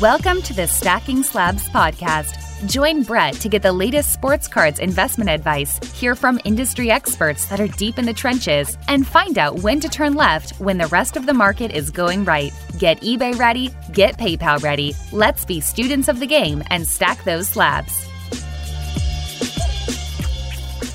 Welcome 0.00 0.42
to 0.42 0.54
the 0.54 0.68
Stacking 0.68 1.24
Slabs 1.24 1.68
podcast. 1.70 2.68
Join 2.68 3.02
Brett 3.02 3.34
to 3.34 3.48
get 3.48 3.62
the 3.62 3.72
latest 3.72 4.12
sports 4.12 4.46
cards 4.46 4.78
investment 4.78 5.28
advice, 5.28 5.76
hear 5.92 6.14
from 6.14 6.38
industry 6.44 6.88
experts 6.88 7.46
that 7.46 7.58
are 7.58 7.66
deep 7.66 7.98
in 7.98 8.04
the 8.04 8.12
trenches, 8.12 8.78
and 8.86 9.04
find 9.04 9.38
out 9.38 9.58
when 9.58 9.80
to 9.80 9.88
turn 9.88 10.14
left 10.14 10.52
when 10.60 10.78
the 10.78 10.86
rest 10.86 11.16
of 11.16 11.26
the 11.26 11.34
market 11.34 11.72
is 11.72 11.90
going 11.90 12.24
right. 12.24 12.52
Get 12.78 13.00
eBay 13.00 13.36
ready, 13.36 13.70
get 13.92 14.16
PayPal 14.18 14.62
ready. 14.62 14.94
Let's 15.10 15.44
be 15.44 15.58
students 15.58 16.06
of 16.06 16.20
the 16.20 16.28
game 16.28 16.62
and 16.70 16.86
stack 16.86 17.24
those 17.24 17.48
slabs. 17.48 18.04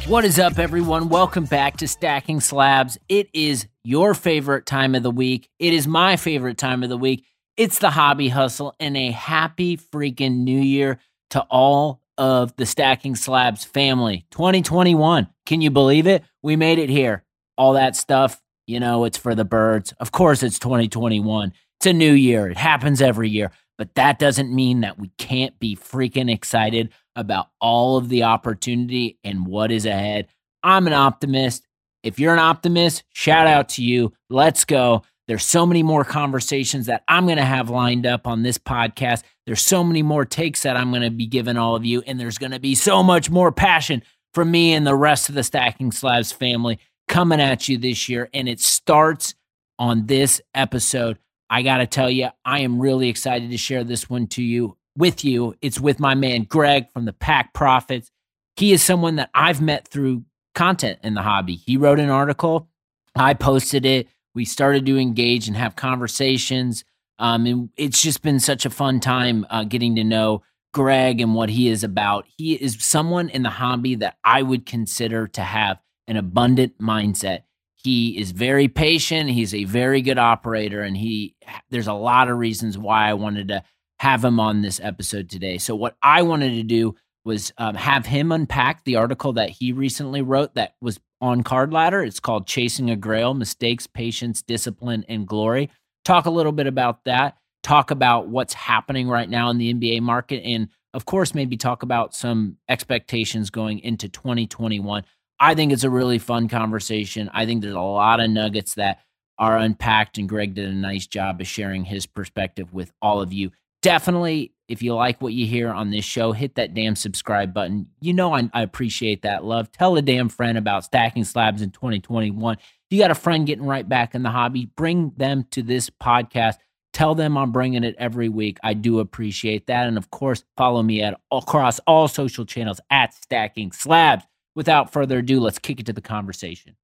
What 0.08 0.24
is 0.24 0.40
up, 0.40 0.60
everyone? 0.60 1.10
Welcome 1.10 1.44
back 1.44 1.76
to 1.78 1.90
Stacking 1.90 2.40
Slabs. 2.40 2.98
It 3.10 3.28
is 3.34 3.68
your 3.84 4.14
favorite 4.14 4.66
time 4.66 4.96
of 4.96 5.04
the 5.04 5.12
week. 5.12 5.50
It 5.60 5.74
is 5.74 5.88
my 5.88 6.16
favorite 6.16 6.58
time 6.58 6.84
of 6.84 6.90
the 6.90 6.98
week. 6.98 7.26
It's 7.56 7.78
the 7.78 7.92
hobby 7.92 8.30
hustle 8.30 8.74
and 8.80 8.98
a 8.98 9.12
happy 9.12 9.78
freaking 9.78 10.38
new 10.38 10.60
year 10.60 10.98
to 11.30 11.42
all 11.52 12.02
of 12.18 12.56
the 12.56 12.66
Stacking 12.66 13.16
Slabs 13.16 13.64
family. 13.64 14.26
2021. 14.32 15.28
Can 15.46 15.62
you 15.62 15.70
believe 15.70 16.08
it? 16.08 16.24
We 16.42 16.56
made 16.56 16.80
it 16.80 16.90
here. 16.90 17.24
All 17.56 17.74
that 17.74 17.96
stuff, 17.96 18.42
you 18.66 18.80
know, 18.80 19.04
it's 19.06 19.20
for 19.20 19.36
the 19.36 19.46
birds. 19.46 19.94
Of 20.00 20.12
course, 20.12 20.42
it's 20.42 20.58
2021. 20.58 21.54
It's 21.80 21.86
a 21.86 21.94
new 21.94 22.14
year. 22.14 22.48
It 22.48 22.58
happens 22.58 23.04
every 23.04 23.30
year. 23.30 23.52
But 23.78 23.94
that 23.96 24.18
doesn't 24.18 24.54
mean 24.54 24.82
that 24.82 24.98
we 24.98 25.12
can't 25.20 25.58
be 25.60 25.76
freaking 25.76 26.34
excited 26.34 26.92
about 27.16 27.50
all 27.62 27.98
of 27.98 28.10
the 28.10 28.24
opportunity 28.24 29.20
and 29.24 29.46
what 29.46 29.72
is 29.72 29.86
ahead. 29.86 30.28
I'm 30.64 30.88
an 30.88 30.94
optimist. 30.94 31.68
If 32.02 32.20
you're 32.20 32.34
an 32.34 32.40
optimist, 32.40 33.04
shout 33.14 33.46
out 33.46 33.70
to 33.70 33.84
you. 33.84 34.14
Let's 34.30 34.66
go. 34.66 35.04
There's 35.28 35.46
so 35.46 35.66
many 35.66 35.84
more 35.84 36.04
conversations 36.04 36.88
that 36.88 37.04
I'm 37.08 37.26
going 37.26 37.38
to 37.38 37.46
have 37.46 37.70
lined 37.70 38.06
up 38.06 38.28
on 38.28 38.44
this 38.44 38.58
podcast. 38.58 39.24
There's 39.46 39.62
so 39.62 39.84
many 39.84 40.04
more 40.04 40.26
takes 40.26 40.64
that 40.64 40.76
I'm 40.76 40.90
going 40.90 41.04
to 41.04 41.10
be 41.10 41.28
giving 41.28 41.58
all 41.58 41.76
of 41.76 41.86
you, 41.86 42.02
and 42.06 42.20
there's 42.20 42.38
going 42.38 42.52
to 42.52 42.60
be 42.60 42.76
so 42.76 43.02
much 43.02 43.30
more 43.30 43.52
passion 43.52 44.04
from 44.34 44.52
me 44.52 44.74
and 44.74 44.86
the 44.86 44.96
rest 44.96 45.30
of 45.30 45.36
the 45.36 45.44
Stacking 45.44 45.92
Slabs 45.92 46.32
family 46.32 46.80
coming 47.08 47.40
at 47.40 47.70
you 47.70 47.78
this 47.78 48.10
year. 48.10 48.30
And 48.34 48.50
it 48.50 48.60
starts 48.60 49.36
on 49.80 50.08
this 50.08 50.42
episode. 50.54 51.20
I 51.50 51.62
got 51.62 51.78
to 51.78 51.88
tell 51.88 52.10
you, 52.10 52.30
I 52.44 52.60
am 52.60 52.80
really 52.80 53.10
excited 53.10 53.52
to 53.52 53.58
share 53.58 53.84
this 53.84 54.10
one 54.10 54.28
to 54.28 54.44
you 54.44 54.78
with 54.98 55.24
you. 55.24 55.56
It's 55.62 55.80
with 55.80 56.00
my 56.00 56.16
man 56.16 56.44
Greg 56.44 56.92
from 56.92 57.06
the 57.06 57.14
Pack 57.14 57.54
Profits. 57.54 58.12
He 58.56 58.74
is 58.74 58.84
someone 58.84 59.16
that 59.16 59.30
I've 59.34 59.62
met 59.62 59.88
through 59.88 60.24
content 60.54 61.00
in 61.04 61.14
the 61.14 61.22
hobby. 61.22 61.56
He 61.56 61.78
wrote 61.78 62.00
an 62.00 62.10
article, 62.10 62.68
I 63.16 63.34
posted 63.34 63.86
it 63.86 64.08
we 64.36 64.46
started 64.46 64.86
to 64.86 64.98
engage 64.98 65.48
and 65.48 65.58
have 65.58 65.76
conversations. 65.76 66.84
Um, 67.20 67.46
and 67.46 67.70
it's 67.78 68.02
just 68.02 68.22
been 68.22 68.40
such 68.40 68.66
a 68.66 68.70
fun 68.70 69.00
time 69.00 69.46
uh, 69.50 69.64
getting 69.64 69.96
to 69.96 70.04
know 70.04 70.44
Greg 70.74 71.22
and 71.22 71.36
what 71.36 71.50
he 71.50 71.70
is 71.70 71.84
about. 71.84 72.26
He 72.38 72.54
is 72.54 72.84
someone 72.84 73.30
in 73.30 73.44
the 73.44 73.50
hobby 73.50 73.96
that 73.96 74.18
I 74.24 74.42
would 74.42 74.66
consider 74.66 75.28
to 75.28 75.42
have 75.42 75.80
an 76.08 76.18
abundant 76.18 76.80
mindset. 76.80 77.44
He 77.76 78.18
is 78.18 78.32
very 78.32 78.68
patient. 78.68 79.30
He's 79.30 79.54
a 79.54 79.66
very 79.66 80.02
good 80.02 80.18
operator, 80.18 80.82
and 80.82 80.96
he 80.96 81.36
there's 81.70 81.88
a 81.88 81.94
lot 81.94 82.30
of 82.30 82.38
reasons 82.38 82.78
why 82.78 83.10
I 83.10 83.14
wanted 83.14 83.50
to 83.50 83.64
have 84.00 84.24
him 84.24 84.40
on 84.40 84.62
this 84.62 84.80
episode 84.82 85.30
today. 85.30 85.58
So 85.58 85.76
what 85.76 85.96
I 86.02 86.24
wanted 86.24 86.52
to 86.56 86.64
do 86.64 86.96
was 87.26 87.52
um, 87.58 87.76
have 87.76 88.06
him 88.06 88.32
unpack 88.32 88.84
the 88.84 88.96
article 88.96 89.34
that 89.34 89.50
he 89.50 89.72
recently 89.72 90.22
wrote 90.22 90.56
that 90.56 90.76
was 90.82 91.00
on 91.22 91.44
Card 91.44 91.72
Ladder. 91.72 92.04
It's 92.04 92.20
called 92.20 92.48
Chasing 92.48 92.90
a 92.90 92.96
Grail 92.96 93.34
Mistakes, 93.34 93.88
Patience, 93.88 94.42
Discipline, 94.42 95.06
and 95.08 95.28
Glory. 95.28 95.70
Talk 96.04 96.26
a 96.26 96.32
little 96.32 96.52
bit 96.52 96.68
about 96.68 97.06
that. 97.06 97.38
Talk 97.62 97.92
about 97.92 98.28
what's 98.28 98.54
happening 98.54 99.08
right 99.08 99.30
now 99.30 99.50
in 99.50 99.58
the 99.58 99.74
NBA 99.74 100.02
market. 100.02 100.44
And 100.44 100.68
of 100.94 101.06
course, 101.06 101.34
maybe 101.34 101.56
talk 101.56 101.82
about 101.82 102.14
some 102.14 102.58
expectations 102.68 103.50
going 103.50 103.80
into 103.80 104.10
2021. 104.10 105.06
I 105.40 105.56
think 105.56 105.72
it's 105.72 105.84
a 105.84 105.90
really 105.90 106.20
fun 106.20 106.50
conversation. 106.50 107.30
I 107.34 107.46
think 107.46 107.62
there's 107.62 107.74
a 107.74 107.80
lot 107.80 108.20
of 108.20 108.30
nuggets 108.30 108.76
that 108.76 109.00
are 109.40 109.58
unpacked, 109.58 110.18
and 110.18 110.30
Greg 110.30 110.54
did 110.54 110.70
a 110.70 110.74
nice 110.74 111.08
job 111.08 111.42
of 111.42 111.48
sharing 111.48 111.86
his 111.86 112.06
perspective 112.06 112.74
with 112.74 112.92
all 113.02 113.22
of 113.22 113.34
you. 113.34 113.52
Definitely 113.84 114.54
if 114.70 114.82
you 114.82 114.96
like 114.96 115.22
what 115.22 115.34
you 115.34 115.46
hear 115.46 115.70
on 115.70 115.92
this 115.92 116.06
show, 116.06 116.32
hit 116.32 116.56
that 116.56 116.74
damn 116.74 116.96
subscribe 116.96 117.54
button. 117.54 117.88
You 118.00 118.14
know 118.14 118.34
I, 118.34 118.50
I, 118.54 118.62
appreciate 118.62 119.24
that 119.24 119.44
love. 119.44 119.70
Tell 119.74 119.98
a 119.98 120.02
damn 120.02 120.30
friend 120.30 120.58
about 120.58 120.86
stacking 120.86 121.26
slabs 121.26 121.62
in 121.62 121.70
2021. 121.72 122.56
If 122.56 122.64
you 122.90 122.98
got 122.98 123.12
a 123.12 123.16
friend 123.16 123.46
getting 123.46 123.66
right 123.66 123.88
back 123.88 124.16
in 124.16 124.24
the 124.24 124.30
hobby, 124.30 124.72
bring 124.78 125.12
them 125.18 125.46
to 125.52 125.62
this 125.62 125.90
podcast. 125.90 126.56
Tell 126.94 127.14
them 127.14 127.38
I'm 127.38 127.52
bringing 127.52 127.84
it 127.84 127.96
every 128.00 128.30
week. 128.30 128.58
I 128.64 128.74
do 128.74 129.00
appreciate 129.00 129.68
that. 129.68 129.86
And 129.86 129.98
of 129.98 130.10
course, 130.12 130.46
follow 130.56 130.82
me 130.82 131.02
at 131.02 131.20
across 131.30 131.80
all 131.80 132.08
social 132.08 132.46
channels 132.46 132.80
at 132.90 133.14
Stacking 133.14 133.74
Slabs. 133.74 134.24
Without 134.56 134.94
further 134.94 135.18
ado, 135.18 135.42
let's 135.42 135.60
kick 135.60 135.82
it 135.82 135.88
to 135.88 135.94
the 135.94 136.02
conversation. 136.02 136.78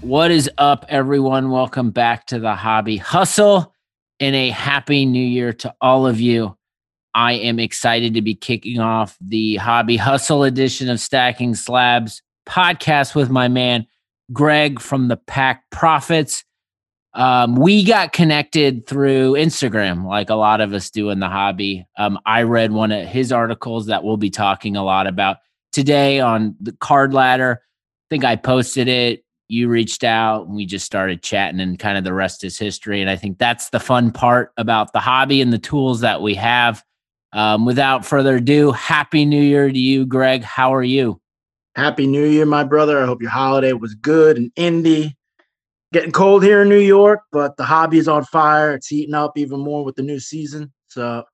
What 0.00 0.32
is 0.32 0.50
up, 0.58 0.86
everyone? 0.88 1.50
Welcome 1.50 1.92
back 1.92 2.26
to 2.26 2.40
the 2.40 2.56
Hobby 2.56 2.96
Hustle 2.96 3.74
and 4.20 4.34
a 4.34 4.50
happy 4.50 5.06
new 5.06 5.24
year 5.24 5.52
to 5.52 5.74
all 5.80 6.06
of 6.06 6.20
you. 6.20 6.56
I 7.14 7.32
am 7.34 7.58
excited 7.58 8.14
to 8.14 8.22
be 8.22 8.34
kicking 8.34 8.78
off 8.78 9.16
the 9.20 9.56
Hobby 9.56 9.96
Hustle 9.96 10.44
edition 10.44 10.88
of 10.88 11.00
Stacking 11.00 11.54
Slabs 11.54 12.22
podcast 12.48 13.14
with 13.14 13.30
my 13.30 13.48
man, 13.48 13.86
Greg 14.32 14.80
from 14.80 15.08
the 15.08 15.16
Pack 15.16 15.64
Profits. 15.70 16.44
Um, 17.14 17.56
we 17.56 17.84
got 17.84 18.12
connected 18.12 18.86
through 18.86 19.32
Instagram, 19.32 20.04
like 20.04 20.30
a 20.30 20.34
lot 20.34 20.60
of 20.60 20.72
us 20.72 20.90
do 20.90 21.10
in 21.10 21.20
the 21.20 21.28
hobby. 21.28 21.86
Um, 21.96 22.18
I 22.26 22.42
read 22.42 22.70
one 22.70 22.92
of 22.92 23.06
his 23.06 23.32
articles 23.32 23.86
that 23.86 24.04
we'll 24.04 24.16
be 24.16 24.30
talking 24.30 24.76
a 24.76 24.84
lot 24.84 25.06
about 25.06 25.38
today 25.72 26.20
on 26.20 26.54
the 26.60 26.72
card 26.72 27.14
ladder. 27.14 27.62
I 27.62 28.06
think 28.10 28.24
I 28.24 28.36
posted 28.36 28.88
it 28.88 29.24
you 29.48 29.68
reached 29.68 30.04
out 30.04 30.46
and 30.46 30.54
we 30.54 30.66
just 30.66 30.84
started 30.84 31.22
chatting 31.22 31.60
and 31.60 31.78
kind 31.78 31.96
of 31.96 32.04
the 32.04 32.12
rest 32.12 32.44
is 32.44 32.58
history. 32.58 33.00
And 33.00 33.10
i 33.10 33.16
think 33.16 33.38
that's 33.38 33.70
the 33.70 33.80
fun 33.80 34.12
part 34.12 34.52
about 34.56 34.92
the 34.92 35.00
hobby 35.00 35.40
and 35.40 35.52
the 35.52 35.58
tools 35.58 36.00
that 36.00 36.22
we 36.22 36.34
have. 36.34 36.84
Um, 37.34 37.66
without 37.66 38.06
further 38.06 38.36
ado 38.36 38.72
happy 38.72 39.26
new 39.26 39.42
year 39.42 39.70
to 39.70 39.78
you 39.78 40.06
greg. 40.06 40.42
How 40.42 40.74
are 40.74 40.82
you? 40.82 41.20
Happy 41.76 42.06
new 42.06 42.24
year 42.24 42.46
my 42.46 42.64
brother. 42.64 43.02
I 43.02 43.06
hope 43.06 43.20
your 43.20 43.30
holiday 43.30 43.72
was 43.72 43.94
good 43.94 44.38
and 44.38 44.54
indie 44.54 45.14
getting 45.92 46.12
cold 46.12 46.42
here 46.42 46.62
in 46.62 46.68
new 46.68 46.78
york 46.78 47.20
but 47.32 47.56
the 47.56 47.64
hobby 47.64 47.98
is 47.98 48.08
on 48.08 48.24
fire. 48.24 48.74
It's 48.74 48.88
heating 48.88 49.14
up 49.14 49.36
even 49.36 49.60
more 49.60 49.84
with 49.84 49.96
the 49.96 50.02
new 50.02 50.20
season. 50.20 50.72
So 50.88 51.24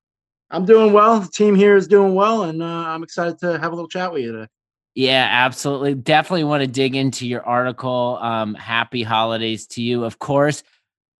i'm 0.51 0.65
doing 0.65 0.93
well. 0.93 1.19
The 1.19 1.29
team 1.29 1.55
here 1.55 1.75
is 1.75 1.87
doing 1.87 2.13
well 2.13 2.43
and 2.43 2.61
uh, 2.61 2.65
i'm 2.65 3.03
excited 3.03 3.39
to 3.39 3.57
have 3.59 3.71
a 3.71 3.75
little 3.75 3.89
chat 3.89 4.11
with 4.11 4.23
you 4.23 4.31
today 4.33 4.47
yeah, 4.95 5.27
absolutely. 5.29 5.93
Definitely 5.93 6.45
want 6.45 6.61
to 6.61 6.67
dig 6.67 6.95
into 6.95 7.27
your 7.27 7.45
article. 7.45 8.17
Um, 8.21 8.53
happy 8.53 9.03
holidays 9.03 9.67
to 9.67 9.81
you. 9.81 10.05
Of 10.05 10.19
course, 10.19 10.63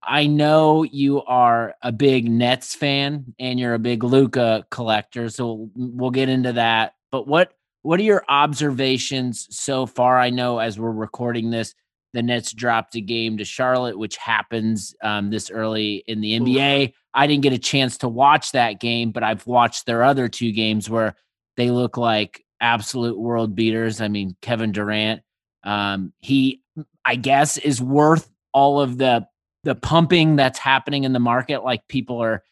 I 0.02 0.28
know 0.28 0.84
you 0.84 1.24
are 1.24 1.76
a 1.82 1.92
big 1.92 2.32
Nets 2.32 2.74
fan 2.74 3.36
and 3.38 3.60
you're 3.60 3.74
a 3.74 3.80
big 3.80 4.04
Luka 4.04 4.66
collector, 4.72 5.30
so 5.30 5.70
we'll 5.76 6.12
get 6.12 6.30
into 6.30 6.54
that. 6.54 6.94
But 7.12 7.28
what 7.28 7.52
what 7.82 8.00
are 8.00 8.04
your 8.04 8.24
observations 8.30 9.48
so 9.52 9.86
far? 9.86 10.18
I 10.18 10.30
know 10.30 10.60
as 10.60 10.80
we're 10.80 10.92
recording 10.92 11.50
this, 11.50 11.76
the 12.14 12.24
Nets 12.24 12.54
dropped 12.54 12.96
a 12.96 13.02
game 13.02 13.38
to 13.38 13.46
Charlotte, 13.46 14.00
which 14.00 14.16
happens 14.16 14.96
um, 15.04 15.30
this 15.30 15.52
early 15.52 16.04
in 16.08 16.22
the 16.22 16.40
NBA. 16.40 16.94
I 17.14 17.28
didn't 17.28 17.44
get 17.44 17.54
a 17.54 17.60
chance 17.60 17.98
to 18.00 18.08
watch 18.08 18.54
that 18.54 18.80
game, 18.80 19.12
but 19.12 19.22
I've 19.22 19.46
watched 19.46 19.86
their 19.86 20.02
other 20.02 20.30
two 20.30 20.54
games 20.54 20.90
where 20.90 21.16
they 21.58 21.72
look 21.72 21.98
like 21.98 22.45
absolute 22.66 23.18
world 23.18 23.56
beaters. 23.56 24.02
I 24.02 24.08
mean, 24.08 24.36
Kevin 24.42 24.72
Durant, 24.72 25.22
um, 25.64 26.12
he, 26.18 26.64
I 27.06 27.16
guess, 27.16 27.58
is 27.58 27.82
worth 27.82 28.28
all 28.54 28.82
of 28.82 28.98
the 28.98 29.28
the 29.64 29.76
pumping 29.76 30.36
that's 30.36 30.60
happening 30.60 31.04
in 31.04 31.14
the 31.14 31.20
market. 31.20 31.64
Like 31.64 31.88
people 31.88 32.22
are 32.22 32.44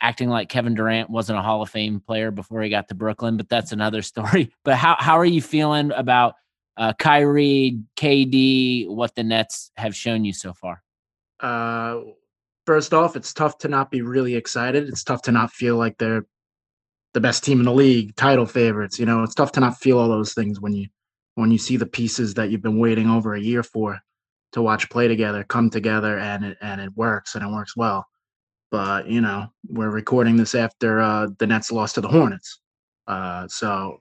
acting 0.00 0.28
like 0.28 0.48
Kevin 0.48 0.74
Durant 0.74 1.10
wasn't 1.10 1.38
a 1.38 1.42
Hall 1.42 1.62
of 1.62 1.70
Fame 1.70 2.00
player 2.00 2.30
before 2.30 2.62
he 2.62 2.70
got 2.70 2.88
to 2.88 2.94
Brooklyn, 2.94 3.36
but 3.36 3.48
that's 3.48 3.72
another 3.72 4.02
story. 4.12 4.52
But 4.62 4.76
how 4.76 4.96
how 4.98 5.18
are 5.18 5.24
you 5.24 5.40
feeling 5.40 5.90
about 5.92 6.34
uh, 6.76 6.92
Kyrie, 6.98 7.80
KD, 7.96 8.88
what 8.88 9.14
the 9.14 9.24
Nets 9.24 9.70
have 9.76 9.96
shown 9.96 10.24
you 10.24 10.32
so 10.32 10.52
far? 10.52 10.82
Uh, 11.40 12.00
first 12.66 12.94
off, 12.94 13.16
it's 13.16 13.32
tough 13.32 13.58
to 13.58 13.68
not 13.68 13.90
be 13.90 14.02
really 14.02 14.34
excited. 14.36 14.88
It's 14.88 15.04
tough 15.04 15.22
to 15.22 15.32
not 15.32 15.50
feel 15.50 15.76
like 15.76 15.98
they're 15.98 16.26
the 17.14 17.20
best 17.20 17.44
team 17.44 17.58
in 17.58 17.66
the 17.66 17.72
league, 17.72 18.16
title 18.16 18.46
favorites. 18.46 18.98
You 18.98 19.06
know, 19.06 19.22
it's 19.22 19.34
tough 19.34 19.52
to 19.52 19.60
not 19.60 19.78
feel 19.78 19.98
all 19.98 20.08
those 20.08 20.34
things 20.34 20.60
when 20.60 20.72
you 20.72 20.88
when 21.34 21.50
you 21.50 21.58
see 21.58 21.76
the 21.76 21.86
pieces 21.86 22.34
that 22.34 22.50
you've 22.50 22.62
been 22.62 22.78
waiting 22.78 23.08
over 23.08 23.34
a 23.34 23.40
year 23.40 23.62
for 23.62 23.98
to 24.52 24.60
watch 24.60 24.90
play 24.90 25.08
together 25.08 25.44
come 25.44 25.70
together 25.70 26.18
and 26.18 26.44
it 26.44 26.58
and 26.60 26.80
it 26.80 26.94
works 26.94 27.34
and 27.34 27.44
it 27.44 27.50
works 27.50 27.76
well. 27.76 28.06
But 28.70 29.08
you 29.08 29.20
know, 29.20 29.48
we're 29.68 29.90
recording 29.90 30.36
this 30.36 30.54
after 30.54 31.00
uh, 31.00 31.28
the 31.38 31.46
Nets 31.46 31.72
lost 31.72 31.96
to 31.96 32.00
the 32.00 32.08
Hornets, 32.08 32.60
uh, 33.06 33.48
so 33.48 34.00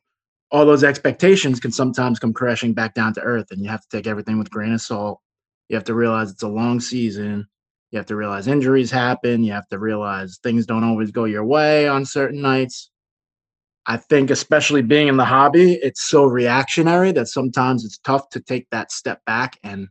all 0.52 0.66
those 0.66 0.84
expectations 0.84 1.60
can 1.60 1.72
sometimes 1.72 2.20
come 2.20 2.34
crashing 2.34 2.74
back 2.74 2.94
down 2.94 3.14
to 3.14 3.22
earth, 3.22 3.52
and 3.52 3.62
you 3.62 3.70
have 3.70 3.82
to 3.82 3.98
take 3.98 4.08
everything 4.08 4.38
with 4.38 4.50
grain 4.50 4.74
of 4.74 4.82
salt. 4.82 5.20
You 5.70 5.76
have 5.76 5.86
to 5.86 5.96
realize 5.96 6.30
it's 6.30 6.44
a 6.44 6.48
long 6.48 6.80
season. 6.80 7.48
You 7.92 7.98
have 7.98 8.06
to 8.08 8.16
realize 8.16 8.48
injuries 8.48 8.92
happen. 8.92 9.44
You 9.44 9.54
have 9.54 9.68
to 9.70 9.80
realize 9.80 10.40
things 10.44 10.66
don't 10.66 10.84
always 10.84 11.12
go 11.12 11.26
your 11.26 11.46
way 11.46 11.88
on 11.88 12.06
certain 12.06 12.42
nights. 12.42 12.91
I 13.88 13.98
think, 13.98 14.30
especially 14.30 14.84
being 14.84 15.08
in 15.08 15.18
the 15.18 15.26
hobby, 15.26 15.74
it's 15.74 16.08
so 16.08 16.26
reactionary 16.26 17.12
that 17.14 17.28
sometimes 17.28 17.84
it's 17.84 17.98
tough 17.98 18.30
to 18.30 18.40
take 18.40 18.68
that 18.70 18.92
step 18.92 19.22
back 19.26 19.58
and 19.64 19.88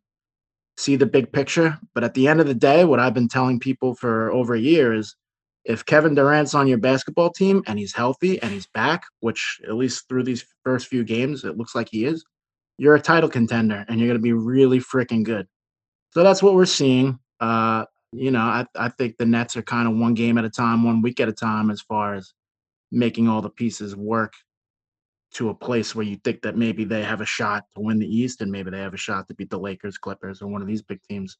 see 0.76 0.96
the 0.96 1.06
big 1.06 1.32
picture. 1.32 1.78
But 1.94 2.04
at 2.04 2.14
the 2.14 2.28
end 2.28 2.40
of 2.40 2.46
the 2.46 2.54
day, 2.54 2.84
what 2.84 3.00
I've 3.00 3.14
been 3.14 3.28
telling 3.28 3.58
people 3.58 3.94
for 3.94 4.30
over 4.30 4.54
a 4.54 4.60
year 4.60 4.94
is 4.94 5.16
if 5.64 5.84
Kevin 5.84 6.14
Durant's 6.14 6.54
on 6.54 6.68
your 6.68 6.78
basketball 6.78 7.30
team 7.30 7.62
and 7.66 7.78
he's 7.78 7.94
healthy 7.94 8.40
and 8.40 8.52
he's 8.52 8.66
back, 8.68 9.02
which 9.20 9.60
at 9.68 9.74
least 9.74 10.08
through 10.08 10.22
these 10.22 10.44
first 10.64 10.86
few 10.86 11.04
games, 11.04 11.44
it 11.44 11.58
looks 11.58 11.74
like 11.74 11.88
he 11.90 12.04
is, 12.04 12.24
you're 12.78 12.94
a 12.94 13.00
title 13.00 13.28
contender 13.28 13.84
and 13.88 13.98
you're 13.98 14.08
going 14.08 14.18
to 14.18 14.22
be 14.22 14.32
really 14.32 14.78
freaking 14.78 15.22
good. 15.22 15.46
So 16.12 16.22
that's 16.22 16.42
what 16.42 16.54
we're 16.54 16.64
seeing. 16.64 17.18
Uh, 17.40 17.84
you 18.12 18.30
know, 18.30 18.40
I, 18.40 18.66
I 18.74 18.88
think 18.88 19.16
the 19.16 19.26
Nets 19.26 19.56
are 19.56 19.62
kind 19.62 19.86
of 19.86 19.96
one 19.96 20.14
game 20.14 20.38
at 20.38 20.44
a 20.44 20.50
time, 20.50 20.84
one 20.84 21.02
week 21.02 21.20
at 21.20 21.28
a 21.28 21.32
time 21.32 21.70
as 21.70 21.80
far 21.82 22.14
as 22.14 22.32
making 22.90 23.28
all 23.28 23.42
the 23.42 23.50
pieces 23.50 23.94
work 23.96 24.32
to 25.32 25.48
a 25.48 25.54
place 25.54 25.94
where 25.94 26.04
you 26.04 26.16
think 26.16 26.42
that 26.42 26.56
maybe 26.56 26.84
they 26.84 27.02
have 27.02 27.20
a 27.20 27.26
shot 27.26 27.64
to 27.74 27.80
win 27.80 27.98
the 27.98 28.06
East 28.06 28.40
and 28.40 28.50
maybe 28.50 28.70
they 28.70 28.80
have 28.80 28.94
a 28.94 28.98
shot 28.98 29.28
to 29.28 29.34
beat 29.34 29.50
the 29.50 29.58
Lakers, 29.58 29.96
Clippers, 29.96 30.42
or 30.42 30.48
one 30.48 30.60
of 30.60 30.66
these 30.66 30.82
big 30.82 31.00
teams 31.08 31.36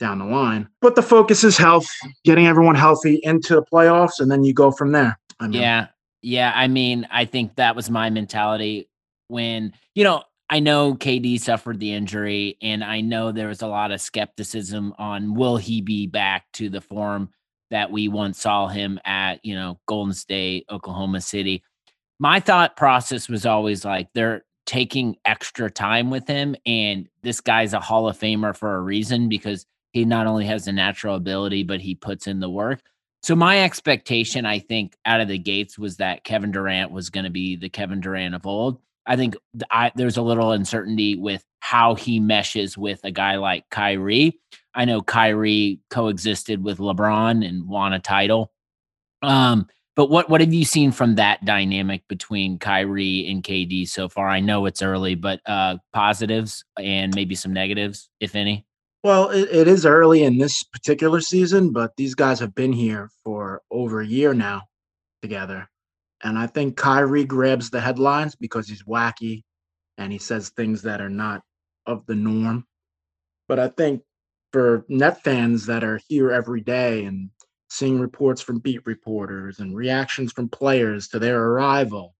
down 0.00 0.18
the 0.18 0.24
line. 0.24 0.68
But 0.80 0.96
the 0.96 1.02
focus 1.02 1.44
is 1.44 1.56
health, 1.56 1.86
getting 2.24 2.46
everyone 2.46 2.74
healthy 2.74 3.20
into 3.22 3.54
the 3.54 3.62
playoffs, 3.62 4.18
and 4.18 4.30
then 4.30 4.42
you 4.42 4.52
go 4.52 4.72
from 4.72 4.92
there. 4.92 5.18
I 5.38 5.46
mean, 5.46 5.60
yeah. 5.60 5.88
Yeah. 6.22 6.52
I 6.54 6.66
mean, 6.68 7.06
I 7.10 7.24
think 7.24 7.56
that 7.56 7.76
was 7.76 7.88
my 7.88 8.10
mentality 8.10 8.88
when, 9.28 9.72
you 9.94 10.04
know, 10.04 10.24
I 10.50 10.58
know 10.58 10.94
KD 10.94 11.40
suffered 11.40 11.78
the 11.78 11.92
injury, 11.92 12.58
and 12.60 12.82
I 12.82 13.00
know 13.00 13.30
there 13.30 13.46
was 13.46 13.62
a 13.62 13.68
lot 13.68 13.92
of 13.92 14.00
skepticism 14.00 14.92
on 14.98 15.34
will 15.34 15.56
he 15.56 15.80
be 15.80 16.08
back 16.08 16.46
to 16.54 16.68
the 16.68 16.80
form 16.80 17.30
that 17.70 17.90
we 17.90 18.08
once 18.08 18.40
saw 18.40 18.68
him 18.68 18.98
at, 19.04 19.44
you 19.44 19.54
know, 19.54 19.78
Golden 19.86 20.14
State, 20.14 20.66
Oklahoma 20.70 21.20
City. 21.20 21.62
My 22.18 22.40
thought 22.40 22.76
process 22.76 23.28
was 23.28 23.46
always 23.46 23.84
like 23.84 24.08
they're 24.12 24.44
taking 24.66 25.16
extra 25.24 25.70
time 25.70 26.10
with 26.10 26.28
him. 26.28 26.54
And 26.66 27.08
this 27.22 27.40
guy's 27.40 27.72
a 27.72 27.80
Hall 27.80 28.08
of 28.08 28.18
Famer 28.18 28.56
for 28.56 28.76
a 28.76 28.80
reason 28.80 29.28
because 29.28 29.66
he 29.92 30.04
not 30.04 30.26
only 30.26 30.44
has 30.46 30.66
the 30.66 30.72
natural 30.72 31.16
ability, 31.16 31.64
but 31.64 31.80
he 31.80 31.94
puts 31.94 32.26
in 32.26 32.40
the 32.40 32.50
work. 32.50 32.80
So 33.22 33.34
my 33.34 33.64
expectation, 33.64 34.46
I 34.46 34.60
think, 34.60 34.96
out 35.04 35.20
of 35.20 35.28
the 35.28 35.38
gates 35.38 35.78
was 35.78 35.96
that 35.96 36.24
Kevin 36.24 36.52
Durant 36.52 36.90
was 36.90 37.10
going 37.10 37.24
to 37.24 37.30
be 37.30 37.56
the 37.56 37.68
Kevin 37.68 38.00
Durant 38.00 38.34
of 38.34 38.46
old. 38.46 38.80
I 39.06 39.16
think 39.16 39.36
I, 39.70 39.92
there's 39.94 40.16
a 40.16 40.22
little 40.22 40.52
uncertainty 40.52 41.16
with 41.16 41.44
how 41.60 41.94
he 41.94 42.20
meshes 42.20 42.78
with 42.78 43.00
a 43.04 43.10
guy 43.10 43.36
like 43.36 43.68
Kyrie. 43.70 44.38
I 44.74 44.84
know 44.84 45.02
Kyrie 45.02 45.80
coexisted 45.90 46.62
with 46.62 46.78
LeBron 46.78 47.46
and 47.46 47.68
won 47.68 47.92
a 47.92 47.98
title. 47.98 48.52
Um, 49.22 49.68
but 49.96 50.08
what 50.08 50.30
what 50.30 50.40
have 50.40 50.54
you 50.54 50.64
seen 50.64 50.92
from 50.92 51.16
that 51.16 51.44
dynamic 51.44 52.06
between 52.08 52.58
Kyrie 52.58 53.28
and 53.28 53.42
KD 53.42 53.88
so 53.88 54.08
far? 54.08 54.28
I 54.28 54.40
know 54.40 54.66
it's 54.66 54.82
early, 54.82 55.14
but 55.14 55.40
uh, 55.46 55.78
positives 55.92 56.64
and 56.78 57.14
maybe 57.14 57.34
some 57.34 57.52
negatives, 57.52 58.08
if 58.20 58.34
any. 58.34 58.64
Well, 59.02 59.30
it, 59.30 59.48
it 59.50 59.68
is 59.68 59.84
early 59.86 60.22
in 60.22 60.38
this 60.38 60.62
particular 60.62 61.20
season, 61.20 61.72
but 61.72 61.96
these 61.96 62.14
guys 62.14 62.38
have 62.40 62.54
been 62.54 62.72
here 62.72 63.10
for 63.24 63.62
over 63.70 64.00
a 64.00 64.06
year 64.06 64.34
now 64.34 64.62
together. 65.22 65.68
And 66.22 66.38
I 66.38 66.46
think 66.46 66.76
Kyrie 66.76 67.24
grabs 67.24 67.70
the 67.70 67.80
headlines 67.80 68.36
because 68.36 68.68
he's 68.68 68.82
wacky 68.82 69.42
and 69.96 70.12
he 70.12 70.18
says 70.18 70.50
things 70.50 70.82
that 70.82 71.00
are 71.00 71.10
not 71.10 71.42
of 71.86 72.04
the 72.06 72.14
norm. 72.14 72.66
But 73.48 73.58
I 73.58 73.68
think 73.68 74.02
for 74.52 74.84
net 74.88 75.22
fans 75.22 75.66
that 75.66 75.84
are 75.84 76.00
here 76.08 76.30
every 76.30 76.60
day 76.60 77.04
and 77.04 77.30
seeing 77.68 78.00
reports 78.00 78.42
from 78.42 78.58
beat 78.58 78.84
reporters 78.84 79.60
and 79.60 79.76
reactions 79.76 80.32
from 80.32 80.48
players 80.48 81.08
to 81.08 81.18
their 81.18 81.40
arrival 81.40 82.14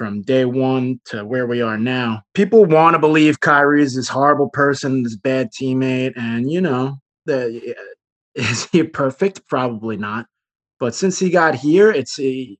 from 0.00 0.22
day 0.22 0.46
one 0.46 0.98
to 1.04 1.26
where 1.26 1.46
we 1.46 1.60
are 1.60 1.76
now, 1.76 2.22
people 2.32 2.64
want 2.64 2.94
to 2.94 2.98
believe 2.98 3.40
Kyrie 3.40 3.82
is 3.82 3.94
this 3.94 4.08
horrible 4.08 4.48
person, 4.48 5.02
this 5.02 5.14
bad 5.14 5.50
teammate. 5.52 6.14
And, 6.16 6.50
you 6.50 6.62
know, 6.62 6.96
the, 7.26 7.76
is 8.34 8.64
he 8.66 8.82
perfect? 8.82 9.46
Probably 9.46 9.98
not. 9.98 10.24
But 10.78 10.94
since 10.94 11.18
he 11.18 11.28
got 11.28 11.54
here, 11.54 11.90
it's 11.90 12.18
a, 12.18 12.56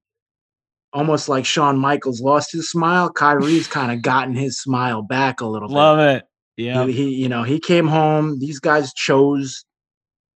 almost 0.92 1.30
like 1.30 1.46
Shawn 1.46 1.78
Michaels 1.78 2.20
lost 2.20 2.52
his 2.52 2.70
smile. 2.70 3.08
Kyrie's 3.10 3.66
kind 3.66 3.90
of 3.90 4.02
gotten 4.02 4.34
his 4.34 4.60
smile 4.60 5.00
back 5.00 5.40
a 5.40 5.46
little 5.46 5.68
bit. 5.68 5.74
Love 5.74 5.98
it. 5.98 6.24
Yeah. 6.60 6.86
He, 6.86 6.92
he, 6.92 7.14
you 7.14 7.28
know, 7.28 7.42
he 7.42 7.58
came 7.58 7.86
home. 7.86 8.38
These 8.38 8.60
guys 8.60 8.92
chose 8.92 9.64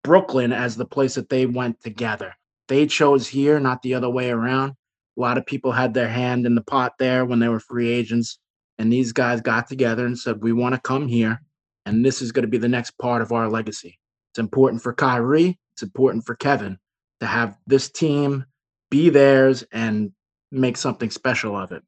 Brooklyn 0.03 0.53
as 0.53 0.75
the 0.75 0.85
place 0.85 1.15
that 1.15 1.29
they 1.29 1.45
went 1.45 1.81
together. 1.81 2.33
They 2.67 2.87
chose 2.87 3.27
here, 3.27 3.59
not 3.59 3.81
the 3.81 3.93
other 3.93 4.09
way 4.09 4.29
around. 4.29 4.73
A 5.17 5.21
lot 5.21 5.37
of 5.37 5.45
people 5.45 5.71
had 5.71 5.93
their 5.93 6.07
hand 6.07 6.45
in 6.45 6.55
the 6.55 6.63
pot 6.63 6.93
there 6.97 7.25
when 7.25 7.39
they 7.39 7.49
were 7.49 7.59
free 7.59 7.89
agents. 7.89 8.39
And 8.77 8.91
these 8.91 9.11
guys 9.11 9.41
got 9.41 9.67
together 9.67 10.05
and 10.05 10.17
said, 10.17 10.41
We 10.41 10.53
want 10.53 10.75
to 10.75 10.81
come 10.81 11.07
here. 11.07 11.41
And 11.85 12.05
this 12.05 12.21
is 12.21 12.31
going 12.31 12.43
to 12.43 12.49
be 12.49 12.57
the 12.57 12.69
next 12.69 12.97
part 12.97 13.21
of 13.21 13.31
our 13.31 13.49
legacy. 13.49 13.99
It's 14.31 14.39
important 14.39 14.81
for 14.81 14.93
Kyrie. 14.93 15.59
It's 15.73 15.83
important 15.83 16.25
for 16.25 16.35
Kevin 16.35 16.79
to 17.19 17.27
have 17.27 17.57
this 17.67 17.89
team 17.89 18.45
be 18.89 19.09
theirs 19.09 19.63
and 19.71 20.11
make 20.51 20.77
something 20.77 21.09
special 21.09 21.55
of 21.55 21.71
it. 21.71 21.83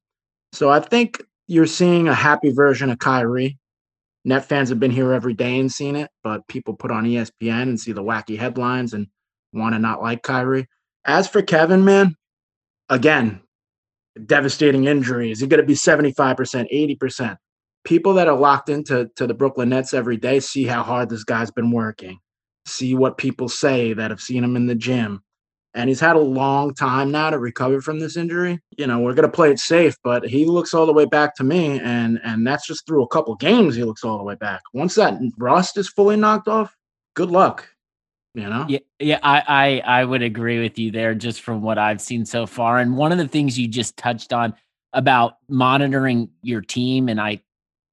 So 0.52 0.70
I 0.70 0.80
think 0.80 1.24
you're 1.48 1.68
seeing 1.68 2.08
a 2.08 2.14
happy 2.16 2.52
version 2.52 2.90
of 2.90 3.00
Kyrie. 3.00 3.58
Net 4.28 4.44
fans 4.44 4.70
have 4.70 4.80
been 4.80 4.92
here 4.92 5.14
every 5.14 5.36
day 5.36 5.60
and 5.60 5.72
seen 5.72 5.96
it, 5.96 6.10
but 6.24 6.48
people 6.48 6.74
put 6.74 6.90
on 6.90 7.06
ESPN 7.06 7.62
and 7.62 7.80
see 7.80 7.92
the 7.92 8.04
wacky 8.04 8.38
headlines 8.38 8.94
and 8.94 9.08
want 9.54 9.76
to 9.76 9.80
not 9.80 10.02
like 10.02 10.24
Kyrie. 10.24 10.68
As 11.06 11.28
for 11.28 11.44
Kevin, 11.44 11.86
man, 11.86 12.16
again, 12.90 13.42
devastating 14.26 14.86
injury. 14.86 15.30
Is 15.30 15.42
he 15.42 15.48
going 15.48 15.62
to 15.62 15.66
be 15.66 15.76
75%, 15.76 16.98
80%? 17.00 17.38
People 17.84 18.16
that 18.16 18.28
are 18.28 18.38
locked 18.38 18.70
into 18.70 19.12
to 19.16 19.28
the 19.28 19.36
Brooklyn 19.36 19.70
Nets 19.70 19.94
every 19.94 20.18
day 20.18 20.40
see 20.40 20.64
how 20.64 20.82
hard 20.82 21.10
this 21.10 21.24
guy's 21.24 21.52
been 21.52 21.70
working, 21.70 22.18
see 22.66 22.96
what 22.96 23.20
people 23.20 23.48
say 23.48 23.94
that 23.94 24.10
have 24.10 24.20
seen 24.20 24.44
him 24.44 24.56
in 24.56 24.66
the 24.66 24.74
gym, 24.74 25.22
and 25.76 25.90
he's 25.90 26.00
had 26.00 26.16
a 26.16 26.20
long 26.20 26.74
time 26.74 27.12
now 27.12 27.30
to 27.30 27.38
recover 27.38 27.82
from 27.82 28.00
this 28.00 28.16
injury. 28.16 28.60
You 28.78 28.88
know, 28.88 29.00
we're 29.00 29.14
going 29.14 29.30
to 29.30 29.36
play 29.36 29.52
it 29.52 29.60
safe, 29.60 29.96
but 30.04 30.26
he 30.26 30.46
looks 30.46 30.74
all 30.74 30.86
the 30.86 30.94
way 30.94 31.06
back 31.06 31.36
to 31.36 31.44
me, 31.44 31.80
and 31.82 32.20
and 32.24 32.48
that's 32.48 32.66
just 32.66 32.88
through 32.88 33.04
a 33.04 33.08
couple 33.08 33.36
games. 33.36 33.76
He 33.76 33.84
looks 33.84 34.04
all 34.04 34.18
the 34.18 34.24
way 34.24 34.36
back. 34.36 34.62
Once 34.74 34.96
that 34.96 35.20
rust 35.38 35.78
is 35.78 35.90
fully 35.90 36.16
knocked 36.16 36.48
off, 36.48 36.76
good 37.14 37.30
luck. 37.30 37.70
You 38.34 38.50
know? 38.50 38.66
Yeah, 38.68 38.80
yeah, 39.00 39.20
I, 39.22 39.44
I 39.86 40.00
I 40.02 40.06
would 40.06 40.22
agree 40.22 40.62
with 40.62 40.80
you 40.80 40.92
there, 40.92 41.14
just 41.14 41.42
from 41.42 41.62
what 41.62 41.78
I've 41.78 42.02
seen 42.02 42.26
so 42.26 42.46
far. 42.46 42.80
And 42.80 42.98
one 42.98 43.12
of 43.12 43.18
the 43.18 43.28
things 43.28 43.60
you 43.60 43.68
just 43.68 43.98
touched 43.98 44.34
on 44.34 44.56
about 44.94 45.36
monitoring 45.50 46.30
your 46.42 46.62
team, 46.62 47.10
and 47.10 47.20
I 47.20 47.42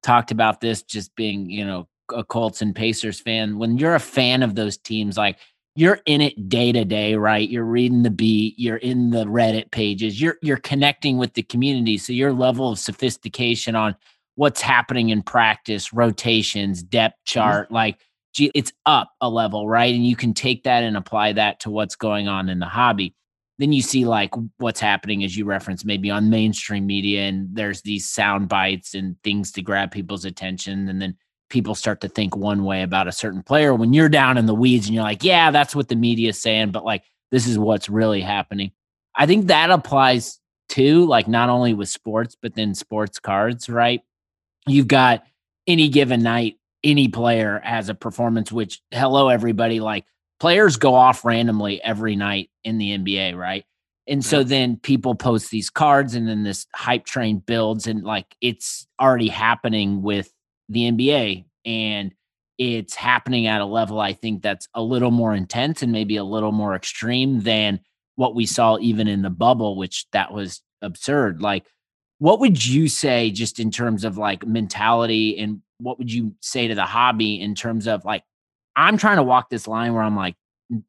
talked 0.03 0.31
about 0.31 0.61
this 0.61 0.83
just 0.83 1.15
being, 1.15 1.49
you 1.49 1.65
know, 1.65 1.87
a 2.13 2.23
Colts 2.23 2.61
and 2.61 2.75
Pacers 2.75 3.19
fan. 3.19 3.57
When 3.57 3.77
you're 3.77 3.95
a 3.95 3.99
fan 3.99 4.43
of 4.43 4.55
those 4.55 4.77
teams, 4.77 5.17
like 5.17 5.37
you're 5.75 5.99
in 6.05 6.21
it 6.21 6.49
day 6.49 6.71
to 6.71 6.85
day, 6.85 7.15
right? 7.15 7.49
You're 7.49 7.65
reading 7.65 8.03
the 8.03 8.11
beat, 8.11 8.55
you're 8.57 8.77
in 8.77 9.09
the 9.09 9.25
Reddit 9.25 9.71
pages, 9.71 10.21
you're 10.21 10.37
you're 10.41 10.57
connecting 10.57 11.17
with 11.17 11.33
the 11.33 11.43
community. 11.43 11.97
So 11.97 12.13
your 12.13 12.33
level 12.33 12.69
of 12.69 12.79
sophistication 12.79 13.75
on 13.75 13.95
what's 14.35 14.61
happening 14.61 15.09
in 15.09 15.21
practice, 15.23 15.93
rotations, 15.93 16.83
depth 16.83 17.15
mm-hmm. 17.15 17.39
chart, 17.39 17.65
mm-hmm. 17.67 17.75
like 17.75 17.99
it's 18.39 18.73
up 18.85 19.11
a 19.21 19.29
level, 19.29 19.67
right? 19.67 19.93
And 19.93 20.05
you 20.05 20.15
can 20.15 20.33
take 20.33 20.63
that 20.63 20.83
and 20.83 20.97
apply 20.97 21.33
that 21.33 21.59
to 21.61 21.69
what's 21.69 21.95
going 21.95 22.27
on 22.27 22.49
in 22.49 22.59
the 22.59 22.65
hobby. 22.65 23.15
Then 23.59 23.71
you 23.71 23.83
see 23.83 24.05
like 24.05 24.33
what's 24.57 24.79
happening 24.79 25.23
as 25.23 25.37
you 25.37 25.45
reference 25.45 25.85
maybe 25.85 26.09
on 26.09 26.31
mainstream 26.31 26.87
media 26.87 27.21
and 27.21 27.47
there's 27.53 27.83
these 27.83 28.09
sound 28.09 28.49
bites 28.49 28.95
and 28.95 29.15
things 29.23 29.51
to 29.51 29.61
grab 29.61 29.91
people's 29.91 30.25
attention 30.25 30.89
and 30.89 30.99
then 30.99 31.15
people 31.49 31.75
start 31.75 32.01
to 32.01 32.07
think 32.07 32.35
one 32.35 32.63
way 32.63 32.81
about 32.81 33.07
a 33.07 33.11
certain 33.11 33.43
player 33.43 33.73
when 33.73 33.93
you're 33.93 34.09
down 34.09 34.37
in 34.37 34.45
the 34.45 34.55
weeds 34.55 34.87
and 34.87 34.95
you're 34.95 35.03
like, 35.03 35.23
yeah, 35.23 35.51
that's 35.51 35.75
what 35.75 35.87
the 35.87 35.95
media 35.95 36.29
is 36.29 36.41
saying, 36.41 36.71
but 36.71 36.83
like 36.85 37.03
this 37.31 37.47
is 37.47 37.57
what's 37.57 37.89
really 37.89 38.21
happening. 38.21 38.71
I 39.15 39.25
think 39.25 39.47
that 39.47 39.69
applies 39.69 40.39
to 40.69 41.05
like 41.05 41.27
not 41.27 41.49
only 41.49 41.73
with 41.73 41.89
sports, 41.89 42.35
but 42.41 42.55
then 42.55 42.73
sports 42.73 43.19
cards, 43.19 43.69
right? 43.69 44.01
You've 44.67 44.87
got 44.87 45.23
any 45.67 45.89
given 45.89 46.23
night, 46.23 46.57
any 46.83 47.07
player 47.07 47.61
has 47.63 47.89
a 47.89 47.93
performance, 47.93 48.51
which 48.51 48.81
hello, 48.91 49.29
everybody, 49.29 49.79
like 49.79 50.05
players 50.39 50.77
go 50.77 50.95
off 50.95 51.23
randomly 51.23 51.81
every 51.83 52.15
night 52.15 52.49
in 52.63 52.77
the 52.77 52.97
NBA, 52.97 53.37
right? 53.37 53.65
And 54.07 54.25
so 54.25 54.43
then 54.43 54.77
people 54.77 55.15
post 55.15 55.49
these 55.49 55.69
cards 55.69 56.15
and 56.15 56.27
then 56.27 56.43
this 56.43 56.67
hype 56.73 57.05
train 57.05 57.37
builds 57.37 57.87
and 57.87 58.03
like 58.03 58.35
it's 58.41 58.85
already 58.99 59.29
happening 59.29 60.01
with 60.01 60.32
the 60.69 60.91
NBA. 60.91 61.45
And 61.65 62.13
it's 62.57 62.95
happening 62.95 63.47
at 63.47 63.61
a 63.61 63.65
level 63.65 63.99
I 63.99 64.13
think 64.13 64.41
that's 64.41 64.67
a 64.73 64.81
little 64.81 65.11
more 65.11 65.33
intense 65.33 65.81
and 65.81 65.91
maybe 65.91 66.17
a 66.17 66.23
little 66.23 66.51
more 66.51 66.75
extreme 66.75 67.41
than 67.41 67.79
what 68.15 68.35
we 68.35 68.45
saw 68.45 68.77
even 68.79 69.07
in 69.07 69.21
the 69.21 69.29
bubble, 69.29 69.75
which 69.75 70.05
that 70.11 70.31
was 70.31 70.61
absurd. 70.81 71.41
Like, 71.41 71.65
what 72.19 72.39
would 72.39 72.63
you 72.63 72.87
say 72.87 73.31
just 73.31 73.59
in 73.59 73.71
terms 73.71 74.03
of 74.03 74.17
like 74.17 74.45
mentality 74.45 75.37
and 75.39 75.61
what 75.79 75.97
would 75.97 76.11
you 76.11 76.35
say 76.41 76.67
to 76.67 76.75
the 76.75 76.85
hobby 76.85 77.41
in 77.41 77.55
terms 77.55 77.87
of 77.87 78.05
like 78.05 78.23
I'm 78.75 78.97
trying 78.97 79.17
to 79.17 79.23
walk 79.23 79.49
this 79.49 79.67
line 79.67 79.93
where 79.93 80.03
I'm 80.03 80.15
like, 80.15 80.35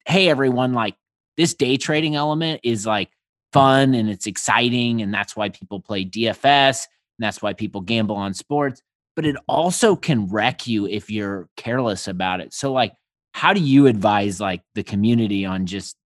hey, 0.06 0.28
everyone, 0.28 0.72
like 0.72 0.96
this 1.36 1.54
day 1.54 1.76
trading 1.76 2.14
element 2.14 2.60
is 2.62 2.86
like 2.86 3.10
fun 3.52 3.94
and 3.94 4.08
it's 4.08 4.26
exciting. 4.26 5.02
And 5.02 5.12
that's 5.12 5.36
why 5.36 5.48
people 5.48 5.80
play 5.80 6.04
DFS. 6.04 6.86
And 7.18 7.24
that's 7.24 7.42
why 7.42 7.52
people 7.52 7.80
gamble 7.80 8.16
on 8.16 8.34
sports. 8.34 8.82
But 9.16 9.26
it 9.26 9.36
also 9.46 9.94
can 9.94 10.26
wreck 10.26 10.66
you 10.66 10.86
if 10.86 11.10
you're 11.10 11.48
careless 11.56 12.08
about 12.08 12.40
it. 12.40 12.52
So, 12.52 12.72
like, 12.72 12.92
how 13.32 13.52
do 13.52 13.60
you 13.60 13.86
advise 13.86 14.40
like 14.40 14.62
the 14.74 14.82
community 14.82 15.44
on 15.44 15.66
just 15.66 15.96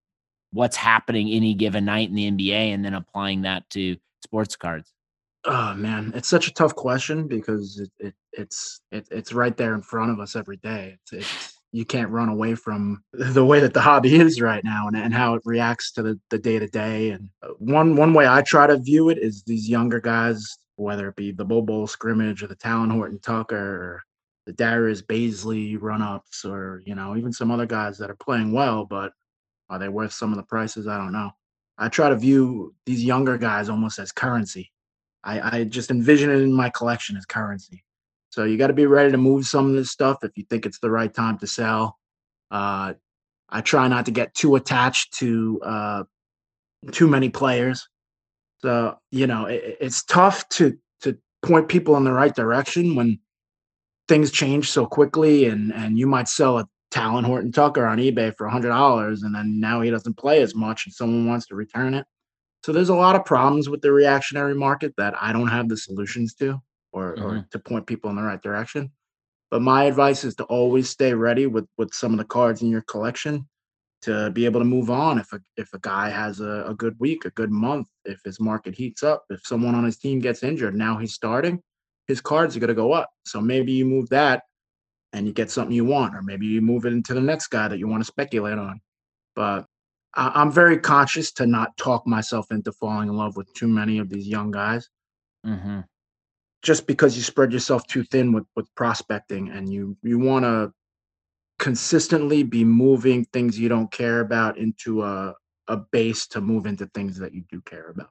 what's 0.51 0.75
happening 0.75 1.29
any 1.29 1.53
given 1.53 1.85
night 1.85 2.09
in 2.09 2.15
the 2.15 2.29
NBA 2.29 2.73
and 2.73 2.83
then 2.83 2.93
applying 2.93 3.43
that 3.43 3.69
to 3.71 3.97
sports 4.23 4.55
cards? 4.55 4.91
Oh 5.45 5.73
man, 5.73 6.11
it's 6.15 6.27
such 6.27 6.47
a 6.47 6.53
tough 6.53 6.75
question 6.75 7.27
because 7.27 7.79
it, 7.79 7.91
it 7.99 8.13
it's 8.33 8.81
it, 8.91 9.07
it's 9.09 9.33
right 9.33 9.55
there 9.55 9.73
in 9.73 9.81
front 9.81 10.11
of 10.11 10.19
us 10.19 10.35
every 10.35 10.57
day. 10.57 10.97
It's, 11.01 11.13
it's 11.13 11.53
you 11.71 11.85
can't 11.85 12.09
run 12.09 12.29
away 12.29 12.55
from 12.55 13.03
the 13.13 13.45
way 13.45 13.59
that 13.59 13.73
the 13.73 13.81
hobby 13.81 14.15
is 14.15 14.41
right 14.41 14.63
now 14.63 14.87
and, 14.87 14.97
and 14.97 15.13
how 15.13 15.35
it 15.35 15.41
reacts 15.45 15.91
to 15.93 16.01
the, 16.01 16.19
the 16.29 16.39
day-to-day 16.39 17.11
and 17.11 17.29
uh, 17.43 17.49
one 17.59 17.95
one 17.95 18.13
way 18.13 18.27
i 18.27 18.41
try 18.41 18.65
to 18.65 18.77
view 18.77 19.09
it 19.09 19.17
is 19.17 19.43
these 19.43 19.69
younger 19.69 19.99
guys 19.99 20.57
whether 20.79 21.09
it 21.09 21.15
be 21.15 21.31
the 21.31 21.45
Bol 21.45 21.61
Bol 21.61 21.87
scrimmage 21.87 22.43
or 22.43 22.47
the 22.47 22.55
Talen 22.55 22.91
Horton 22.91 23.19
Tucker 23.19 23.55
or 23.55 24.03
the 24.45 24.53
darius 24.53 25.01
bazley 25.03 25.77
run-ups 25.79 26.43
or 26.43 26.81
you 26.83 26.95
know 26.95 27.15
even 27.15 27.31
some 27.31 27.51
other 27.51 27.67
guys 27.67 27.99
that 27.99 28.09
are 28.09 28.15
playing 28.15 28.51
well 28.51 28.83
but 28.83 29.11
are 29.69 29.77
they 29.77 29.89
worth 29.89 30.11
some 30.11 30.31
of 30.31 30.37
the 30.37 30.43
prices 30.43 30.87
i 30.87 30.97
don't 30.97 31.11
know 31.11 31.29
i 31.77 31.87
try 31.87 32.09
to 32.09 32.15
view 32.15 32.73
these 32.87 33.03
younger 33.03 33.37
guys 33.37 33.69
almost 33.69 33.99
as 33.99 34.11
currency 34.11 34.71
i, 35.23 35.57
I 35.57 35.63
just 35.65 35.91
envision 35.91 36.31
it 36.31 36.41
in 36.41 36.51
my 36.51 36.71
collection 36.71 37.15
as 37.15 37.25
currency 37.27 37.83
so 38.29 38.43
you 38.43 38.57
got 38.57 38.67
to 38.67 38.73
be 38.73 38.85
ready 38.85 39.11
to 39.11 39.17
move 39.17 39.45
some 39.45 39.67
of 39.67 39.73
this 39.73 39.91
stuff 39.91 40.23
if 40.23 40.31
you 40.35 40.45
think 40.49 40.65
it's 40.65 40.79
the 40.79 40.91
right 40.91 41.13
time 41.13 41.37
to 41.39 41.47
sell. 41.47 41.97
Uh, 42.51 42.93
I 43.49 43.61
try 43.61 43.87
not 43.87 44.05
to 44.05 44.11
get 44.11 44.35
too 44.35 44.55
attached 44.55 45.13
to 45.15 45.59
uh, 45.63 46.03
too 46.91 47.07
many 47.07 47.29
players. 47.29 47.87
So 48.61 48.97
you 49.11 49.27
know 49.27 49.45
it, 49.45 49.77
it's 49.79 50.03
tough 50.03 50.47
to 50.49 50.77
to 51.01 51.17
point 51.41 51.69
people 51.69 51.95
in 51.97 52.03
the 52.03 52.13
right 52.13 52.35
direction 52.35 52.95
when 52.95 53.19
things 54.07 54.31
change 54.31 54.69
so 54.69 54.85
quickly, 54.85 55.45
and 55.45 55.73
and 55.73 55.97
you 55.97 56.07
might 56.07 56.27
sell 56.27 56.59
a 56.59 56.67
Talen 56.91 57.25
Horton 57.25 57.51
Tucker 57.51 57.85
on 57.85 57.99
eBay 57.99 58.35
for 58.35 58.47
a 58.47 58.51
hundred 58.51 58.69
dollars, 58.69 59.23
and 59.23 59.33
then 59.33 59.59
now 59.59 59.81
he 59.81 59.89
doesn't 59.89 60.17
play 60.17 60.41
as 60.41 60.55
much, 60.55 60.85
and 60.85 60.93
someone 60.93 61.27
wants 61.27 61.47
to 61.47 61.55
return 61.55 61.93
it. 61.93 62.05
So 62.65 62.73
there's 62.73 62.89
a 62.89 62.95
lot 62.95 63.15
of 63.15 63.23
problems 63.23 63.69
with 63.69 63.81
the 63.81 63.91
reactionary 63.91 64.55
market 64.55 64.93
that 64.97 65.15
I 65.21 65.31
don't 65.31 65.47
have 65.47 65.69
the 65.69 65.77
solutions 65.77 66.33
to 66.35 66.61
or, 66.91 67.15
mm-hmm. 67.15 67.25
or 67.25 67.47
to 67.51 67.59
point 67.59 67.87
people 67.87 68.09
in 68.09 68.17
the 68.17 68.21
right 68.21 68.41
direction. 68.41 68.91
But 69.49 69.61
my 69.61 69.85
advice 69.85 70.25
is 70.25 70.35
to 70.35 70.43
always 70.45 70.89
stay 70.89 71.13
ready 71.13 71.47
with 71.47 71.65
with 71.77 71.93
some 71.93 72.11
of 72.11 72.17
the 72.17 72.25
cards 72.25 72.61
in 72.61 72.69
your 72.69 72.81
collection 72.81 73.47
to 74.01 74.31
be 74.31 74.45
able 74.45 74.61
to 74.61 74.65
move 74.65 74.89
on 74.89 75.19
if 75.19 75.33
a 75.33 75.39
if 75.57 75.73
a 75.73 75.79
guy 75.79 76.09
has 76.09 76.39
a, 76.39 76.65
a 76.67 76.73
good 76.73 76.95
week, 76.99 77.25
a 77.25 77.31
good 77.31 77.51
month, 77.51 77.87
if 78.05 78.21
his 78.23 78.39
market 78.39 78.73
heats 78.73 79.03
up, 79.03 79.25
if 79.29 79.41
someone 79.45 79.75
on 79.75 79.83
his 79.83 79.97
team 79.97 80.19
gets 80.19 80.43
injured, 80.43 80.75
now 80.75 80.97
he's 80.97 81.13
starting, 81.13 81.61
his 82.07 82.21
cards 82.21 82.55
are 82.55 82.59
gonna 82.59 82.73
go 82.73 82.93
up. 82.93 83.09
So 83.25 83.41
maybe 83.41 83.71
you 83.73 83.85
move 83.85 84.09
that 84.09 84.43
and 85.11 85.27
you 85.27 85.33
get 85.33 85.51
something 85.51 85.75
you 85.75 85.85
want, 85.85 86.15
or 86.15 86.21
maybe 86.21 86.45
you 86.45 86.61
move 86.61 86.85
it 86.85 86.93
into 86.93 87.13
the 87.13 87.21
next 87.21 87.47
guy 87.47 87.67
that 87.67 87.79
you 87.79 87.87
want 87.87 88.01
to 88.01 88.07
speculate 88.07 88.57
on. 88.57 88.79
But 89.35 89.65
I, 90.15 90.41
am 90.41 90.51
very 90.51 90.77
conscious 90.77 91.31
to 91.33 91.45
not 91.45 91.75
talk 91.77 92.07
myself 92.07 92.51
into 92.51 92.71
falling 92.71 93.09
in 93.09 93.15
love 93.15 93.35
with 93.35 93.53
too 93.53 93.67
many 93.67 93.99
of 93.99 94.09
these 94.09 94.27
young 94.27 94.51
guys. 94.51 94.89
Mm-hmm 95.45 95.81
just 96.61 96.87
because 96.87 97.15
you 97.15 97.23
spread 97.23 97.53
yourself 97.53 97.85
too 97.87 98.03
thin 98.03 98.33
with 98.33 98.45
with 98.55 98.73
prospecting 98.75 99.49
and 99.49 99.71
you 99.71 99.95
you 100.03 100.19
want 100.19 100.43
to 100.43 100.71
consistently 101.59 102.41
be 102.41 102.63
moving 102.63 103.25
things 103.25 103.59
you 103.59 103.69
don't 103.69 103.91
care 103.91 104.21
about 104.21 104.57
into 104.57 105.03
a 105.03 105.35
a 105.69 105.77
base 105.77 106.25
to 106.25 106.41
move 106.41 106.65
into 106.65 106.87
things 106.87 107.19
that 107.19 107.33
you 107.33 107.43
do 107.47 107.61
care 107.61 107.89
about. 107.91 108.09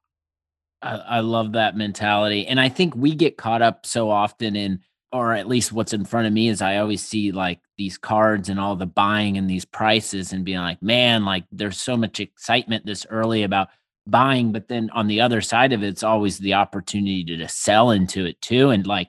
I, 0.81 0.95
I 0.97 1.21
love 1.21 1.53
that 1.53 1.77
mentality. 1.77 2.47
And 2.47 2.61
I 2.61 2.69
think 2.69 2.95
we 2.95 3.15
get 3.15 3.37
caught 3.37 3.63
up 3.63 3.85
so 3.85 4.11
often 4.11 4.55
in 4.55 4.81
or 5.11 5.33
at 5.33 5.49
least 5.49 5.73
what's 5.73 5.95
in 5.95 6.05
front 6.05 6.27
of 6.27 6.33
me 6.33 6.49
is 6.49 6.61
I 6.61 6.77
always 6.77 7.03
see 7.03 7.33
like 7.33 7.61
these 7.79 7.97
cards 7.97 8.49
and 8.49 8.61
all 8.61 8.77
the 8.77 8.87
buying 8.87 9.39
and 9.39 9.49
these 9.49 9.65
prices 9.65 10.33
and 10.33 10.45
being 10.45 10.59
like, 10.59 10.83
man, 10.83 11.25
like 11.25 11.45
there's 11.51 11.81
so 11.81 11.97
much 11.97 12.21
excitement 12.21 12.85
this 12.85 13.07
early 13.09 13.43
about 13.43 13.69
buying, 14.07 14.53
but 14.53 14.69
then 14.69 14.91
on 14.91 15.07
the 15.07 15.23
other 15.23 15.41
side 15.41 15.73
of 15.73 15.83
it, 15.83 15.89
it's 15.89 16.03
always 16.03 16.39
the 16.39 16.55
opportunity 16.55 17.25
to, 17.25 17.39
to 17.39 17.49
sell 17.49 17.91
into 17.91 18.27
it 18.27 18.41
too. 18.43 18.69
And 18.71 18.87
like, 18.87 19.09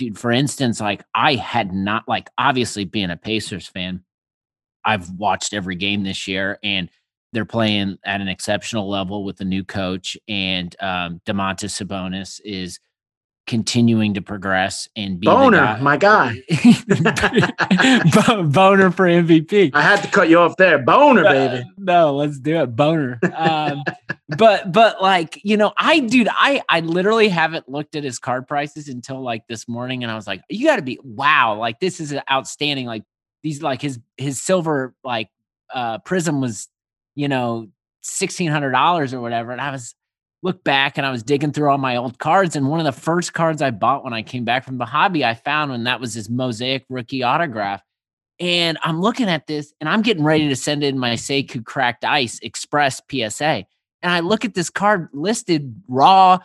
dude, 0.00 0.18
for 0.18 0.32
instance, 0.32 0.80
like 0.80 1.04
I 1.14 1.34
had 1.34 1.74
not 1.74 2.08
like 2.08 2.30
obviously 2.38 2.86
being 2.86 3.10
a 3.10 3.18
Pacers 3.18 3.68
fan, 3.68 4.02
I've 4.82 5.10
watched 5.10 5.52
every 5.52 5.76
game 5.76 6.04
this 6.04 6.26
year 6.26 6.58
and 6.64 6.88
they're 7.34 7.44
playing 7.44 7.98
at 8.02 8.22
an 8.22 8.28
exceptional 8.28 8.88
level 8.88 9.24
with 9.24 9.36
the 9.36 9.44
new 9.44 9.62
coach 9.62 10.16
and 10.26 10.74
um 10.80 11.20
Domantas 11.26 11.78
Sabonis 11.78 12.40
is 12.42 12.80
continuing 13.50 14.14
to 14.14 14.22
progress 14.22 14.88
and 14.94 15.18
be 15.18 15.26
boner, 15.26 15.58
guy. 15.58 15.80
my 15.80 15.96
guy. 15.96 16.40
boner 18.44 18.92
for 18.92 19.06
MVP. 19.06 19.72
I 19.74 19.82
had 19.82 20.00
to 20.02 20.08
cut 20.08 20.28
you 20.28 20.38
off 20.38 20.56
there. 20.56 20.78
Boner, 20.78 21.26
uh, 21.26 21.32
baby. 21.32 21.64
no, 21.76 22.14
let's 22.14 22.38
do 22.38 22.62
it. 22.62 22.76
Boner. 22.76 23.18
Um, 23.34 23.82
but 24.38 24.70
but 24.70 25.02
like 25.02 25.40
you 25.42 25.56
know, 25.56 25.72
I 25.76 25.98
dude, 25.98 26.28
I 26.30 26.62
I 26.68 26.78
literally 26.78 27.28
haven't 27.28 27.68
looked 27.68 27.96
at 27.96 28.04
his 28.04 28.20
card 28.20 28.46
prices 28.46 28.86
until 28.86 29.20
like 29.20 29.42
this 29.48 29.66
morning, 29.66 30.04
and 30.04 30.12
I 30.12 30.14
was 30.14 30.28
like, 30.28 30.42
you 30.48 30.68
got 30.68 30.76
to 30.76 30.82
be 30.82 31.00
wow, 31.02 31.56
like 31.58 31.80
this 31.80 31.98
is 31.98 32.14
outstanding. 32.30 32.86
Like 32.86 33.02
these, 33.42 33.62
like 33.62 33.82
his 33.82 33.98
his 34.16 34.40
silver 34.40 34.94
like 35.02 35.28
uh 35.74 35.98
Prizm 35.98 36.40
was, 36.40 36.68
you 37.16 37.26
know, 37.26 37.66
sixteen 38.00 38.48
hundred 38.48 38.70
dollars 38.70 39.12
or 39.12 39.20
whatever, 39.20 39.50
and 39.50 39.60
I 39.60 39.72
was 39.72 39.96
look 40.42 40.64
back 40.64 40.96
and 40.96 41.06
I 41.06 41.10
was 41.10 41.22
digging 41.22 41.52
through 41.52 41.70
all 41.70 41.78
my 41.78 41.96
old 41.96 42.18
cards. 42.18 42.56
And 42.56 42.68
one 42.68 42.80
of 42.80 42.86
the 42.86 42.98
first 42.98 43.34
cards 43.34 43.60
I 43.60 43.70
bought 43.70 44.04
when 44.04 44.12
I 44.12 44.22
came 44.22 44.44
back 44.44 44.64
from 44.64 44.78
the 44.78 44.86
hobby, 44.86 45.24
I 45.24 45.34
found 45.34 45.70
when 45.70 45.84
that 45.84 46.00
was 46.00 46.14
his 46.14 46.30
mosaic 46.30 46.84
rookie 46.88 47.22
autograph. 47.22 47.82
And 48.38 48.78
I'm 48.82 49.00
looking 49.00 49.28
at 49.28 49.46
this 49.46 49.74
and 49.80 49.88
I'm 49.88 50.00
getting 50.00 50.24
ready 50.24 50.48
to 50.48 50.56
send 50.56 50.82
in 50.82 50.98
my 50.98 51.12
Sekou 51.12 51.64
cracked 51.64 52.04
ice 52.04 52.38
express 52.40 53.02
PSA. 53.10 53.66
And 54.02 54.12
I 54.12 54.20
look 54.20 54.46
at 54.46 54.54
this 54.54 54.70
card 54.70 55.08
listed 55.12 55.74
raw 55.88 56.38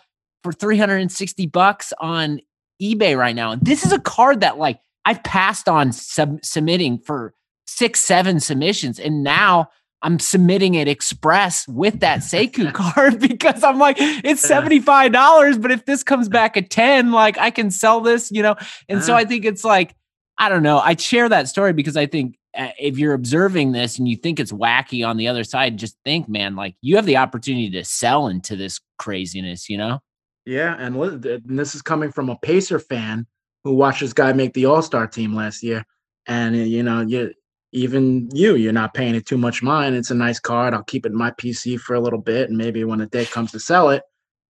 for 0.44 0.52
360 0.52 1.48
bucks 1.48 1.94
on 2.00 2.42
eBay 2.82 3.18
right 3.18 3.36
now. 3.36 3.52
And 3.52 3.62
this 3.62 3.86
is 3.86 3.94
a 3.94 4.00
card 4.00 4.42
that 4.42 4.58
like 4.58 4.80
I've 5.06 5.24
passed 5.24 5.70
on 5.70 5.94
sub- 5.94 6.44
submitting 6.44 6.98
for 6.98 7.34
six, 7.66 8.02
seven 8.02 8.42
submissions. 8.42 9.00
And 9.00 9.24
now 9.24 9.70
I'm 10.06 10.20
submitting 10.20 10.76
it 10.76 10.88
express 10.88 11.68
with 11.68 12.02
that 12.02 12.20
Sekou 12.22 12.72
card 12.72 13.20
because 13.28 13.64
I'm 13.64 13.80
like, 13.80 13.98
it's 14.00 14.48
$75. 14.48 15.62
But 15.62 15.72
if 15.72 15.86
this 15.86 16.04
comes 16.04 16.30
back 16.30 16.56
at 16.56 16.70
10, 16.70 17.12
like 17.12 17.40
I 17.40 17.50
can 17.50 17.72
sell 17.72 18.02
this, 18.02 18.32
you 18.32 18.44
know? 18.44 18.56
And 18.88 19.04
so 19.04 19.14
uh-huh. 19.14 19.22
I 19.22 19.26
think 19.26 19.46
it's 19.46 19.64
like, 19.64 19.96
I 20.38 20.48
don't 20.50 20.64
know. 20.64 20.78
I 20.78 20.96
share 20.96 21.28
that 21.30 21.48
story 21.48 21.74
because 21.74 21.98
I 21.98 22.06
think 22.06 22.38
uh, 22.56 22.70
if 22.80 23.00
you're 23.00 23.14
observing 23.14 23.72
this 23.72 23.98
and 23.98 24.08
you 24.08 24.16
think 24.16 24.40
it's 24.40 24.52
wacky 24.52 25.06
on 25.08 25.18
the 25.18 25.28
other 25.28 25.44
side, 25.44 25.78
just 25.78 25.98
think, 26.06 26.30
man, 26.30 26.56
like 26.56 26.76
you 26.82 26.98
have 26.98 27.08
the 27.08 27.18
opportunity 27.18 27.72
to 27.72 27.84
sell 27.84 28.28
into 28.28 28.56
this 28.56 28.80
craziness, 29.00 29.70
you 29.70 29.78
know? 29.78 30.02
Yeah. 30.46 30.76
And 30.78 31.24
this 31.46 31.74
is 31.74 31.82
coming 31.82 32.12
from 32.12 32.30
a 32.30 32.38
Pacer 32.38 32.78
fan 32.78 33.26
who 33.64 33.74
watched 33.74 34.02
this 34.02 34.14
guy 34.14 34.34
make 34.34 34.54
the 34.54 34.68
All 34.68 34.84
Star 34.84 35.08
team 35.08 35.34
last 35.34 35.64
year. 35.64 35.84
And, 36.28 36.56
you 36.56 36.84
know, 36.84 37.02
you, 37.02 37.34
even 37.76 38.30
you, 38.34 38.56
you're 38.56 38.74
not 38.74 38.94
paying 38.94 39.16
it 39.16 39.26
too 39.26 39.38
much 39.38 39.62
mind. 39.62 39.96
It's 39.96 40.10
a 40.10 40.16
nice 40.16 40.40
card. 40.40 40.74
I'll 40.74 40.84
keep 40.84 41.06
it 41.06 41.12
in 41.12 41.18
my 41.18 41.32
PC 41.32 41.80
for 41.80 41.94
a 41.94 42.00
little 42.00 42.22
bit, 42.22 42.50
and 42.50 42.58
maybe 42.58 42.84
when 42.84 43.00
the 43.00 43.06
day 43.06 43.26
comes 43.26 43.52
to 43.52 43.60
sell 43.60 43.90
it, 43.90 44.04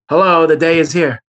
hello, 0.09 0.45
the 0.45 0.55
day 0.55 0.79
is 0.79 0.91
here. 0.91 1.21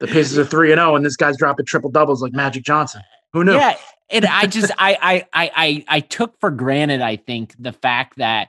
The 0.00 0.06
Pacers 0.06 0.38
are 0.38 0.44
three 0.44 0.72
and 0.72 0.78
zero, 0.78 0.92
oh, 0.92 0.96
and 0.96 1.04
this 1.04 1.16
guy's 1.16 1.36
dropping 1.36 1.66
triple 1.66 1.90
doubles 1.90 2.22
like 2.22 2.32
Magic 2.32 2.64
Johnson. 2.64 3.02
Who 3.32 3.44
knew? 3.44 3.54
Yeah, 3.54 3.76
and 4.10 4.24
I 4.24 4.46
just 4.46 4.72
I, 4.78 5.26
I 5.34 5.50
I 5.54 5.84
I 5.86 6.00
took 6.00 6.38
for 6.40 6.50
granted. 6.50 7.00
I 7.00 7.16
think 7.16 7.54
the 7.58 7.72
fact 7.72 8.18
that 8.18 8.48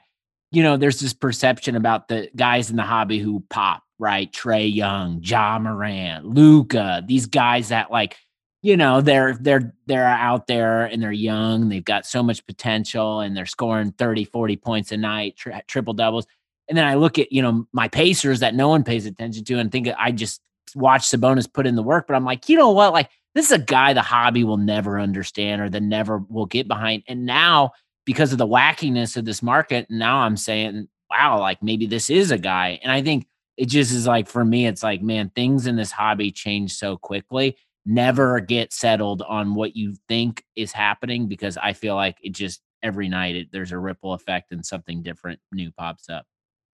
you 0.50 0.62
know 0.62 0.76
there's 0.76 1.00
this 1.00 1.12
perception 1.12 1.76
about 1.76 2.08
the 2.08 2.30
guys 2.34 2.70
in 2.70 2.76
the 2.76 2.82
hobby 2.82 3.18
who 3.18 3.44
pop 3.50 3.82
right, 3.98 4.30
Trae 4.32 4.74
Young, 4.74 5.20
Ja 5.22 5.58
Morant, 5.58 6.26
Luka, 6.26 7.02
these 7.06 7.26
guys 7.26 7.68
that 7.68 7.90
like 7.90 8.16
you 8.66 8.76
know 8.76 9.00
they're 9.00 9.34
they're 9.40 9.72
they're 9.86 10.04
out 10.04 10.48
there 10.48 10.86
and 10.86 11.00
they're 11.00 11.12
young 11.12 11.68
they've 11.68 11.84
got 11.84 12.04
so 12.04 12.20
much 12.20 12.44
potential 12.46 13.20
and 13.20 13.36
they're 13.36 13.46
scoring 13.46 13.92
30 13.92 14.24
40 14.24 14.56
points 14.56 14.90
a 14.90 14.96
night 14.96 15.36
tri- 15.36 15.62
triple 15.68 15.94
doubles. 15.94 16.26
And 16.68 16.76
then 16.76 16.84
i 16.84 16.94
look 16.94 17.16
at 17.16 17.30
you 17.30 17.42
know 17.42 17.68
my 17.72 17.86
pacers 17.86 18.40
that 18.40 18.56
no 18.56 18.68
one 18.68 18.82
pays 18.82 19.06
attention 19.06 19.44
to 19.44 19.58
and 19.60 19.70
think 19.70 19.88
i 19.96 20.10
just 20.10 20.40
watch 20.74 21.02
sabonis 21.02 21.50
put 21.50 21.64
in 21.64 21.76
the 21.76 21.82
work 21.82 22.08
but 22.08 22.16
i'm 22.16 22.24
like 22.24 22.48
you 22.48 22.56
know 22.58 22.72
what? 22.72 22.92
Like 22.92 23.08
this 23.36 23.46
is 23.46 23.52
a 23.52 23.58
guy 23.58 23.92
the 23.92 24.02
hobby 24.02 24.42
will 24.42 24.56
never 24.56 24.98
understand 24.98 25.62
or 25.62 25.70
the 25.70 25.80
never 25.80 26.18
will 26.28 26.46
get 26.46 26.66
behind. 26.66 27.04
And 27.06 27.24
now 27.24 27.70
because 28.04 28.32
of 28.32 28.38
the 28.38 28.48
wackiness 28.48 29.16
of 29.16 29.24
this 29.24 29.44
market 29.44 29.86
now 29.90 30.18
i'm 30.18 30.36
saying 30.36 30.88
wow 31.08 31.38
like 31.38 31.62
maybe 31.62 31.86
this 31.86 32.10
is 32.10 32.32
a 32.32 32.38
guy. 32.38 32.80
And 32.82 32.90
i 32.90 33.00
think 33.00 33.28
it 33.56 33.66
just 33.66 33.92
is 33.92 34.08
like 34.08 34.26
for 34.28 34.44
me 34.44 34.66
it's 34.66 34.82
like 34.82 35.02
man 35.02 35.30
things 35.36 35.68
in 35.68 35.76
this 35.76 35.92
hobby 35.92 36.32
change 36.32 36.74
so 36.74 36.96
quickly 36.96 37.56
never 37.86 38.40
get 38.40 38.72
settled 38.72 39.22
on 39.22 39.54
what 39.54 39.76
you 39.76 39.94
think 40.08 40.44
is 40.56 40.72
happening 40.72 41.28
because 41.28 41.56
I 41.56 41.72
feel 41.72 41.94
like 41.94 42.18
it 42.20 42.32
just 42.32 42.60
every 42.82 43.08
night 43.08 43.36
it, 43.36 43.48
there's 43.52 43.72
a 43.72 43.78
ripple 43.78 44.12
effect 44.12 44.52
and 44.52 44.66
something 44.66 45.02
different 45.02 45.40
new 45.52 45.70
pops 45.72 46.08
up. 46.10 46.26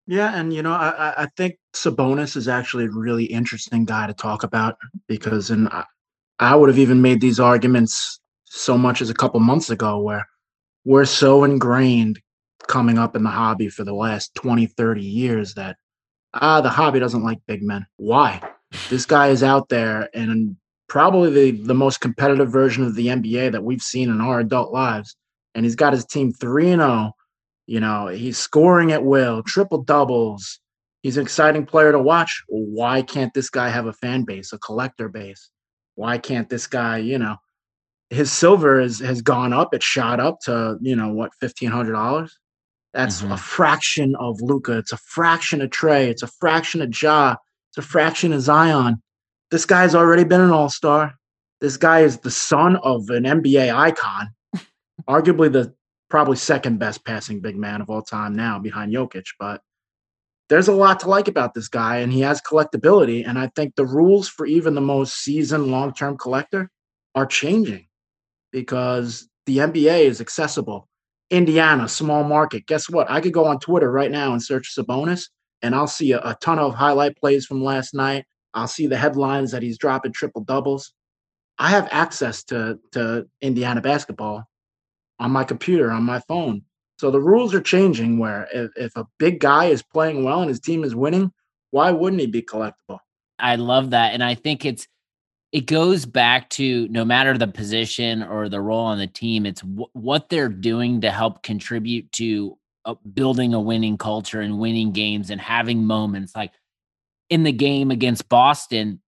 Yeah, 0.06 0.34
and 0.34 0.52
you 0.52 0.62
know, 0.62 0.72
I 0.72 1.22
I 1.22 1.26
think 1.36 1.58
Sabonis 1.74 2.36
is 2.36 2.48
actually 2.48 2.86
a 2.86 2.90
really 2.90 3.24
interesting 3.24 3.84
guy 3.84 4.08
to 4.08 4.14
talk 4.14 4.42
about 4.42 4.76
because, 5.06 5.50
and 5.50 5.68
I, 5.68 5.84
I 6.40 6.56
would 6.56 6.68
have 6.68 6.78
even 6.78 7.02
made 7.02 7.20
these 7.20 7.38
arguments 7.38 8.18
so 8.44 8.76
much 8.76 9.00
as 9.00 9.10
a 9.10 9.14
couple 9.14 9.38
months 9.38 9.70
ago, 9.70 10.00
where 10.00 10.26
we're 10.84 11.04
so 11.04 11.44
ingrained 11.44 12.20
coming 12.66 12.98
up 12.98 13.14
in 13.14 13.22
the 13.22 13.30
hobby 13.30 13.68
for 13.68 13.84
the 13.84 13.94
last 13.94 14.34
20, 14.34 14.66
30 14.66 15.02
years 15.02 15.54
that 15.54 15.76
ah, 16.34 16.60
the 16.60 16.68
hobby 16.68 16.98
doesn't 16.98 17.22
like 17.22 17.38
big 17.46 17.62
men. 17.62 17.86
Why? 17.96 18.42
This 18.90 19.06
guy 19.06 19.28
is 19.28 19.42
out 19.42 19.68
there 19.68 20.08
and 20.14 20.56
probably 20.92 21.30
the, 21.30 21.62
the 21.62 21.74
most 21.74 22.02
competitive 22.02 22.52
version 22.52 22.84
of 22.84 22.94
the 22.94 23.06
NBA 23.06 23.50
that 23.52 23.64
we've 23.64 23.80
seen 23.80 24.10
in 24.10 24.20
our 24.20 24.40
adult 24.40 24.74
lives. 24.74 25.16
And 25.54 25.64
he's 25.64 25.74
got 25.74 25.94
his 25.94 26.04
team 26.04 26.34
3 26.34 26.72
and 26.72 26.82
0 26.82 27.12
you 27.66 27.80
know, 27.80 28.08
he's 28.08 28.36
scoring 28.36 28.92
at 28.92 29.02
will, 29.02 29.42
triple 29.42 29.82
doubles. 29.82 30.60
He's 31.02 31.16
an 31.16 31.22
exciting 31.22 31.64
player 31.64 31.92
to 31.92 31.98
watch. 31.98 32.42
Why 32.46 33.00
can't 33.00 33.32
this 33.32 33.48
guy 33.48 33.70
have 33.70 33.86
a 33.86 33.94
fan 33.94 34.24
base, 34.24 34.52
a 34.52 34.58
collector 34.58 35.08
base? 35.08 35.48
Why 35.94 36.18
can't 36.18 36.50
this 36.50 36.66
guy, 36.66 36.98
you 36.98 37.16
know, 37.16 37.36
his 38.10 38.30
silver 38.30 38.78
is, 38.78 38.98
has 38.98 39.22
gone 39.22 39.54
up. 39.54 39.72
It 39.72 39.82
shot 39.82 40.20
up 40.20 40.40
to, 40.40 40.76
you 40.82 40.94
know, 40.94 41.08
what, 41.08 41.30
$1,500? 41.42 42.30
That's 42.92 43.22
mm-hmm. 43.22 43.32
a 43.32 43.38
fraction 43.38 44.14
of 44.16 44.42
Luka. 44.42 44.76
It's 44.76 44.92
a 44.92 44.98
fraction 44.98 45.62
of 45.62 45.70
Trae. 45.70 46.08
It's 46.08 46.22
a 46.22 46.30
fraction 46.38 46.82
of 46.82 47.00
Ja. 47.00 47.36
It's 47.70 47.78
a 47.78 47.82
fraction 47.82 48.34
of 48.34 48.42
Zion. 48.42 49.02
This 49.52 49.66
guy's 49.66 49.94
already 49.94 50.24
been 50.24 50.40
an 50.40 50.50
all 50.50 50.70
star. 50.70 51.14
This 51.60 51.76
guy 51.76 52.00
is 52.00 52.16
the 52.16 52.30
son 52.30 52.76
of 52.76 53.10
an 53.10 53.24
NBA 53.24 53.72
icon, 53.72 54.30
arguably 55.06 55.52
the 55.52 55.74
probably 56.08 56.36
second 56.36 56.78
best 56.78 57.04
passing 57.04 57.40
big 57.40 57.56
man 57.56 57.82
of 57.82 57.90
all 57.90 58.00
time 58.00 58.34
now 58.34 58.58
behind 58.58 58.94
Jokic. 58.94 59.26
But 59.38 59.60
there's 60.48 60.68
a 60.68 60.72
lot 60.72 61.00
to 61.00 61.08
like 61.10 61.28
about 61.28 61.52
this 61.52 61.68
guy, 61.68 61.98
and 61.98 62.10
he 62.10 62.20
has 62.20 62.40
collectability. 62.40 63.28
And 63.28 63.38
I 63.38 63.50
think 63.54 63.74
the 63.74 63.84
rules 63.84 64.26
for 64.26 64.46
even 64.46 64.74
the 64.74 64.80
most 64.80 65.16
seasoned 65.16 65.66
long 65.66 65.92
term 65.92 66.16
collector 66.16 66.70
are 67.14 67.26
changing 67.26 67.88
because 68.52 69.28
the 69.44 69.58
NBA 69.58 70.06
is 70.06 70.22
accessible. 70.22 70.88
Indiana, 71.28 71.90
small 71.90 72.24
market. 72.24 72.64
Guess 72.64 72.88
what? 72.88 73.10
I 73.10 73.20
could 73.20 73.34
go 73.34 73.44
on 73.44 73.60
Twitter 73.60 73.92
right 73.92 74.10
now 74.10 74.32
and 74.32 74.42
search 74.42 74.74
Sabonis, 74.74 75.28
and 75.60 75.74
I'll 75.74 75.86
see 75.86 76.12
a, 76.12 76.20
a 76.20 76.38
ton 76.40 76.58
of 76.58 76.74
highlight 76.74 77.18
plays 77.18 77.44
from 77.44 77.62
last 77.62 77.92
night. 77.92 78.24
I'll 78.54 78.68
see 78.68 78.86
the 78.86 78.96
headlines 78.96 79.50
that 79.52 79.62
he's 79.62 79.78
dropping 79.78 80.12
triple 80.12 80.42
doubles. 80.42 80.92
I 81.58 81.70
have 81.70 81.88
access 81.90 82.42
to 82.44 82.78
to 82.92 83.26
Indiana 83.40 83.80
basketball 83.80 84.44
on 85.18 85.30
my 85.30 85.44
computer, 85.44 85.90
on 85.90 86.02
my 86.02 86.20
phone. 86.20 86.62
So 86.98 87.10
the 87.10 87.20
rules 87.20 87.54
are 87.54 87.60
changing 87.60 88.18
where 88.18 88.48
if, 88.52 88.70
if 88.76 88.96
a 88.96 89.06
big 89.18 89.40
guy 89.40 89.66
is 89.66 89.82
playing 89.82 90.24
well 90.24 90.40
and 90.40 90.48
his 90.48 90.60
team 90.60 90.84
is 90.84 90.94
winning, 90.94 91.32
why 91.70 91.90
wouldn't 91.90 92.20
he 92.20 92.26
be 92.26 92.42
collectible? 92.42 92.98
I 93.38 93.56
love 93.56 93.90
that. 93.90 94.12
And 94.12 94.22
I 94.22 94.34
think 94.34 94.64
it's, 94.64 94.86
it 95.52 95.66
goes 95.66 96.06
back 96.06 96.48
to 96.50 96.88
no 96.88 97.04
matter 97.04 97.36
the 97.36 97.48
position 97.48 98.22
or 98.22 98.48
the 98.48 98.60
role 98.60 98.86
on 98.86 98.98
the 98.98 99.06
team, 99.06 99.46
it's 99.46 99.62
w- 99.62 99.88
what 99.92 100.28
they're 100.28 100.48
doing 100.48 101.00
to 101.00 101.10
help 101.10 101.42
contribute 101.42 102.10
to 102.12 102.56
uh, 102.84 102.94
building 103.14 103.52
a 103.52 103.60
winning 103.60 103.98
culture 103.98 104.40
and 104.40 104.58
winning 104.58 104.92
games 104.92 105.30
and 105.30 105.40
having 105.40 105.84
moments 105.84 106.34
like 106.34 106.52
in 107.32 107.42
the 107.42 107.52
game 107.52 107.90
against 107.90 108.28
Boston 108.28 109.00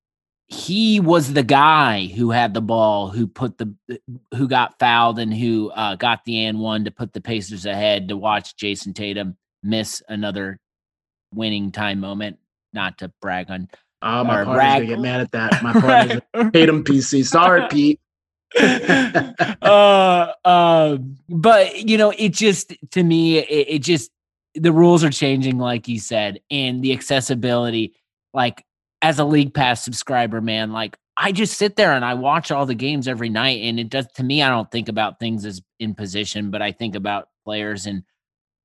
he 0.46 1.00
was 1.00 1.32
the 1.32 1.42
guy 1.42 2.06
who 2.06 2.30
had 2.30 2.54
the 2.54 2.60
ball, 2.60 3.08
who 3.08 3.26
put 3.26 3.58
the, 3.58 3.74
who 4.34 4.46
got 4.46 4.78
fouled 4.78 5.18
and 5.18 5.32
who 5.32 5.70
uh, 5.70 5.96
got 5.96 6.24
the 6.24 6.44
and 6.44 6.60
one 6.60 6.84
to 6.84 6.90
put 6.90 7.12
the 7.12 7.20
Pacers 7.20 7.66
ahead 7.66 8.08
to 8.08 8.16
watch 8.16 8.56
Jayson 8.56 8.94
Tatum 8.94 9.36
miss 9.62 10.02
another 10.08 10.60
winning 11.34 11.72
time 11.72 12.00
moment. 12.00 12.38
Not 12.72 12.98
to 12.98 13.12
brag 13.20 13.50
on. 13.50 13.68
Oh, 14.02 14.24
my 14.24 14.44
partner's 14.44 14.74
gonna 14.74 14.86
get 14.86 14.98
mad 14.98 15.20
at 15.20 15.32
that. 15.32 15.62
My 15.62 15.72
partner's 15.72 16.20
Tatum 16.52 16.84
PC. 16.84 17.24
Sorry, 17.24 17.66
Pete. 17.70 18.00
uh, 19.62 20.32
uh, 20.44 20.98
but 21.28 21.88
you 21.88 21.96
know, 21.96 22.10
it 22.10 22.30
just 22.30 22.74
to 22.90 23.02
me, 23.02 23.38
it, 23.38 23.66
it 23.68 23.78
just 23.78 24.10
the 24.54 24.72
rules 24.72 25.04
are 25.04 25.10
changing, 25.10 25.58
like 25.58 25.88
you 25.88 25.98
said, 25.98 26.40
and 26.50 26.82
the 26.82 26.92
accessibility. 26.92 27.94
Like 28.34 28.64
as 29.00 29.18
a 29.18 29.24
league 29.24 29.54
pass 29.54 29.82
subscriber, 29.82 30.40
man, 30.40 30.72
like 30.72 30.96
I 31.16 31.32
just 31.32 31.56
sit 31.56 31.76
there 31.76 31.92
and 31.92 32.04
I 32.04 32.14
watch 32.14 32.50
all 32.50 32.66
the 32.66 32.74
games 32.74 33.06
every 33.08 33.28
night. 33.28 33.62
And 33.62 33.78
it 33.78 33.88
does 33.88 34.06
to 34.16 34.22
me, 34.22 34.42
I 34.42 34.48
don't 34.48 34.70
think 34.70 34.88
about 34.88 35.18
things 35.18 35.46
as 35.46 35.62
in 35.78 35.94
position, 35.94 36.50
but 36.50 36.60
I 36.60 36.72
think 36.72 36.96
about 36.96 37.28
players 37.44 37.86
and 37.86 38.02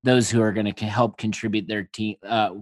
those 0.02 0.30
who 0.30 0.40
are 0.40 0.52
going 0.52 0.72
to 0.72 0.84
help 0.86 1.18
contribute 1.18 1.68
their 1.68 1.84
team, 1.84 2.16
uh, 2.26 2.54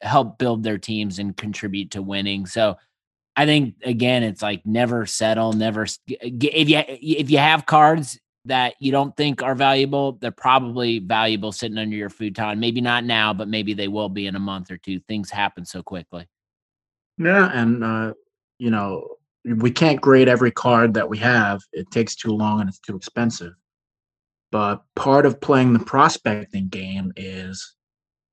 help 0.00 0.38
build 0.38 0.62
their 0.62 0.78
teams 0.78 1.18
and 1.18 1.36
contribute 1.36 1.90
to 1.90 2.02
winning. 2.02 2.46
So 2.46 2.76
I 3.36 3.46
think 3.46 3.74
again, 3.82 4.22
it's 4.22 4.42
like 4.42 4.64
never 4.64 5.06
settle, 5.06 5.52
never. 5.52 5.86
If 6.06 6.68
you 6.68 6.82
if 6.86 7.30
you 7.30 7.38
have 7.38 7.66
cards 7.66 8.18
that 8.44 8.74
you 8.78 8.92
don't 8.92 9.16
think 9.16 9.42
are 9.42 9.54
valuable, 9.54 10.12
they're 10.20 10.30
probably 10.30 11.00
valuable 11.00 11.50
sitting 11.50 11.78
under 11.78 11.96
your 11.96 12.10
futon. 12.10 12.60
Maybe 12.60 12.80
not 12.80 13.04
now, 13.04 13.34
but 13.34 13.48
maybe 13.48 13.74
they 13.74 13.88
will 13.88 14.08
be 14.08 14.26
in 14.26 14.36
a 14.36 14.40
month 14.40 14.70
or 14.70 14.76
two. 14.76 15.00
Things 15.00 15.30
happen 15.30 15.64
so 15.64 15.82
quickly. 15.82 16.28
Yeah, 17.18 17.50
and 17.52 17.84
uh, 17.84 18.14
you 18.58 18.70
know, 18.70 19.16
we 19.44 19.70
can't 19.70 20.00
grade 20.00 20.28
every 20.28 20.50
card 20.50 20.94
that 20.94 21.08
we 21.08 21.18
have. 21.18 21.60
It 21.72 21.90
takes 21.90 22.16
too 22.16 22.32
long 22.32 22.60
and 22.60 22.68
it's 22.68 22.80
too 22.80 22.96
expensive. 22.96 23.52
But 24.50 24.82
part 24.94 25.26
of 25.26 25.40
playing 25.40 25.72
the 25.72 25.80
prospecting 25.80 26.68
game 26.68 27.12
is 27.16 27.74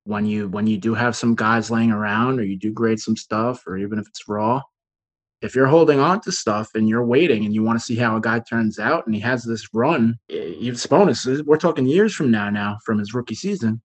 when 0.03 0.25
you 0.25 0.47
when 0.49 0.67
you 0.67 0.77
do 0.77 0.93
have 0.93 1.15
some 1.15 1.35
guys 1.35 1.71
laying 1.71 1.91
around 1.91 2.39
or 2.39 2.43
you 2.43 2.57
do 2.57 2.71
grade 2.71 2.99
some 2.99 3.15
stuff 3.15 3.63
or 3.67 3.77
even 3.77 3.99
if 3.99 4.07
it's 4.07 4.27
raw, 4.27 4.61
if 5.41 5.55
you're 5.55 5.67
holding 5.67 5.99
on 5.99 6.21
to 6.21 6.31
stuff 6.31 6.69
and 6.75 6.87
you're 6.87 7.05
waiting 7.05 7.45
and 7.45 7.53
you 7.53 7.63
want 7.63 7.79
to 7.79 7.83
see 7.85 7.95
how 7.95 8.15
a 8.15 8.21
guy 8.21 8.39
turns 8.39 8.77
out 8.79 9.05
and 9.05 9.15
he 9.15 9.21
has 9.21 9.43
this 9.43 9.67
run, 9.73 10.17
Sabonis. 10.29 11.43
We're 11.45 11.57
talking 11.57 11.87
years 11.87 12.13
from 12.13 12.31
now 12.31 12.49
now 12.49 12.77
from 12.85 12.99
his 12.99 13.13
rookie 13.13 13.35
season. 13.35 13.81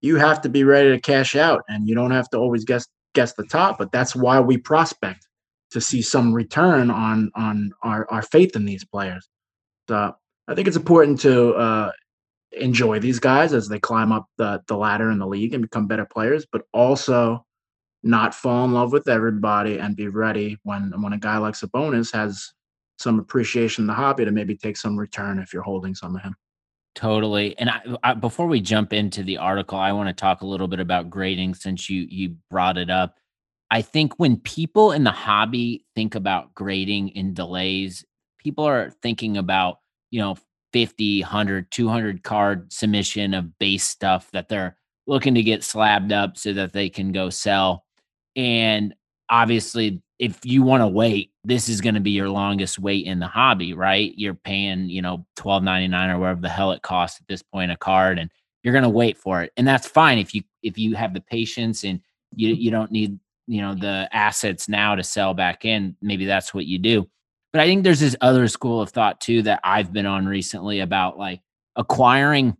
You 0.00 0.16
have 0.16 0.40
to 0.42 0.48
be 0.48 0.64
ready 0.64 0.90
to 0.90 1.00
cash 1.00 1.36
out 1.36 1.62
and 1.68 1.88
you 1.88 1.94
don't 1.94 2.10
have 2.10 2.28
to 2.30 2.38
always 2.38 2.64
guess 2.64 2.86
gets 3.14 3.32
the 3.34 3.44
top, 3.44 3.78
but 3.78 3.92
that's 3.92 4.14
why 4.14 4.40
we 4.40 4.56
prospect 4.56 5.26
to 5.70 5.80
see 5.80 6.02
some 6.02 6.32
return 6.32 6.90
on 6.90 7.30
on 7.34 7.72
our, 7.82 8.06
our 8.10 8.22
faith 8.22 8.56
in 8.56 8.64
these 8.64 8.84
players. 8.84 9.28
So 9.88 10.14
I 10.48 10.54
think 10.54 10.68
it's 10.68 10.76
important 10.76 11.20
to 11.20 11.54
uh, 11.54 11.92
enjoy 12.52 12.98
these 12.98 13.18
guys 13.18 13.52
as 13.52 13.68
they 13.68 13.78
climb 13.78 14.12
up 14.12 14.26
the, 14.36 14.62
the 14.66 14.76
ladder 14.76 15.10
in 15.10 15.18
the 15.18 15.26
league 15.26 15.54
and 15.54 15.62
become 15.62 15.86
better 15.86 16.04
players, 16.04 16.46
but 16.50 16.62
also 16.72 17.44
not 18.02 18.34
fall 18.34 18.64
in 18.64 18.72
love 18.72 18.92
with 18.92 19.08
everybody 19.08 19.78
and 19.78 19.96
be 19.96 20.08
ready 20.08 20.58
when 20.64 20.92
when 21.00 21.12
a 21.12 21.18
guy 21.18 21.38
like 21.38 21.54
Sabonis 21.54 22.12
has 22.12 22.52
some 22.98 23.18
appreciation 23.18 23.82
in 23.82 23.86
the 23.86 23.94
hobby 23.94 24.24
to 24.24 24.30
maybe 24.30 24.56
take 24.56 24.76
some 24.76 24.96
return 24.96 25.38
if 25.38 25.52
you're 25.52 25.62
holding 25.62 25.94
some 25.94 26.16
of 26.16 26.22
him. 26.22 26.34
Totally. 26.94 27.58
And 27.58 27.70
I, 27.70 27.80
I, 28.02 28.14
before 28.14 28.46
we 28.46 28.60
jump 28.60 28.92
into 28.92 29.22
the 29.22 29.38
article, 29.38 29.78
I 29.78 29.92
want 29.92 30.08
to 30.08 30.12
talk 30.12 30.42
a 30.42 30.46
little 30.46 30.68
bit 30.68 30.80
about 30.80 31.08
grading 31.08 31.54
since 31.54 31.88
you 31.88 32.06
you 32.08 32.36
brought 32.50 32.76
it 32.76 32.90
up. 32.90 33.16
I 33.70 33.80
think 33.80 34.18
when 34.18 34.36
people 34.36 34.92
in 34.92 35.02
the 35.02 35.10
hobby 35.10 35.86
think 35.94 36.14
about 36.14 36.54
grading 36.54 37.16
and 37.16 37.34
delays, 37.34 38.04
people 38.38 38.64
are 38.64 38.90
thinking 39.02 39.38
about, 39.38 39.78
you 40.10 40.20
know, 40.20 40.36
50, 40.74 41.22
100, 41.22 41.70
200 41.70 42.22
card 42.22 42.70
submission 42.70 43.32
of 43.32 43.58
base 43.58 43.84
stuff 43.84 44.30
that 44.32 44.50
they're 44.50 44.76
looking 45.06 45.34
to 45.34 45.42
get 45.42 45.64
slabbed 45.64 46.12
up 46.12 46.36
so 46.36 46.52
that 46.52 46.74
they 46.74 46.90
can 46.90 47.12
go 47.12 47.30
sell. 47.30 47.86
And 48.36 48.94
obviously 49.30 50.01
if 50.22 50.38
you 50.44 50.62
want 50.62 50.82
to 50.82 50.86
wait, 50.86 51.32
this 51.42 51.68
is 51.68 51.80
going 51.80 51.96
to 51.96 52.00
be 52.00 52.12
your 52.12 52.28
longest 52.28 52.78
wait 52.78 53.06
in 53.06 53.18
the 53.18 53.26
hobby, 53.26 53.74
right? 53.74 54.14
You're 54.16 54.34
paying, 54.34 54.88
you 54.88 55.02
know, 55.02 55.26
twelve 55.34 55.64
ninety 55.64 55.88
nine 55.88 56.10
or 56.10 56.20
whatever 56.20 56.40
the 56.40 56.48
hell 56.48 56.70
it 56.70 56.82
costs 56.82 57.20
at 57.20 57.26
this 57.26 57.42
point 57.42 57.72
a 57.72 57.76
card, 57.76 58.20
and 58.20 58.30
you're 58.62 58.72
going 58.72 58.84
to 58.84 58.88
wait 58.88 59.18
for 59.18 59.42
it, 59.42 59.52
and 59.56 59.66
that's 59.66 59.88
fine 59.88 60.18
if 60.18 60.32
you 60.32 60.44
if 60.62 60.78
you 60.78 60.94
have 60.94 61.12
the 61.12 61.20
patience 61.20 61.82
and 61.82 62.00
you 62.36 62.54
you 62.54 62.70
don't 62.70 62.92
need 62.92 63.18
you 63.48 63.60
know 63.62 63.74
the 63.74 64.08
assets 64.12 64.68
now 64.68 64.94
to 64.94 65.02
sell 65.02 65.34
back 65.34 65.64
in. 65.64 65.96
Maybe 66.00 66.24
that's 66.24 66.54
what 66.54 66.66
you 66.66 66.78
do. 66.78 67.08
But 67.52 67.62
I 67.62 67.66
think 67.66 67.82
there's 67.82 67.98
this 67.98 68.16
other 68.20 68.46
school 68.46 68.80
of 68.80 68.90
thought 68.90 69.20
too 69.20 69.42
that 69.42 69.58
I've 69.64 69.92
been 69.92 70.06
on 70.06 70.24
recently 70.24 70.78
about 70.78 71.18
like 71.18 71.40
acquiring 71.74 72.56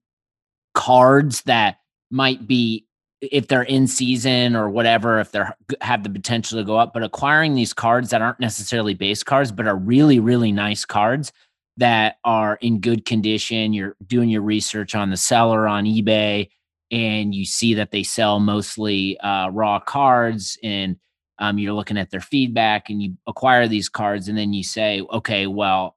cards 0.74 1.42
that 1.42 1.76
might 2.10 2.44
be 2.44 2.86
if 3.30 3.46
they're 3.46 3.62
in 3.62 3.86
season 3.86 4.56
or 4.56 4.68
whatever, 4.68 5.20
if 5.20 5.30
they 5.30 5.42
have 5.80 6.02
the 6.02 6.10
potential 6.10 6.58
to 6.58 6.64
go 6.64 6.76
up, 6.76 6.92
but 6.92 7.04
acquiring 7.04 7.54
these 7.54 7.72
cards 7.72 8.10
that 8.10 8.20
aren't 8.20 8.40
necessarily 8.40 8.94
base 8.94 9.22
cards, 9.22 9.52
but 9.52 9.68
are 9.68 9.76
really, 9.76 10.18
really 10.18 10.50
nice 10.50 10.84
cards 10.84 11.32
that 11.76 12.16
are 12.24 12.58
in 12.60 12.80
good 12.80 13.04
condition. 13.04 13.72
You're 13.72 13.96
doing 14.06 14.28
your 14.28 14.42
research 14.42 14.94
on 14.94 15.10
the 15.10 15.16
seller 15.16 15.68
on 15.68 15.84
eBay 15.84 16.48
and 16.90 17.34
you 17.34 17.44
see 17.44 17.74
that 17.74 17.92
they 17.92 18.02
sell 18.02 18.40
mostly 18.40 19.18
uh, 19.20 19.48
raw 19.50 19.78
cards 19.78 20.58
and 20.62 20.96
um, 21.38 21.58
you're 21.58 21.72
looking 21.72 21.96
at 21.96 22.10
their 22.10 22.20
feedback 22.20 22.90
and 22.90 23.02
you 23.02 23.16
acquire 23.26 23.66
these 23.66 23.88
cards 23.88 24.28
and 24.28 24.36
then 24.36 24.52
you 24.52 24.62
say, 24.62 25.00
okay, 25.12 25.46
well, 25.46 25.96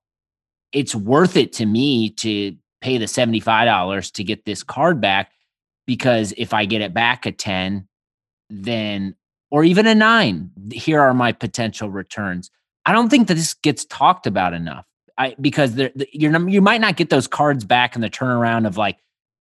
it's 0.71 0.95
worth 0.95 1.35
it 1.37 1.53
to 1.53 1.65
me 1.65 2.09
to 2.11 2.55
pay 2.81 2.97
the 2.97 3.05
$75 3.05 4.11
to 4.13 4.23
get 4.23 4.45
this 4.45 4.63
card 4.63 5.01
back 5.01 5.31
because 5.85 6.33
if 6.37 6.53
I 6.53 6.65
get 6.65 6.81
it 6.81 6.93
back 6.93 7.25
at 7.27 7.37
10, 7.37 7.87
then 8.49 9.15
or 9.51 9.63
even 9.63 9.87
a 9.87 9.95
9, 9.95 10.51
here 10.71 10.99
are 10.99 11.13
my 11.13 11.31
potential 11.31 11.89
returns. 11.89 12.51
I 12.85 12.91
don't 12.91 13.09
think 13.09 13.27
that 13.27 13.35
this 13.35 13.53
gets 13.53 13.85
talked 13.85 14.27
about 14.27 14.53
enough. 14.53 14.85
I 15.17 15.35
because 15.39 15.79
you're 16.11 16.49
you 16.49 16.61
might 16.61 16.81
not 16.81 16.97
get 16.97 17.09
those 17.09 17.27
cards 17.27 17.63
back 17.63 17.95
in 17.95 18.01
the 18.01 18.09
turnaround 18.09 18.67
of 18.67 18.77
like 18.77 18.97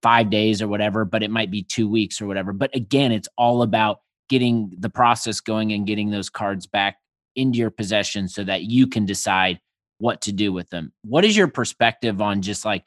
5 0.01 0.29
days 0.29 0.61
or 0.61 0.67
whatever, 0.67 1.05
but 1.05 1.23
it 1.23 1.29
might 1.29 1.51
be 1.51 1.63
2 1.63 1.87
weeks 1.89 2.21
or 2.21 2.27
whatever. 2.27 2.53
But 2.53 2.75
again, 2.75 3.11
it's 3.11 3.27
all 3.37 3.61
about 3.61 3.99
getting 4.29 4.71
the 4.77 4.89
process 4.89 5.39
going 5.41 5.71
and 5.73 5.85
getting 5.85 6.09
those 6.09 6.29
cards 6.29 6.65
back 6.67 6.97
into 7.35 7.59
your 7.59 7.69
possession 7.69 8.27
so 8.27 8.43
that 8.43 8.63
you 8.63 8.87
can 8.87 9.05
decide 9.05 9.59
what 9.99 10.21
to 10.21 10.31
do 10.31 10.51
with 10.53 10.69
them. 10.69 10.91
What 11.03 11.25
is 11.25 11.35
your 11.35 11.47
perspective 11.47 12.21
on 12.21 12.41
just 12.41 12.65
like 12.65 12.83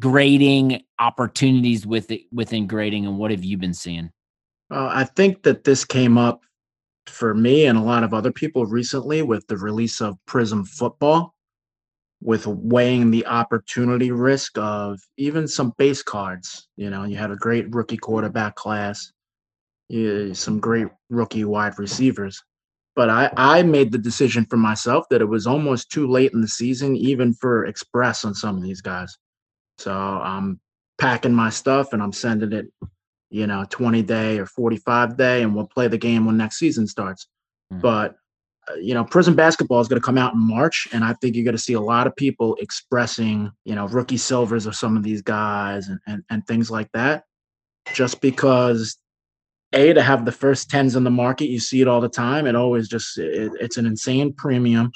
grading 0.00 0.82
opportunities 0.98 1.86
with 1.86 2.10
it 2.10 2.22
within 2.32 2.66
grading 2.66 3.06
and 3.06 3.18
what 3.18 3.30
have 3.30 3.44
you 3.44 3.56
been 3.56 3.74
seeing? 3.74 4.10
Uh, 4.70 4.90
I 4.92 5.04
think 5.04 5.42
that 5.42 5.64
this 5.64 5.84
came 5.84 6.16
up 6.16 6.40
for 7.06 7.34
me 7.34 7.66
and 7.66 7.76
a 7.76 7.82
lot 7.82 8.04
of 8.04 8.14
other 8.14 8.32
people 8.32 8.64
recently 8.66 9.22
with 9.22 9.46
the 9.46 9.56
release 9.56 10.00
of 10.00 10.16
Prizm 10.28 10.66
Football, 10.66 11.34
with 12.22 12.46
weighing 12.46 13.10
the 13.10 13.26
opportunity 13.26 14.12
risk 14.12 14.56
of 14.56 15.00
even 15.16 15.48
some 15.48 15.72
base 15.76 16.02
cards. 16.02 16.68
You 16.76 16.90
know, 16.90 17.04
you 17.04 17.16
had 17.16 17.32
a 17.32 17.36
great 17.36 17.74
rookie 17.74 17.96
quarterback 17.96 18.54
class, 18.54 19.12
some 19.90 20.60
great 20.60 20.86
rookie 21.10 21.44
wide 21.44 21.78
receivers. 21.78 22.42
But 22.94 23.08
I, 23.08 23.30
I 23.36 23.62
made 23.62 23.90
the 23.90 23.98
decision 23.98 24.46
for 24.48 24.58
myself 24.58 25.06
that 25.10 25.22
it 25.22 25.28
was 25.28 25.46
almost 25.46 25.90
too 25.90 26.06
late 26.06 26.32
in 26.32 26.40
the 26.40 26.48
season, 26.48 26.94
even 26.96 27.34
for 27.34 27.66
express 27.66 28.24
on 28.24 28.34
some 28.34 28.56
of 28.56 28.62
these 28.62 28.80
guys. 28.80 29.16
So 29.78 29.92
I'm 29.92 30.60
packing 30.98 31.34
my 31.34 31.50
stuff 31.50 31.92
and 31.92 32.02
I'm 32.02 32.12
sending 32.12 32.52
it, 32.52 32.66
you 33.30 33.46
know, 33.46 33.64
20 33.68 34.02
day 34.02 34.38
or 34.38 34.46
45 34.46 35.16
day, 35.16 35.42
and 35.42 35.54
we'll 35.54 35.66
play 35.66 35.88
the 35.88 35.98
game 35.98 36.26
when 36.26 36.36
next 36.36 36.58
season 36.58 36.86
starts. 36.86 37.26
Mm. 37.72 37.80
But 37.80 38.16
uh, 38.68 38.74
you 38.74 38.94
know, 38.94 39.04
Prizm 39.04 39.34
basketball 39.34 39.80
is 39.80 39.88
going 39.88 40.00
to 40.00 40.04
come 40.04 40.18
out 40.18 40.34
in 40.34 40.40
March, 40.40 40.86
and 40.92 41.02
I 41.02 41.14
think 41.14 41.34
you're 41.34 41.44
going 41.44 41.56
to 41.56 41.62
see 41.62 41.72
a 41.72 41.80
lot 41.80 42.06
of 42.06 42.14
people 42.14 42.56
expressing, 42.60 43.50
you 43.64 43.74
know, 43.74 43.88
rookie 43.88 44.16
silvers 44.16 44.66
of 44.66 44.76
some 44.76 44.96
of 44.96 45.02
these 45.02 45.20
guys 45.20 45.88
and, 45.88 45.98
and, 46.06 46.22
and 46.30 46.46
things 46.46 46.70
like 46.70 46.88
that, 46.92 47.24
just 47.92 48.20
because 48.20 48.96
a 49.72 49.92
to 49.92 50.02
have 50.02 50.24
the 50.24 50.32
first 50.32 50.70
tens 50.70 50.96
in 50.96 51.04
the 51.04 51.10
market 51.10 51.48
you 51.48 51.58
see 51.58 51.80
it 51.80 51.88
all 51.88 52.00
the 52.00 52.08
time 52.08 52.46
it 52.46 52.54
always 52.54 52.88
just 52.88 53.18
it, 53.18 53.52
it's 53.60 53.76
an 53.76 53.86
insane 53.86 54.32
premium 54.32 54.90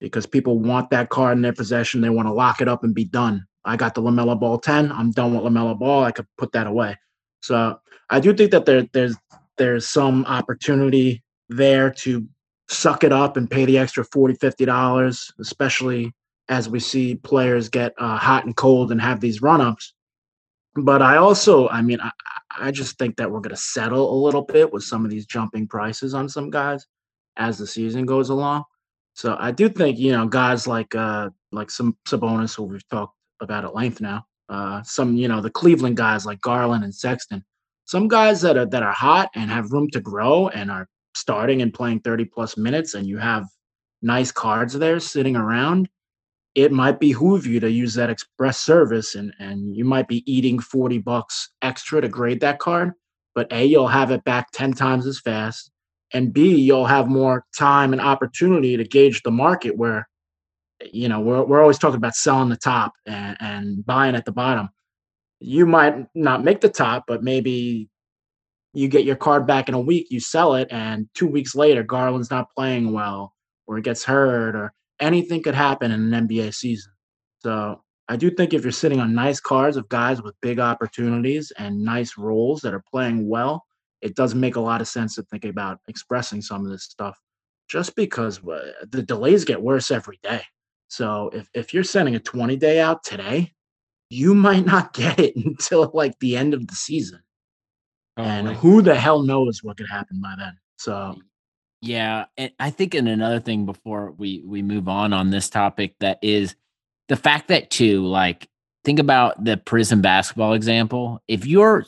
because 0.00 0.26
people 0.26 0.58
want 0.58 0.90
that 0.90 1.08
card 1.08 1.36
in 1.36 1.42
their 1.42 1.52
possession 1.52 2.00
they 2.00 2.10
want 2.10 2.28
to 2.28 2.32
lock 2.32 2.60
it 2.60 2.68
up 2.68 2.84
and 2.84 2.94
be 2.94 3.04
done 3.04 3.44
i 3.64 3.76
got 3.76 3.94
the 3.94 4.02
LaMelo 4.02 4.38
Ball 4.38 4.58
10 4.58 4.92
i'm 4.92 5.10
done 5.10 5.34
with 5.34 5.42
LaMelo 5.42 5.78
Ball. 5.78 6.04
I 6.04 6.12
could 6.12 6.26
put 6.38 6.52
that 6.52 6.66
away. 6.66 6.96
So 7.40 7.78
i 8.10 8.20
do 8.20 8.34
think 8.34 8.50
that 8.50 8.66
there 8.66 8.86
there's 8.92 9.16
there's 9.58 9.86
some 9.88 10.24
opportunity 10.26 11.22
there 11.48 11.90
to 11.90 12.26
suck 12.68 13.04
it 13.04 13.12
up 13.12 13.36
and 13.36 13.50
pay 13.50 13.64
the 13.64 13.78
extra 13.78 14.04
40 14.04 14.34
50 14.34 14.64
dollars 14.64 15.30
especially 15.38 16.12
as 16.48 16.68
we 16.68 16.80
see 16.80 17.14
players 17.14 17.68
get 17.68 17.94
uh, 17.98 18.16
hot 18.18 18.44
and 18.44 18.56
cold 18.56 18.90
and 18.90 19.00
have 19.00 19.20
these 19.20 19.42
run-ups. 19.42 19.94
But 20.74 21.02
I 21.02 21.16
also, 21.16 21.68
I 21.68 21.82
mean, 21.82 22.00
I, 22.00 22.10
I 22.58 22.70
just 22.70 22.98
think 22.98 23.16
that 23.16 23.30
we're 23.30 23.40
going 23.40 23.54
to 23.54 23.60
settle 23.60 24.12
a 24.12 24.18
little 24.22 24.42
bit 24.42 24.72
with 24.72 24.82
some 24.82 25.04
of 25.04 25.10
these 25.10 25.26
jumping 25.26 25.66
prices 25.66 26.14
on 26.14 26.28
some 26.28 26.50
guys 26.50 26.86
as 27.36 27.58
the 27.58 27.66
season 27.66 28.06
goes 28.06 28.28
along. 28.28 28.64
So 29.14 29.36
I 29.38 29.50
do 29.50 29.68
think 29.68 29.98
you 29.98 30.12
know 30.12 30.26
guys 30.26 30.66
like 30.66 30.94
uh 30.94 31.28
like 31.50 31.70
some 31.70 31.96
Sabonis 32.06 32.56
who 32.56 32.64
we've 32.64 32.88
talked 32.88 33.14
about 33.42 33.64
at 33.64 33.74
length 33.74 34.00
now. 34.00 34.24
Uh, 34.48 34.82
some 34.82 35.16
you 35.16 35.28
know 35.28 35.40
the 35.40 35.50
Cleveland 35.50 35.96
guys 35.96 36.26
like 36.26 36.40
Garland 36.40 36.84
and 36.84 36.94
Sexton. 36.94 37.44
Some 37.84 38.08
guys 38.08 38.40
that 38.42 38.56
are 38.56 38.66
that 38.66 38.82
are 38.82 38.92
hot 38.92 39.30
and 39.34 39.50
have 39.50 39.72
room 39.72 39.88
to 39.90 40.00
grow 40.00 40.48
and 40.48 40.70
are 40.70 40.88
starting 41.14 41.62
and 41.62 41.74
playing 41.74 42.00
30 42.00 42.24
plus 42.26 42.56
minutes, 42.56 42.94
and 42.94 43.06
you 43.06 43.18
have 43.18 43.46
nice 44.02 44.32
cards 44.32 44.74
there 44.74 44.98
sitting 44.98 45.36
around 45.36 45.88
it 46.54 46.70
might 46.70 47.00
behoove 47.00 47.46
you 47.46 47.60
to 47.60 47.70
use 47.70 47.94
that 47.94 48.10
express 48.10 48.60
service 48.60 49.14
and 49.14 49.32
and 49.38 49.74
you 49.74 49.84
might 49.84 50.08
be 50.08 50.22
eating 50.30 50.58
40 50.58 50.98
bucks 50.98 51.50
extra 51.62 52.00
to 52.00 52.08
grade 52.08 52.40
that 52.40 52.58
card 52.58 52.92
but 53.34 53.50
a 53.52 53.64
you'll 53.64 53.88
have 53.88 54.10
it 54.10 54.24
back 54.24 54.50
10 54.52 54.72
times 54.74 55.06
as 55.06 55.20
fast 55.20 55.70
and 56.12 56.32
b 56.32 56.54
you'll 56.56 56.86
have 56.86 57.08
more 57.08 57.44
time 57.56 57.92
and 57.92 58.02
opportunity 58.02 58.76
to 58.76 58.84
gauge 58.84 59.22
the 59.22 59.30
market 59.30 59.76
where 59.76 60.08
you 60.92 61.08
know 61.08 61.20
we're, 61.20 61.44
we're 61.44 61.60
always 61.60 61.78
talking 61.78 61.96
about 61.96 62.14
selling 62.14 62.48
the 62.48 62.56
top 62.56 62.92
and, 63.06 63.36
and 63.40 63.86
buying 63.86 64.14
at 64.14 64.24
the 64.24 64.32
bottom 64.32 64.68
you 65.40 65.66
might 65.66 66.06
not 66.14 66.44
make 66.44 66.60
the 66.60 66.68
top 66.68 67.04
but 67.06 67.22
maybe 67.22 67.88
you 68.74 68.88
get 68.88 69.04
your 69.04 69.16
card 69.16 69.46
back 69.46 69.68
in 69.68 69.74
a 69.74 69.80
week 69.80 70.06
you 70.10 70.20
sell 70.20 70.54
it 70.54 70.68
and 70.70 71.08
two 71.14 71.26
weeks 71.26 71.54
later 71.54 71.82
garland's 71.82 72.30
not 72.30 72.50
playing 72.56 72.92
well 72.92 73.34
or 73.66 73.78
it 73.78 73.84
gets 73.84 74.04
hurt 74.04 74.54
or 74.54 74.72
anything 75.00 75.42
could 75.42 75.54
happen 75.54 75.90
in 75.90 76.12
an 76.12 76.28
NBA 76.28 76.54
season. 76.54 76.92
So 77.40 77.82
I 78.08 78.16
do 78.16 78.30
think 78.30 78.54
if 78.54 78.62
you're 78.62 78.72
sitting 78.72 79.00
on 79.00 79.14
nice 79.14 79.40
cards 79.40 79.76
of 79.76 79.88
guys 79.88 80.22
with 80.22 80.40
big 80.40 80.58
opportunities 80.60 81.52
and 81.58 81.82
nice 81.82 82.16
roles 82.16 82.60
that 82.62 82.74
are 82.74 82.84
playing 82.90 83.28
well, 83.28 83.64
it 84.00 84.14
does 84.14 84.34
make 84.34 84.56
a 84.56 84.60
lot 84.60 84.80
of 84.80 84.88
sense 84.88 85.14
to 85.16 85.22
think 85.24 85.44
about 85.44 85.78
expressing 85.88 86.40
some 86.40 86.64
of 86.64 86.70
this 86.70 86.84
stuff 86.84 87.18
just 87.68 87.94
because 87.96 88.38
uh, 88.46 88.72
the 88.90 89.02
delays 89.02 89.44
get 89.44 89.62
worse 89.62 89.90
every 89.90 90.18
day. 90.22 90.42
So 90.92 91.30
if, 91.32 91.48
if 91.54 91.72
you're 91.72 91.84
sending 91.84 92.16
a 92.16 92.20
20 92.20 92.56
day 92.56 92.78
out 92.78 93.02
today, 93.02 93.54
you 94.10 94.34
might 94.34 94.66
not 94.66 94.92
get 94.92 95.18
it 95.18 95.34
until 95.36 95.90
like 95.94 96.18
the 96.18 96.36
end 96.36 96.52
of 96.52 96.66
the 96.66 96.74
season. 96.74 97.20
Oh, 98.18 98.22
and 98.22 98.48
who 98.48 98.82
the 98.82 98.94
hell 98.94 99.22
knows 99.22 99.62
what 99.62 99.78
could 99.78 99.88
happen 99.88 100.20
by 100.20 100.34
then. 100.36 100.58
So 100.76 101.16
yeah, 101.80 102.26
and 102.36 102.52
I 102.60 102.68
think 102.68 102.94
in 102.94 103.06
another 103.06 103.40
thing 103.40 103.64
before 103.64 104.10
we 104.18 104.42
we 104.44 104.60
move 104.60 104.86
on 104.86 105.14
on 105.14 105.30
this 105.30 105.48
topic 105.48 105.94
that 106.00 106.18
is 106.20 106.54
the 107.08 107.16
fact 107.16 107.48
that 107.48 107.70
too 107.70 108.04
like 108.04 108.50
think 108.84 108.98
about 108.98 109.42
the 109.42 109.56
Prizm 109.56 110.02
basketball 110.02 110.52
example. 110.52 111.22
If 111.26 111.46
you're 111.46 111.86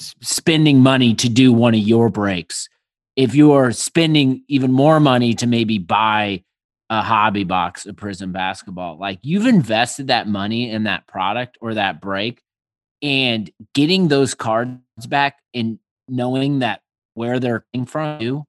spending 0.00 0.80
money 0.80 1.14
to 1.14 1.28
do 1.28 1.52
one 1.52 1.74
of 1.74 1.80
your 1.80 2.08
breaks, 2.08 2.68
if 3.14 3.36
you're 3.36 3.70
spending 3.70 4.42
even 4.48 4.72
more 4.72 4.98
money 4.98 5.32
to 5.34 5.46
maybe 5.46 5.78
buy 5.78 6.42
a 6.92 7.00
hobby 7.00 7.42
box 7.42 7.86
of 7.86 7.96
Prizm 7.96 8.32
basketball, 8.32 8.98
like 8.98 9.18
you've 9.22 9.46
invested 9.46 10.08
that 10.08 10.28
money 10.28 10.70
in 10.70 10.84
that 10.84 11.06
product 11.06 11.56
or 11.62 11.72
that 11.72 12.02
break 12.02 12.42
and 13.00 13.50
getting 13.72 14.08
those 14.08 14.34
cards 14.34 14.76
back 15.08 15.38
and 15.54 15.78
knowing 16.06 16.58
that 16.58 16.82
where 17.14 17.40
they're 17.40 17.64
coming 17.72 17.86
from 17.86 18.20
you 18.20 18.44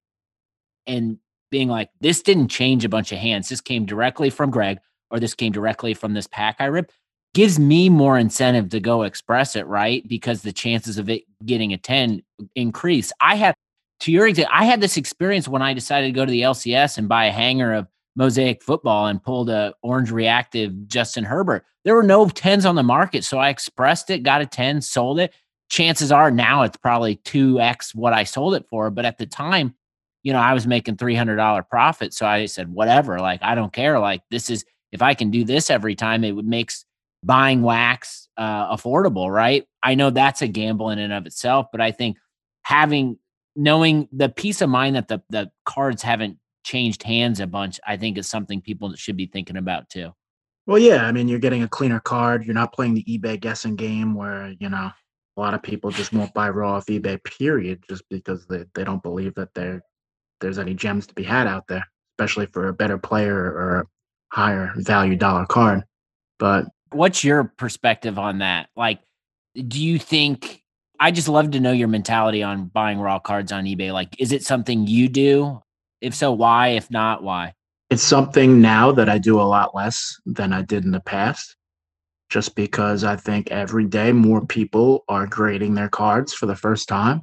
and 0.86 1.20
being 1.52 1.70
like, 1.70 1.90
this 2.02 2.22
didn't 2.22 2.50
change 2.50 2.84
a 2.84 2.90
bunch 2.90 3.14
of 3.14 3.18
hands. 3.18 3.48
This 3.48 3.62
came 3.62 3.86
directly 3.86 4.30
from 4.30 4.52
Greg, 4.52 4.80
or 5.10 5.22
this 5.22 5.36
came 5.36 5.54
directly 5.54 5.94
from 5.94 6.14
this 6.14 6.28
pack 6.28 6.58
I 6.60 6.66
ripped, 6.66 6.92
gives 7.34 7.58
me 7.58 7.88
more 7.88 8.18
incentive 8.18 8.68
to 8.72 8.82
go 8.82 9.04
express 9.04 9.56
it, 9.56 9.66
right? 9.68 10.06
Because 10.06 10.42
the 10.42 10.52
chances 10.52 10.98
of 10.98 11.10
it 11.10 11.24
getting 11.46 11.72
a 11.72 11.78
10 11.78 12.22
increase. 12.56 13.14
I 13.22 13.36
have, 13.36 13.56
to 14.02 14.12
your 14.12 14.28
example, 14.28 14.54
I 14.54 14.66
had 14.66 14.82
this 14.82 14.98
experience 14.98 15.48
when 15.48 15.62
I 15.62 15.74
decided 15.74 16.08
to 16.08 16.12
go 16.12 16.26
to 16.26 16.32
the 16.32 16.42
LCS 16.42 16.98
and 16.98 17.08
buy 17.08 17.28
a 17.28 17.32
hanger 17.32 17.72
of 17.72 17.88
Mosaic 18.16 18.62
football 18.62 19.08
and 19.08 19.24
pulled 19.24 19.50
a 19.50 19.74
orange 19.82 20.12
reactive 20.12 20.88
Justin 20.88 21.24
Herbert. 21.24 21.66
There 21.84 21.96
were 21.96 22.04
no 22.04 22.26
10s 22.26 22.68
on 22.68 22.76
the 22.76 22.84
market. 22.84 23.24
So 23.24 23.40
I 23.40 23.50
expressed 23.50 24.10
it, 24.10 24.24
got 24.24 24.42
a 24.42 24.46
10, 24.46 24.82
sold 24.82 25.20
it. 25.20 25.34
Chances 25.70 26.12
are 26.12 26.30
now 26.30 26.64
it's 26.64 26.78
probably 26.78 27.18
2x 27.18 27.96
what 27.96 28.14
I 28.14 28.24
sold 28.24 28.56
it 28.56 28.66
for. 28.70 28.90
But 28.90 29.06
at 29.06 29.18
the 29.18 29.26
time, 29.26 29.74
you 30.22 30.32
know, 30.32 30.40
I 30.40 30.54
was 30.54 30.68
making 30.68 30.98
$300 30.98 31.70
profit. 31.70 32.14
So 32.14 32.26
I 32.26 32.46
said, 32.46 32.72
whatever, 32.72 33.20
like, 33.20 33.42
I 33.44 33.56
don't 33.56 33.74
care. 33.74 34.00
Like, 34.00 34.22
this 34.30 34.50
is, 34.50 34.66
if 34.92 35.02
I 35.02 35.14
can 35.14 35.32
do 35.32 35.44
this 35.44 35.70
every 35.70 35.96
time, 35.96 36.24
it 36.24 36.32
would 36.32 36.46
makes 36.46 36.86
buying 37.24 37.62
wax 37.62 38.28
uh, 38.38 38.76
affordable, 38.76 39.34
right? 39.34 39.66
I 39.82 39.96
know 39.96 40.10
that's 40.10 40.42
a 40.42 40.48
gamble 40.48 40.90
in 40.92 41.00
and 41.00 41.12
of 41.12 41.26
itself, 41.26 41.68
but 41.72 41.82
I 41.82 41.92
think 41.92 42.18
having, 42.62 43.18
knowing 43.56 44.08
the 44.12 44.30
peace 44.30 44.62
of 44.62 44.70
mind 44.70 44.96
that 44.96 45.08
the, 45.08 45.22
the 45.30 45.52
cards 45.66 46.02
haven't 46.02 46.38
changed 46.64 47.04
hands 47.04 47.40
a 47.40 47.48
bunch, 47.48 47.80
I 47.86 47.98
think 47.98 48.18
is 48.18 48.28
something 48.28 48.62
people 48.62 48.94
should 48.96 49.18
be 49.18 49.28
thinking 49.28 49.58
about 49.58 49.90
too. 49.90 50.14
Well, 50.66 50.80
yeah. 50.80 51.06
I 51.06 51.12
mean, 51.12 51.28
you're 51.28 51.40
getting 51.40 51.64
a 51.64 51.68
cleaner 51.68 52.00
card. 52.00 52.46
You're 52.46 52.54
not 52.54 52.74
playing 52.74 52.94
the 52.94 53.04
eBay 53.04 53.40
guessing 53.40 53.76
game 53.76 54.16
where, 54.16 54.54
you 54.60 54.70
know, 54.70 54.92
a 55.36 55.40
lot 55.40 55.54
of 55.54 55.64
people 55.64 55.92
just 55.92 56.14
won't 56.14 56.34
buy 56.34 56.50
raw 56.50 56.76
off 56.76 56.86
eBay, 56.86 57.22
period, 57.24 57.84
just 57.90 58.04
because 58.10 58.46
they, 58.46 58.66
they 58.76 58.84
don't 58.84 59.04
believe 59.04 59.36
that 59.36 59.54
they're 59.54 59.82
there's 60.44 60.60
any 60.60 60.74
gems 60.74 61.08
to 61.08 61.14
be 61.16 61.24
had 61.24 61.48
out 61.48 61.68
there, 61.68 61.88
especially 62.14 62.46
for 62.48 62.68
a 62.68 62.74
better 62.74 62.98
player 62.98 63.36
or 63.36 63.80
a 63.80 63.86
higher 64.32 64.74
value 64.76 65.16
dollar 65.16 65.46
card. 65.46 65.84
But 66.38 66.66
what's 66.92 67.24
your 67.24 67.46
perspective 67.46 68.20
on 68.20 68.40
that? 68.40 68.70
Like, 68.76 69.00
do 69.56 69.82
you 69.82 69.98
think? 69.98 70.62
I 71.00 71.12
just 71.12 71.28
love 71.28 71.52
to 71.52 71.60
know 71.60 71.72
your 71.72 71.88
mentality 71.88 72.44
on 72.44 72.66
buying 72.66 73.00
raw 73.00 73.20
cards 73.20 73.52
on 73.52 73.66
eBay. 73.66 73.92
Like, 73.92 74.20
is 74.20 74.32
it 74.32 74.44
something 74.44 74.86
you 74.86 75.10
do? 75.10 75.63
If 76.04 76.14
so, 76.14 76.34
why? 76.34 76.70
If 76.70 76.92
not, 76.92 77.24
why? 77.24 77.54
It's 77.90 78.04
something 78.04 78.60
now 78.60 78.92
that 78.92 79.08
I 79.08 79.18
do 79.18 79.40
a 79.40 79.44
lot 79.44 79.74
less 79.74 80.20
than 80.26 80.52
I 80.52 80.62
did 80.62 80.84
in 80.84 80.92
the 80.92 81.00
past, 81.00 81.56
just 82.30 82.56
because 82.56 83.06
I 83.06 83.16
think 83.16 83.52
every 83.52 83.86
day 83.86 84.12
more 84.12 84.46
people 84.46 85.06
are 85.08 85.26
grading 85.26 85.76
their 85.76 85.88
cards 85.88 86.34
for 86.34 86.46
the 86.46 86.58
first 86.58 86.90
time. 86.90 87.22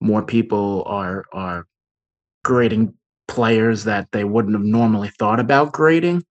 More 0.00 0.22
people 0.22 0.84
are 0.86 1.24
are 1.32 1.66
grading 2.44 2.94
players 3.26 3.82
that 3.84 4.06
they 4.12 4.22
wouldn't 4.22 4.54
have 4.54 4.64
normally 4.64 5.10
thought 5.18 5.40
about 5.40 5.72
grading 5.72 6.24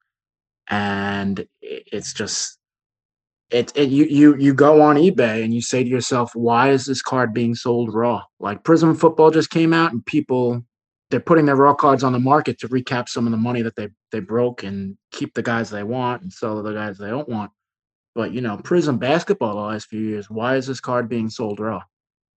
and 0.70 1.46
it's 1.62 2.14
just 2.14 2.58
it, 3.52 3.76
it 3.76 3.90
you 3.90 4.06
you 4.06 4.36
you 4.38 4.54
go 4.54 4.82
on 4.82 4.96
ebay 4.96 5.44
and 5.44 5.54
you 5.54 5.62
say 5.62 5.84
to 5.84 5.90
yourself 5.90 6.32
why 6.34 6.70
is 6.70 6.86
this 6.86 7.02
card 7.02 7.34
being 7.34 7.54
sold 7.54 7.94
raw 7.94 8.24
like 8.40 8.64
Prizm 8.64 8.98
football 8.98 9.30
just 9.30 9.50
came 9.50 9.74
out 9.74 9.92
and 9.92 10.06
people 10.06 10.64
they're 11.12 11.20
putting 11.20 11.46
their 11.46 11.56
raw 11.56 11.74
cards 11.74 12.04
on 12.04 12.14
the 12.14 12.20
market 12.20 12.60
to 12.60 12.68
recap 12.68 13.08
some 13.08 13.26
of 13.26 13.32
the 13.32 13.38
money 13.38 13.62
that 13.62 13.76
they 13.76 13.90
they 14.12 14.20
broke 14.20 14.64
and 14.64 14.98
keep 15.12 15.34
the 15.34 15.44
guys 15.44 15.70
they 15.70 15.84
want 15.84 16.22
and 16.22 16.32
sell 16.32 16.62
the 16.62 16.74
guys 16.74 16.98
they 16.98 17.10
don't 17.10 17.30
want 17.30 17.52
but 18.14 18.32
you 18.32 18.42
know 18.42 18.58
Prizm 18.58 19.00
basketball 19.00 19.56
the 19.56 19.62
last 19.62 19.88
few 19.88 20.02
years 20.02 20.30
why 20.30 20.56
is 20.56 20.68
this 20.68 20.80
card 20.80 21.08
being 21.10 21.30
sold 21.30 21.60
raw 21.60 21.82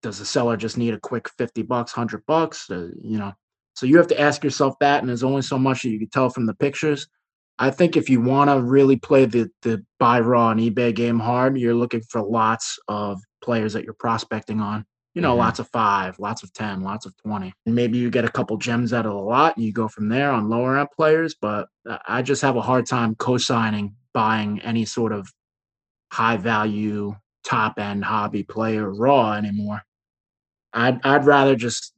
does 0.04 0.20
the 0.20 0.26
seller 0.26 0.58
just 0.58 0.78
need 0.78 0.94
a 0.94 1.00
quick 1.00 1.30
50 1.38 1.64
bucks 1.64 1.96
100 1.96 2.26
bucks 2.26 2.70
uh, 2.70 2.90
you 3.02 3.18
know 3.18 3.34
so 3.78 3.86
you 3.86 3.98
have 3.98 4.08
to 4.08 4.20
ask 4.20 4.44
yourself 4.44 4.74
that, 4.80 5.02
and 5.02 5.08
there's 5.08 5.24
only 5.24 5.44
so 5.44 5.60
much 5.60 5.84
that 5.84 5.90
you 5.90 6.00
can 6.00 6.10
tell 6.10 6.32
from 6.32 6.48
the 6.48 6.56
pictures. 6.56 7.08
I 7.60 7.70
think 7.70 7.96
if 7.96 8.10
you 8.10 8.20
want 8.20 8.50
to 8.50 8.60
really 8.60 8.96
play 8.96 9.26
the 9.26 9.52
the 9.62 9.86
buy 10.00 10.20
raw 10.20 10.50
and 10.50 10.60
eBay 10.60 10.96
game 10.96 11.20
hard, 11.20 11.60
you're 11.60 11.76
looking 11.76 12.02
for 12.10 12.24
lots 12.24 12.80
of 12.88 13.22
players 13.44 13.74
that 13.74 13.84
you're 13.84 13.94
prospecting 13.94 14.62
on. 14.62 14.84
You 15.18 15.22
know, 15.22 15.32
mm-hmm. 15.32 15.40
lots 15.40 15.58
of 15.58 15.68
five, 15.70 16.20
lots 16.20 16.44
of 16.44 16.54
ten, 16.54 16.82
lots 16.82 17.08
of 17.08 17.18
twenty, 17.18 17.52
and 17.66 17.74
maybe 17.74 17.98
you 17.98 18.12
get 18.12 18.24
a 18.24 18.30
couple 18.30 18.56
gems 18.58 18.94
out 18.94 19.08
of 19.08 19.14
the 19.14 19.18
lot, 19.18 19.58
and 19.58 19.66
you 19.66 19.72
go 19.72 19.88
from 19.88 20.10
there 20.10 20.30
on 20.30 20.48
lower 20.48 20.78
end 20.78 20.90
players. 20.96 21.34
But 21.34 21.70
I 22.08 22.22
just 22.22 22.44
have 22.44 22.56
a 22.56 22.62
hard 22.62 22.86
time 22.86 23.16
co-signing 23.16 23.96
buying 24.14 24.62
any 24.62 24.86
sort 24.86 25.12
of 25.12 25.28
high 26.14 26.38
value 26.38 27.16
top 27.44 27.80
end 27.80 28.06
hobby 28.06 28.44
player 28.44 28.94
raw 28.94 29.32
anymore. 29.32 29.82
I'd 30.72 31.04
I'd 31.04 31.26
rather 31.26 31.56
just 31.56 31.96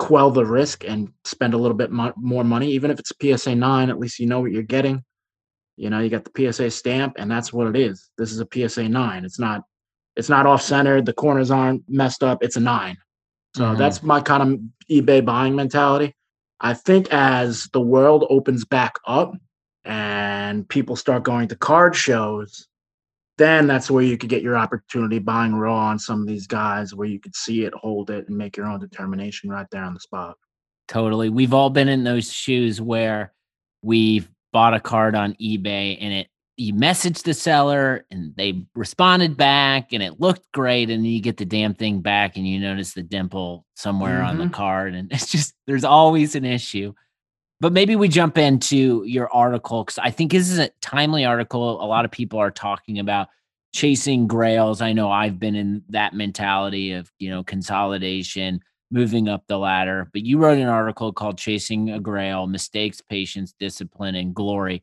quell 0.00 0.32
the 0.32 0.44
risk 0.44 0.82
and 0.82 1.12
spend 1.24 1.54
a 1.54 1.58
little 1.58 1.76
bit 1.76 1.92
mo- 1.92 2.12
more 2.16 2.42
money, 2.42 2.72
even 2.72 2.90
if 2.90 2.98
it's 2.98 3.12
PSA 3.22 3.54
nine. 3.54 3.88
At 3.88 4.00
least 4.00 4.18
you 4.18 4.26
know 4.26 4.40
what 4.40 4.50
you're 4.50 4.64
getting. 4.64 5.04
You 5.76 5.90
know, 5.90 6.00
you 6.00 6.10
got 6.10 6.24
the 6.24 6.52
PSA 6.52 6.72
stamp, 6.72 7.14
and 7.18 7.30
that's 7.30 7.52
what 7.52 7.68
it 7.68 7.76
is. 7.76 8.10
This 8.18 8.32
is 8.32 8.40
a 8.40 8.48
PSA 8.52 8.88
nine. 8.88 9.24
It's 9.24 9.38
not, 9.38 9.62
it's 10.16 10.28
not 10.28 10.46
off 10.46 10.62
center. 10.62 11.02
The 11.02 11.12
corners 11.12 11.50
aren't 11.50 11.82
messed 11.88 12.22
up. 12.22 12.42
It's 12.42 12.56
a 12.56 12.60
nine. 12.60 12.96
So 13.54 13.64
mm-hmm. 13.64 13.78
that's 13.78 14.02
my 14.02 14.20
kind 14.20 14.42
of 14.42 14.60
eBay 14.90 15.24
buying 15.24 15.54
mentality. 15.54 16.14
I 16.60 16.74
think 16.74 17.12
as 17.12 17.68
the 17.72 17.80
world 17.80 18.26
opens 18.30 18.64
back 18.64 18.94
up 19.06 19.34
and 19.84 20.68
people 20.68 20.96
start 20.96 21.22
going 21.22 21.48
to 21.48 21.56
card 21.56 21.94
shows, 21.94 22.66
then 23.38 23.66
that's 23.66 23.90
where 23.90 24.02
you 24.02 24.16
could 24.16 24.30
get 24.30 24.42
your 24.42 24.56
opportunity 24.56 25.18
buying 25.18 25.54
raw 25.54 25.88
on 25.88 25.98
some 25.98 26.22
of 26.22 26.26
these 26.26 26.46
guys 26.46 26.94
where 26.94 27.06
you 27.06 27.20
could 27.20 27.36
see 27.36 27.64
it, 27.64 27.74
hold 27.74 28.10
it, 28.10 28.26
and 28.28 28.36
make 28.36 28.56
your 28.56 28.66
own 28.66 28.80
determination 28.80 29.50
right 29.50 29.66
there 29.70 29.84
on 29.84 29.92
the 29.92 30.00
spot. 30.00 30.36
Totally. 30.88 31.28
We've 31.28 31.52
all 31.52 31.68
been 31.68 31.88
in 31.88 32.04
those 32.04 32.32
shoes 32.32 32.80
where 32.80 33.32
we've 33.82 34.28
bought 34.52 34.72
a 34.72 34.80
card 34.80 35.14
on 35.14 35.34
eBay 35.34 35.98
and 36.00 36.14
it 36.14 36.28
you 36.56 36.72
message 36.72 37.22
the 37.22 37.34
seller 37.34 38.06
and 38.10 38.34
they 38.36 38.64
responded 38.74 39.36
back 39.36 39.92
and 39.92 40.02
it 40.02 40.20
looked 40.20 40.50
great 40.52 40.88
and 40.88 41.06
you 41.06 41.20
get 41.20 41.36
the 41.36 41.44
damn 41.44 41.74
thing 41.74 42.00
back 42.00 42.36
and 42.36 42.48
you 42.48 42.58
notice 42.58 42.94
the 42.94 43.02
dimple 43.02 43.66
somewhere 43.74 44.20
mm-hmm. 44.20 44.28
on 44.28 44.38
the 44.38 44.44
mm-hmm. 44.44 44.54
card 44.54 44.94
and 44.94 45.12
it's 45.12 45.30
just 45.30 45.54
there's 45.66 45.84
always 45.84 46.34
an 46.34 46.44
issue 46.44 46.92
but 47.60 47.72
maybe 47.72 47.96
we 47.96 48.08
jump 48.08 48.36
into 48.36 49.02
your 49.06 49.32
article 49.32 49.82
because 49.82 49.98
I 49.98 50.10
think 50.10 50.32
this 50.32 50.50
is 50.50 50.58
a 50.58 50.70
timely 50.80 51.24
article. 51.24 51.82
A 51.82 51.86
lot 51.86 52.04
of 52.04 52.10
people 52.10 52.38
are 52.38 52.50
talking 52.50 52.98
about 52.98 53.28
chasing 53.72 54.26
grails. 54.26 54.82
I 54.82 54.92
know 54.92 55.10
I've 55.10 55.38
been 55.38 55.54
in 55.54 55.82
that 55.88 56.12
mentality 56.12 56.92
of, 56.92 57.10
you 57.18 57.30
know, 57.30 57.42
consolidation, 57.42 58.60
moving 58.90 59.28
up 59.28 59.44
the 59.46 59.58
ladder. 59.58 60.08
But 60.12 60.22
you 60.22 60.38
wrote 60.38 60.58
an 60.58 60.68
article 60.68 61.12
called 61.12 61.38
Chasing 61.38 61.90
a 61.90 61.98
Grail 61.98 62.46
Mistakes, 62.46 63.00
Patience, 63.00 63.54
Discipline, 63.58 64.16
and 64.16 64.34
Glory. 64.34 64.82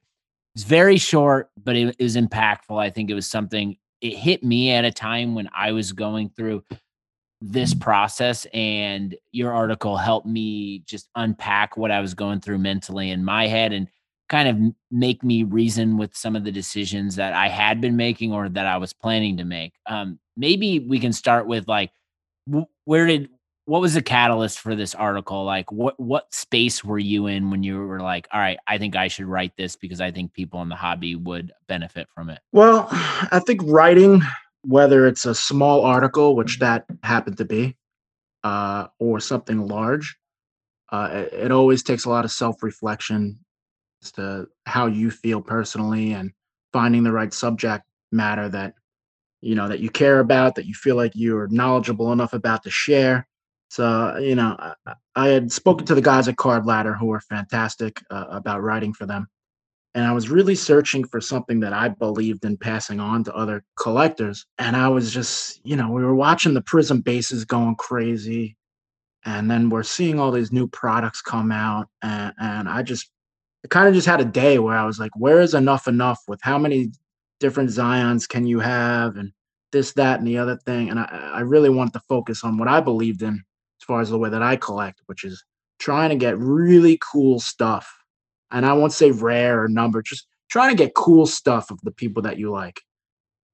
It's 0.56 0.64
very 0.64 0.98
short, 0.98 1.50
but 1.64 1.76
it, 1.76 1.96
it 1.98 2.04
was 2.04 2.16
impactful. 2.16 2.80
I 2.80 2.90
think 2.90 3.10
it 3.10 3.16
was 3.16 3.28
something, 3.28 3.78
it 4.02 4.16
hit 4.16 4.44
me 4.44 4.72
at 4.72 4.86
a 4.86 4.92
time 4.92 5.34
when 5.34 5.50
I 5.56 5.72
was 5.72 5.92
going 5.92 6.30
through 6.36 6.64
this 7.42 7.74
process 7.74 8.46
and 8.54 9.16
your 9.32 9.52
article 9.52 9.98
helped 9.98 10.28
me 10.28 10.80
just 10.86 11.10
unpack 11.16 11.76
what 11.76 11.92
I 11.92 12.00
was 12.00 12.14
going 12.14 12.40
through 12.40 12.60
mentally 12.60 13.10
in 13.10 13.26
my 13.26 13.48
head 13.48 13.74
and 13.74 13.88
kind 14.30 14.48
of 14.48 14.74
make 14.92 15.24
me 15.24 15.44
reason 15.44 15.98
with 15.98 16.16
some 16.16 16.36
of 16.36 16.44
the 16.44 16.52
decisions 16.52 17.18
that 17.18 17.34
I 17.34 17.50
had 17.50 17.82
been 17.82 17.98
making 17.98 18.32
or 18.32 18.48
that 18.48 18.66
I 18.66 18.78
was 18.78 18.94
planning 18.94 19.38
to 19.38 19.44
make. 19.44 19.74
Um, 19.88 20.20
maybe 20.38 20.80
we 20.80 21.00
can 21.00 21.12
start 21.12 21.46
with 21.46 21.68
like, 21.68 21.92
where 22.86 23.06
did 23.06 23.30
what 23.66 23.82
was 23.82 23.94
the 23.94 24.02
catalyst 24.02 24.60
for 24.60 24.76
this 24.76 24.94
article? 24.94 25.46
Like, 25.46 25.72
what 25.72 26.00
what 26.00 26.34
space 26.34 26.84
were 26.84 27.00
you 27.00 27.28
in 27.28 27.50
when 27.50 27.64
you 27.64 27.78
were 27.78 28.02
like, 28.02 28.28
all 28.32 28.40
right, 28.40 28.58
I 28.68 28.78
think 28.78 28.96
I 28.96 29.08
should 29.08 29.26
write 29.26 29.56
this 29.58 29.76
because 29.76 30.02
I 30.02 30.12
think 30.12 30.34
people 30.34 30.62
in 30.62 30.70
the 30.70 30.76
hobby 30.76 31.16
would 31.16 31.52
benefit 31.68 32.08
from 32.14 32.30
it. 32.30 32.40
Well, 32.52 32.88
I 32.92 33.42
think 33.46 33.62
writing 33.64 34.22
whether 34.64 35.08
it's 35.08 35.26
a 35.26 35.36
small 35.36 35.82
article, 35.86 36.36
which 36.36 36.60
that 36.60 36.86
happened 37.04 37.38
to 37.38 37.46
be, 37.46 37.76
uh, 38.44 38.88
or 39.00 39.20
something 39.20 39.68
large, 39.68 40.18
uh, 40.92 41.10
it, 41.12 41.34
it, 41.34 41.52
always 41.52 41.84
takes 41.84 42.06
a 42.06 42.10
lot 42.10 42.24
of 42.26 42.32
self 42.32 42.64
reflection 42.64 43.40
as 44.02 44.12
to 44.14 44.48
how 44.66 44.86
you 44.86 45.10
feel 45.10 45.42
personally 45.42 46.14
and 46.14 46.32
finding 46.72 47.04
the 47.04 47.12
right 47.12 47.34
subject 47.34 47.84
matter 48.12 48.48
that 48.50 48.74
you 49.42 49.56
know 49.56 49.68
that 49.68 49.80
you 49.80 49.90
care 49.90 50.20
about, 50.20 50.56
that 50.56 50.66
you 50.66 50.74
feel 50.74 50.96
like 50.96 51.12
you're 51.16 51.48
knowledgeable 51.48 52.12
enough 52.12 52.34
about 52.34 52.64
to 52.64 52.70
share. 52.70 53.28
So 53.74 54.18
you 54.18 54.36
know, 54.36 54.56
I, 54.60 54.94
I 55.16 55.28
had 55.30 55.52
spoken 55.52 55.86
to 55.88 55.96
the 55.96 56.02
guys 56.02 56.28
at 56.28 56.38
Card 56.38 56.66
Ladder 56.66 56.94
who 56.94 57.08
were 57.08 57.22
fantastic 57.22 58.02
uh, 58.10 58.26
about 58.30 58.62
writing 58.62 58.94
for 58.94 59.06
them 59.06 59.28
and 59.96 60.06
I 60.06 60.12
was 60.12 60.30
really 60.30 60.56
searching 60.56 61.04
for 61.06 61.22
something 61.22 61.60
that 61.60 61.74
I 61.74 61.90
believed 61.90 62.46
in 62.46 62.58
passing 62.58 63.00
on 63.00 63.24
to 63.26 63.36
other 63.36 63.64
collectors. 63.78 64.46
And 64.58 64.76
I 64.76 64.88
was 64.88 65.14
just, 65.14 65.62
you 65.64 65.76
know, 65.76 65.92
we 65.92 66.04
were 66.04 66.16
watching 66.16 66.56
the 66.56 66.64
Prizm 66.64 67.04
bases 67.04 67.46
going 67.46 67.76
crazy. 67.76 68.58
And 69.26 69.50
then 69.50 69.70
we're 69.70 69.84
seeing 69.84 70.20
all 70.20 70.32
these 70.32 70.52
new 70.52 70.68
products 70.68 71.22
come 71.22 71.52
out. 71.52 71.90
And, 72.02 72.34
and 72.40 72.68
I 72.70 72.82
just 72.82 73.12
kind 73.70 73.88
of 73.88 73.94
just 73.94 74.08
had 74.08 74.20
a 74.20 74.26
day 74.26 74.58
where 74.58 74.76
I 74.76 74.86
was 74.86 75.00
like, 75.00 75.12
where 75.16 75.42
is 75.42 75.54
enough 75.54 75.88
enough 75.88 76.20
with 76.28 76.42
how 76.42 76.58
many 76.58 76.92
different 77.40 77.70
Zions 77.70 78.28
can 78.28 78.48
you 78.48 78.60
have? 78.60 79.16
And 79.16 79.32
this, 79.72 79.94
that, 79.94 80.20
and 80.20 80.28
the 80.28 80.40
other 80.40 80.58
thing. 80.58 80.90
And 80.90 81.00
I, 81.00 81.32
I 81.36 81.40
really 81.42 81.70
wanted 81.70 81.94
to 81.94 82.02
focus 82.10 82.44
on 82.44 82.58
what 82.58 82.68
I 82.68 82.82
believed 82.82 83.22
in 83.22 83.44
as 83.84 83.86
far 83.86 84.00
as 84.00 84.10
the 84.10 84.18
way 84.18 84.30
that 84.30 84.42
I 84.42 84.56
collect, 84.56 85.02
which 85.08 85.26
is 85.26 85.44
trying 85.78 86.10
to 86.10 86.16
get 86.16 86.38
really 86.38 86.98
cool 87.12 87.42
stuff 87.42 87.94
and 88.50 88.66
I 88.66 88.72
won't 88.72 88.94
say 88.94 89.12
rare 89.12 89.62
or 89.62 89.68
number, 89.68 90.02
just 90.02 90.26
trying 90.50 90.70
to 90.70 90.76
get 90.76 90.94
cool 90.94 91.26
stuff 91.26 91.70
of 91.70 91.82
the 91.82 91.92
people 91.92 92.22
that 92.22 92.38
you 92.38 92.50
like. 92.50 92.80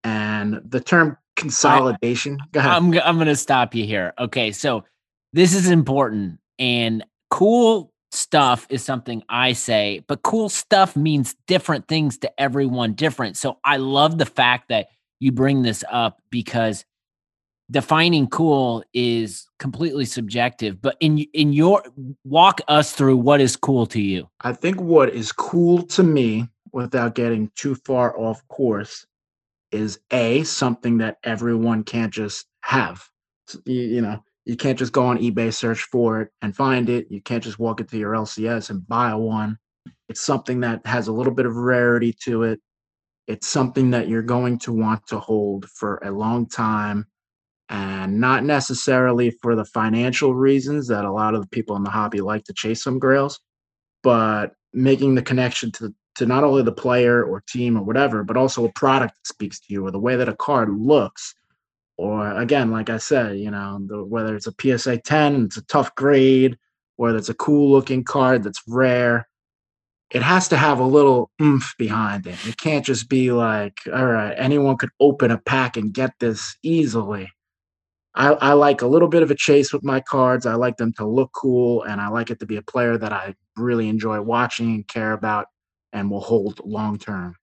And 0.03 0.61
the 0.63 0.79
term 0.81 1.17
consolidation. 1.35 2.37
Go 2.51 2.59
ahead. 2.59 2.71
I'm 2.71 2.93
I'm 2.99 3.15
going 3.15 3.27
to 3.27 3.35
stop 3.35 3.73
you 3.73 3.85
here. 3.85 4.13
Okay, 4.19 4.51
so 4.51 4.83
this 5.33 5.55
is 5.55 5.69
important, 5.69 6.39
and 6.57 7.03
cool 7.29 7.91
stuff 8.11 8.65
is 8.69 8.83
something 8.83 9.23
I 9.29 9.53
say, 9.53 10.03
but 10.07 10.23
cool 10.23 10.49
stuff 10.49 10.95
means 10.95 11.35
different 11.47 11.87
things 11.87 12.17
to 12.19 12.39
everyone 12.39 12.93
different. 12.93 13.35
So 13.35 13.59
I 13.63 13.77
love 13.77 14.17
the 14.17 14.25
fact 14.25 14.69
that 14.69 14.87
you 15.19 15.31
bring 15.31 15.63
this 15.63 15.83
up 15.91 16.21
because 16.29 16.85
defining 17.71 18.27
cool 18.27 18.83
is 18.93 19.47
completely 19.59 20.05
subjective 20.05 20.81
but 20.81 20.95
in 20.99 21.19
in 21.33 21.53
your 21.53 21.83
walk 22.23 22.61
us 22.67 22.93
through 22.93 23.17
what 23.17 23.41
is 23.41 23.55
cool 23.55 23.85
to 23.85 24.01
you. 24.01 24.29
I 24.41 24.53
think 24.53 24.79
what 24.81 25.09
is 25.09 25.31
cool 25.31 25.83
to 25.83 26.03
me 26.03 26.47
without 26.71 27.15
getting 27.15 27.51
too 27.55 27.75
far 27.75 28.17
off 28.17 28.47
course 28.47 29.05
is 29.71 29.99
a 30.11 30.43
something 30.43 30.97
that 30.97 31.17
everyone 31.23 31.83
can't 31.83 32.13
just 32.13 32.47
have. 32.61 33.07
You, 33.65 33.81
you 33.81 34.01
know 34.01 34.23
you 34.45 34.55
can't 34.55 34.79
just 34.79 34.93
go 34.93 35.05
on 35.05 35.19
ebay 35.19 35.53
search 35.53 35.83
for 35.83 36.21
it 36.21 36.31
and 36.41 36.55
find 36.55 36.89
it. 36.89 37.07
You 37.11 37.21
can't 37.21 37.43
just 37.43 37.59
walk 37.59 37.81
into 37.81 37.97
your 37.97 38.13
lcs 38.13 38.69
and 38.71 38.87
buy 38.87 39.13
one. 39.13 39.59
It's 40.07 40.21
something 40.21 40.61
that 40.61 40.85
has 40.87 41.07
a 41.07 41.13
little 41.13 41.33
bit 41.33 41.45
of 41.45 41.55
rarity 41.55 42.13
to 42.23 42.43
it. 42.43 42.59
It's 43.27 43.47
something 43.47 43.91
that 43.91 44.07
you're 44.07 44.23
going 44.23 44.57
to 44.59 44.73
want 44.73 45.05
to 45.07 45.19
hold 45.19 45.69
for 45.69 45.97
a 45.97 46.09
long 46.09 46.47
time 46.47 47.05
and 47.69 48.19
not 48.19 48.43
necessarily 48.43 49.31
for 49.41 49.55
the 49.55 49.65
financial 49.65 50.33
reasons 50.33 50.87
that 50.87 51.05
a 51.05 51.11
lot 51.11 51.35
of 51.35 51.41
the 51.41 51.47
people 51.47 51.75
in 51.75 51.83
the 51.83 51.89
hobby 51.89 52.19
like 52.19 52.43
to 52.45 52.53
chase 52.53 52.83
some 52.83 52.99
grails, 52.99 53.39
but 54.03 54.53
making 54.73 55.15
the 55.15 55.21
connection 55.21 55.71
to 55.71 55.93
to 56.15 56.25
not 56.25 56.43
only 56.43 56.61
the 56.63 56.71
player 56.71 57.23
or 57.23 57.41
team 57.47 57.77
or 57.77 57.81
whatever, 57.81 58.23
but 58.23 58.35
also 58.35 58.65
a 58.65 58.73
product 58.73 59.15
that 59.15 59.27
speaks 59.27 59.59
to 59.59 59.73
you 59.73 59.85
or 59.85 59.91
the 59.91 59.99
way 59.99 60.17
that 60.17 60.27
a 60.27 60.35
card 60.35 60.69
looks. 60.69 61.33
Or 61.97 62.37
again, 62.37 62.71
like 62.71 62.89
I 62.89 62.97
said, 62.97 63.39
you 63.39 63.51
know, 63.51 63.79
the, 63.85 64.03
whether 64.03 64.35
it's 64.35 64.47
a 64.47 64.53
PSA 64.59 64.97
10 64.97 65.35
and 65.35 65.45
it's 65.45 65.55
a 65.55 65.65
tough 65.65 65.95
grade, 65.95 66.57
whether 66.97 67.17
it's 67.17 67.29
a 67.29 67.33
cool 67.33 67.71
looking 67.71 68.03
card 68.03 68.43
that's 68.43 68.61
rare, 68.67 69.29
it 70.11 70.21
has 70.21 70.49
to 70.49 70.57
have 70.57 70.79
a 70.79 70.85
little 70.85 71.31
oomph 71.41 71.73
behind 71.77 72.27
it. 72.27 72.35
It 72.45 72.57
can't 72.57 72.85
just 72.85 73.07
be 73.07 73.31
like, 73.31 73.77
all 73.93 74.05
right, 74.05 74.33
anyone 74.37 74.75
could 74.75 74.89
open 74.99 75.31
a 75.31 75.37
pack 75.37 75.77
and 75.77 75.93
get 75.93 76.11
this 76.19 76.57
easily. 76.63 77.29
I, 78.19 78.33
I, 78.33 78.53
like 78.53 78.81
a 78.81 78.87
little 78.87 79.07
bit 79.07 79.23
of 79.23 79.31
a 79.31 79.35
chase 79.35 79.71
with 79.71 79.81
my 79.81 80.01
cards. 80.01 80.45
I 80.45 80.55
like 80.55 80.75
them 80.75 80.91
to 80.97 81.07
look 81.07 81.31
cool, 81.33 81.83
and 81.83 82.01
I 82.01 82.09
like 82.09 82.29
it 82.29 82.39
to 82.41 82.45
be 82.45 82.57
a 82.57 82.61
player 82.61 82.97
that 82.97 83.13
I 83.13 83.33
really 83.55 83.87
enjoy 83.87 84.19
watching 84.19 84.75
and 84.75 84.87
care 84.87 85.13
about 85.13 85.47
and 85.93 86.11
will 86.11 86.19
hold 86.19 86.59
long 86.65 86.99
term. 86.99 87.37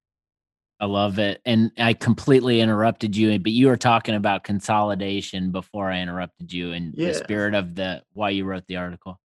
I 0.78 0.84
love 0.84 1.18
it. 1.18 1.40
And 1.46 1.70
I 1.78 1.94
completely 1.94 2.60
interrupted 2.60 3.16
you, 3.16 3.38
but 3.38 3.52
you 3.52 3.68
were 3.68 3.78
talking 3.78 4.14
about 4.14 4.44
consolidation 4.44 5.50
before 5.50 5.90
I 5.90 6.00
interrupted 6.00 6.52
you 6.52 6.72
in 6.72 6.92
yeah. 6.94 7.08
the 7.08 7.14
spirit 7.14 7.54
of 7.54 7.74
the 7.74 8.02
why 8.12 8.30
you 8.30 8.44
wrote 8.44 8.66
the 8.66 8.76
article. 8.76 9.18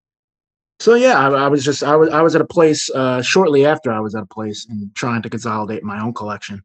So 0.79 0.95
yeah, 0.95 1.19
I, 1.19 1.31
I, 1.31 1.49
was 1.49 1.65
just 1.65 1.83
I 1.83 1.97
was 1.97 2.11
I 2.11 2.23
was 2.23 2.37
at 2.37 2.41
a 2.41 2.47
place 2.47 2.89
uh, 2.91 3.23
shortly 3.23 3.67
after 3.67 3.93
I 3.93 3.99
was 3.99 4.15
at 4.15 4.23
a 4.23 4.27
place 4.27 4.67
and 4.71 4.95
trying 4.95 5.23
to 5.23 5.29
consolidate 5.29 5.83
my 5.83 6.01
own 6.01 6.15
collection, 6.15 6.63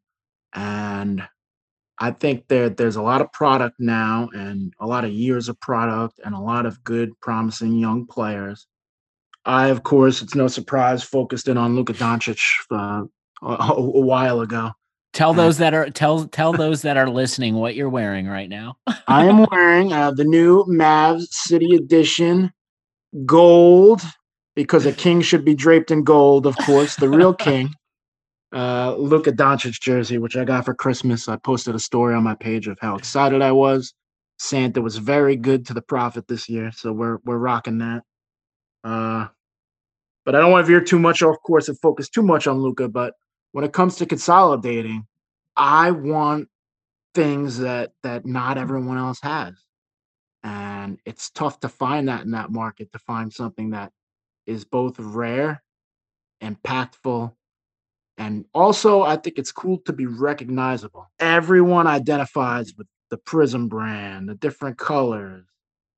and 0.54 1.28
I 2.00 2.12
think 2.12 2.48
that 2.50 2.78
there's 2.78 2.98
a 2.98 3.02
lot 3.02 3.22
of 3.22 3.32
product 3.32 3.80
now 3.80 4.30
and 4.34 4.74
a 4.80 4.86
lot 4.86 5.06
of 5.06 5.12
years 5.12 5.48
of 5.48 5.60
product 5.60 6.20
and 6.24 6.36
a 6.36 6.40
lot 6.40 6.66
of 6.66 6.84
good, 6.84 7.12
promising 7.22 7.78
young 7.78 8.06
players. 8.06 8.68
I, 9.46 9.68
of 9.68 9.84
course, 9.84 10.22
it's 10.22 10.36
no 10.36 10.48
surprise, 10.48 11.04
focused 11.04 11.48
in 11.48 11.58
on 11.58 11.76
Luka 11.76 11.94
Doncic 11.94 12.42
uh, 12.72 13.04
a, 13.42 13.74
a, 13.74 13.80
while 13.80 14.42
ago. 14.42 14.72
Tell 15.14 15.34
those 15.34 15.60
that 15.60 15.74
are 15.74 15.90
tell 15.90 16.26
tell 16.26 16.52
those 16.52 16.82
that 16.82 16.98
are 16.98 17.10
listening 17.10 17.56
what 17.56 17.76
you're 17.76 17.90
wearing 17.90 18.28
right 18.28 18.50
now. 18.50 18.78
I 19.08 19.26
am 19.28 19.46
wearing 19.52 19.94
uh, 19.94 20.12
the 20.12 20.26
new 20.26 20.66
Mavs 20.66 21.28
City 21.30 21.76
Edition 21.76 22.52
gold 23.26 24.02
because 24.56 24.86
a 24.86 24.92
king 24.92 25.22
should 25.22 25.46
be 25.46 25.56
draped 25.56 25.92
in 25.92 26.04
gold, 26.04 26.46
of 26.46 26.58
course, 26.58 26.96
the 26.96 27.08
real 27.08 27.34
king. 27.48 27.70
Uh, 28.56 28.96
Luka 28.98 29.34
Doncic 29.34 29.82
jersey, 29.82 30.18
which 30.18 30.38
I 30.38 30.46
got 30.46 30.64
for 30.64 30.74
Christmas. 30.74 31.28
I 31.28 31.36
posted 31.36 31.76
a 31.76 31.80
story 31.80 32.16
on 32.16 32.24
my 32.24 32.36
page 32.36 32.68
of 32.68 32.78
how 32.80 32.96
excited 32.96 33.42
I 33.42 33.52
was. 33.52 33.94
Santa 34.40 34.82
was 34.82 34.98
very 34.98 35.36
good 35.36 35.66
to 35.68 35.74
the 35.74 35.82
prophet 35.82 36.28
this 36.28 36.48
year, 36.48 36.72
so 36.72 36.94
we're 36.94 37.18
we're 37.26 37.38
rocking 37.38 37.80
that. 37.80 38.04
Uh, 38.84 39.28
but 40.24 40.36
I 40.36 40.40
don't 40.40 40.52
want 40.52 40.66
to 40.66 40.72
veer 40.72 40.82
too 40.82 41.00
much 41.00 41.22
off 41.22 41.36
course 41.46 41.68
and 41.68 41.80
focus 41.80 42.10
too 42.10 42.24
much 42.24 42.48
on 42.48 42.60
Luka. 42.60 42.88
But 42.88 43.14
when 43.52 43.66
it 43.66 43.74
comes 43.74 43.98
to 43.98 44.06
consolidating, 44.06 45.06
I 45.58 45.92
want 45.92 46.48
things 47.14 47.60
that 47.60 47.92
that 48.04 48.26
not 48.26 48.58
everyone 48.58 48.98
else 48.98 49.20
has 49.22 49.54
and 50.46 51.00
it's 51.06 51.32
tough 51.32 51.60
to 51.60 51.68
find 51.68 52.08
that 52.08 52.24
in 52.24 52.32
that 52.32 52.52
market 52.52 52.92
to 52.92 53.00
find 53.00 53.34
something 53.34 53.72
that 53.72 53.92
is 54.46 54.64
both 54.64 54.94
rare 55.00 55.64
impactful 56.44 57.34
and 58.18 58.46
also 58.54 59.02
i 59.02 59.16
think 59.16 59.38
it's 59.38 59.52
cool 59.52 59.80
to 59.80 59.94
be 59.94 60.06
recognizable. 60.06 61.10
Everyone 61.20 61.88
identifies 61.88 62.74
with 62.78 62.88
the 63.10 63.18
Prizm 63.18 63.70
brand 63.70 64.30
the 64.30 64.36
different 64.36 64.78
colors 64.78 65.46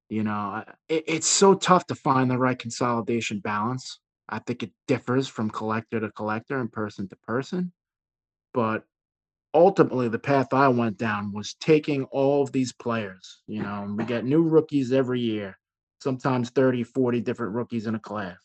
you 0.10 0.24
know 0.24 0.64
it, 0.90 1.04
it's 1.08 1.28
so 1.28 1.54
tough 1.54 1.88
to 1.88 1.96
find 1.96 2.30
the 2.30 2.38
right 2.38 2.58
consolidation 2.58 3.40
balance. 3.40 4.00
I 4.30 4.40
think 4.40 4.64
it 4.64 4.72
differs 4.88 5.28
from 5.28 5.50
collector 5.50 6.00
to 6.00 6.12
collector 6.12 6.60
and 6.60 6.72
person 6.72 7.08
to 7.10 7.16
person. 7.18 7.72
But 8.54 8.84
ultimately 9.54 10.08
the 10.10 10.20
path 10.20 10.54
I 10.54 10.68
went 10.68 10.98
down 10.98 11.34
was 11.34 11.56
taking 11.56 12.04
all 12.06 12.44
of 12.44 12.52
these 12.52 12.74
players, 12.74 13.42
you 13.48 13.62
know, 13.64 13.94
we 13.98 14.04
get 14.06 14.26
new 14.26 14.44
rookies 14.44 14.92
every 14.92 15.20
year, 15.20 15.58
sometimes 16.02 16.50
30, 16.50 16.84
40 16.84 17.22
different 17.22 17.54
rookies 17.54 17.88
in 17.88 17.96
a 17.96 18.00
class. 18.00 18.38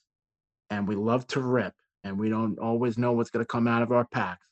And 0.70 0.88
we 0.88 0.94
love 0.94 1.26
to 1.28 1.40
rip 1.40 1.74
and 2.05 2.19
we 2.19 2.29
don't 2.29 2.59
always 2.59 2.99
know 2.99 3.12
what's 3.12 3.31
going 3.31 3.45
to 3.45 3.49
come 3.49 3.67
out 3.67 3.83
of 3.83 3.93
our 3.93 4.05
packs. 4.05 4.47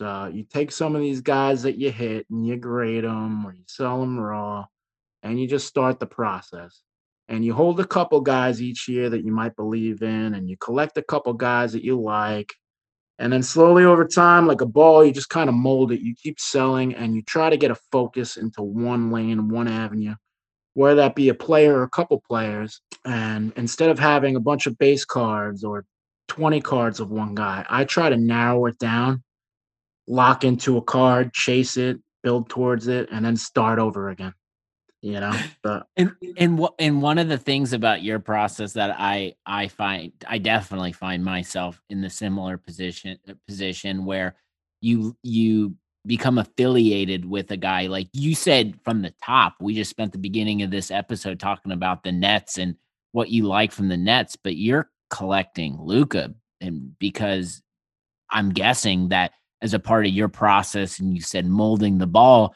So 0.00 0.30
you 0.32 0.44
take 0.44 0.72
some 0.72 0.94
of 0.94 1.02
these 1.02 1.20
guys 1.20 1.62
that 1.62 1.76
you 1.76 1.90
hit 1.90 2.26
and 2.30 2.46
you 2.46 2.56
grade 2.56 3.04
them 3.04 3.44
or 3.44 3.52
you 3.52 3.64
sell 3.66 4.00
them 4.00 4.18
raw 4.18 4.66
and 5.22 5.38
you 5.38 5.46
just 5.46 5.66
start 5.66 6.00
the 6.00 6.06
process. 6.06 6.80
And 7.28 7.44
you 7.44 7.54
hold 7.54 7.78
a 7.78 7.86
couple 7.86 8.20
guys 8.20 8.60
each 8.60 8.88
year 8.88 9.10
that 9.10 9.24
you 9.24 9.30
might 9.30 9.54
believe 9.54 10.02
in 10.02 10.34
and 10.34 10.48
you 10.48 10.56
collect 10.56 10.98
a 10.98 11.02
couple 11.02 11.32
guys 11.34 11.72
that 11.72 11.84
you 11.84 12.00
like 12.00 12.52
and 13.20 13.30
then 13.30 13.42
slowly 13.42 13.84
over 13.84 14.06
time, 14.06 14.46
like 14.46 14.62
a 14.62 14.66
ball, 14.66 15.04
you 15.04 15.12
just 15.12 15.28
kind 15.28 15.50
of 15.50 15.54
mold 15.54 15.92
it. 15.92 16.00
You 16.00 16.14
keep 16.14 16.40
selling 16.40 16.94
and 16.94 17.14
you 17.14 17.20
try 17.20 17.50
to 17.50 17.58
get 17.58 17.70
a 17.70 17.74
focus 17.92 18.38
into 18.38 18.62
one 18.62 19.10
lane, 19.10 19.50
one 19.50 19.68
avenue, 19.68 20.14
whether 20.72 20.94
that 20.96 21.14
be 21.14 21.28
a 21.28 21.34
player 21.34 21.76
or 21.76 21.82
a 21.82 21.90
couple 21.90 22.22
players. 22.26 22.80
And 23.04 23.52
instead 23.56 23.90
of 23.90 23.98
having 23.98 24.36
a 24.36 24.40
bunch 24.40 24.66
of 24.66 24.78
base 24.78 25.04
cards 25.04 25.64
or 25.64 25.84
20 26.30 26.60
cards 26.60 27.00
of 27.00 27.10
one 27.10 27.34
guy, 27.34 27.66
I 27.68 27.84
try 27.84 28.08
to 28.08 28.16
narrow 28.16 28.66
it 28.66 28.78
down, 28.78 29.22
lock 30.06 30.44
into 30.44 30.76
a 30.76 30.82
card, 30.82 31.32
chase 31.32 31.76
it, 31.76 31.98
build 32.22 32.48
towards 32.48 32.86
it, 32.88 33.08
and 33.10 33.24
then 33.24 33.36
start 33.36 33.78
over 33.78 34.08
again 34.08 34.34
you 35.02 35.18
know? 35.20 35.32
But 35.62 35.86
and 35.96 36.12
and 36.36 36.58
what 36.58 36.74
and 36.78 37.02
one 37.02 37.18
of 37.18 37.28
the 37.28 37.38
things 37.38 37.72
about 37.72 38.02
your 38.02 38.18
process 38.18 38.72
that 38.74 38.96
i 38.98 39.34
i 39.44 39.68
find 39.68 40.12
i 40.26 40.38
definitely 40.38 40.92
find 40.92 41.22
myself 41.24 41.80
in 41.90 42.00
the 42.00 42.08
similar 42.08 42.56
position 42.56 43.18
uh, 43.28 43.34
position 43.46 44.04
where 44.06 44.36
you 44.80 45.16
you 45.22 45.74
become 46.06 46.38
affiliated 46.38 47.26
with 47.26 47.50
a 47.50 47.58
guy 47.58 47.88
like 47.88 48.08
you 48.14 48.34
said 48.34 48.74
from 48.82 49.02
the 49.02 49.12
top 49.22 49.56
we 49.60 49.74
just 49.74 49.90
spent 49.90 50.12
the 50.12 50.18
beginning 50.18 50.62
of 50.62 50.70
this 50.70 50.90
episode 50.90 51.38
talking 51.38 51.72
about 51.72 52.02
the 52.02 52.12
nets 52.12 52.56
and 52.56 52.74
what 53.12 53.28
you 53.28 53.46
like 53.46 53.70
from 53.70 53.88
the 53.88 53.98
nets 53.98 54.34
but 54.36 54.56
you're 54.56 54.88
collecting 55.10 55.78
Luka, 55.80 56.32
and 56.60 56.98
because 56.98 57.62
i'm 58.30 58.50
guessing 58.50 59.08
that 59.08 59.32
as 59.62 59.74
a 59.74 59.78
part 59.78 60.06
of 60.06 60.12
your 60.12 60.28
process 60.28 61.00
and 61.00 61.14
you 61.14 61.20
said 61.20 61.46
molding 61.46 61.98
the 61.98 62.06
ball 62.06 62.54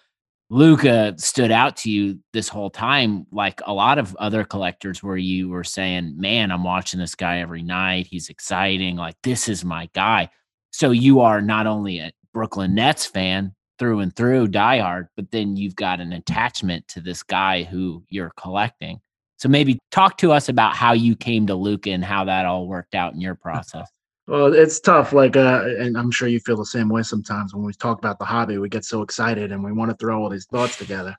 Luka 0.50 1.14
stood 1.16 1.50
out 1.50 1.76
to 1.78 1.90
you 1.90 2.18
this 2.32 2.48
whole 2.48 2.70
time, 2.70 3.26
like 3.32 3.60
a 3.66 3.72
lot 3.72 3.98
of 3.98 4.14
other 4.16 4.44
collectors, 4.44 5.02
where 5.02 5.16
you 5.16 5.48
were 5.48 5.64
saying, 5.64 6.14
Man, 6.16 6.52
I'm 6.52 6.62
watching 6.62 7.00
this 7.00 7.14
guy 7.14 7.40
every 7.40 7.62
night. 7.62 8.06
He's 8.06 8.28
exciting. 8.28 8.96
Like, 8.96 9.16
this 9.22 9.48
is 9.48 9.64
my 9.64 9.88
guy. 9.94 10.28
So 10.70 10.90
you 10.90 11.20
are 11.20 11.40
not 11.40 11.66
only 11.66 11.98
a 11.98 12.12
Brooklyn 12.32 12.74
Nets 12.74 13.06
fan 13.06 13.54
through 13.78 14.00
and 14.00 14.14
through, 14.14 14.48
diehard, 14.48 15.08
but 15.16 15.30
then 15.30 15.56
you've 15.56 15.76
got 15.76 16.00
an 16.00 16.12
attachment 16.12 16.86
to 16.88 17.00
this 17.00 17.22
guy 17.22 17.62
who 17.62 18.04
you're 18.08 18.32
collecting. 18.36 19.00
So 19.44 19.50
maybe 19.50 19.78
talk 19.90 20.16
to 20.18 20.32
us 20.32 20.48
about 20.48 20.74
how 20.74 20.94
you 20.94 21.14
came 21.14 21.46
to 21.48 21.54
Luka 21.54 21.90
and 21.90 22.02
how 22.02 22.24
that 22.24 22.46
all 22.46 22.66
worked 22.66 22.94
out 22.94 23.12
in 23.12 23.20
your 23.20 23.34
process. 23.42 23.86
Well, 24.26 24.54
it's 24.54 24.80
tough. 24.80 25.12
Like, 25.12 25.36
uh, 25.36 25.64
and 25.78 25.98
I'm 25.98 26.10
sure 26.10 26.28
you 26.28 26.40
feel 26.40 26.56
the 26.56 26.64
same 26.64 26.88
way 26.88 27.02
sometimes 27.02 27.52
when 27.52 27.62
we 27.62 27.74
talk 27.74 27.98
about 27.98 28.18
the 28.18 28.24
hobby. 28.24 28.56
We 28.56 28.70
get 28.70 28.86
so 28.86 29.02
excited 29.02 29.52
and 29.52 29.62
we 29.62 29.70
want 29.70 29.90
to 29.90 29.98
throw 29.98 30.22
all 30.22 30.30
these 30.30 30.46
thoughts 30.46 30.78
together. 30.78 31.14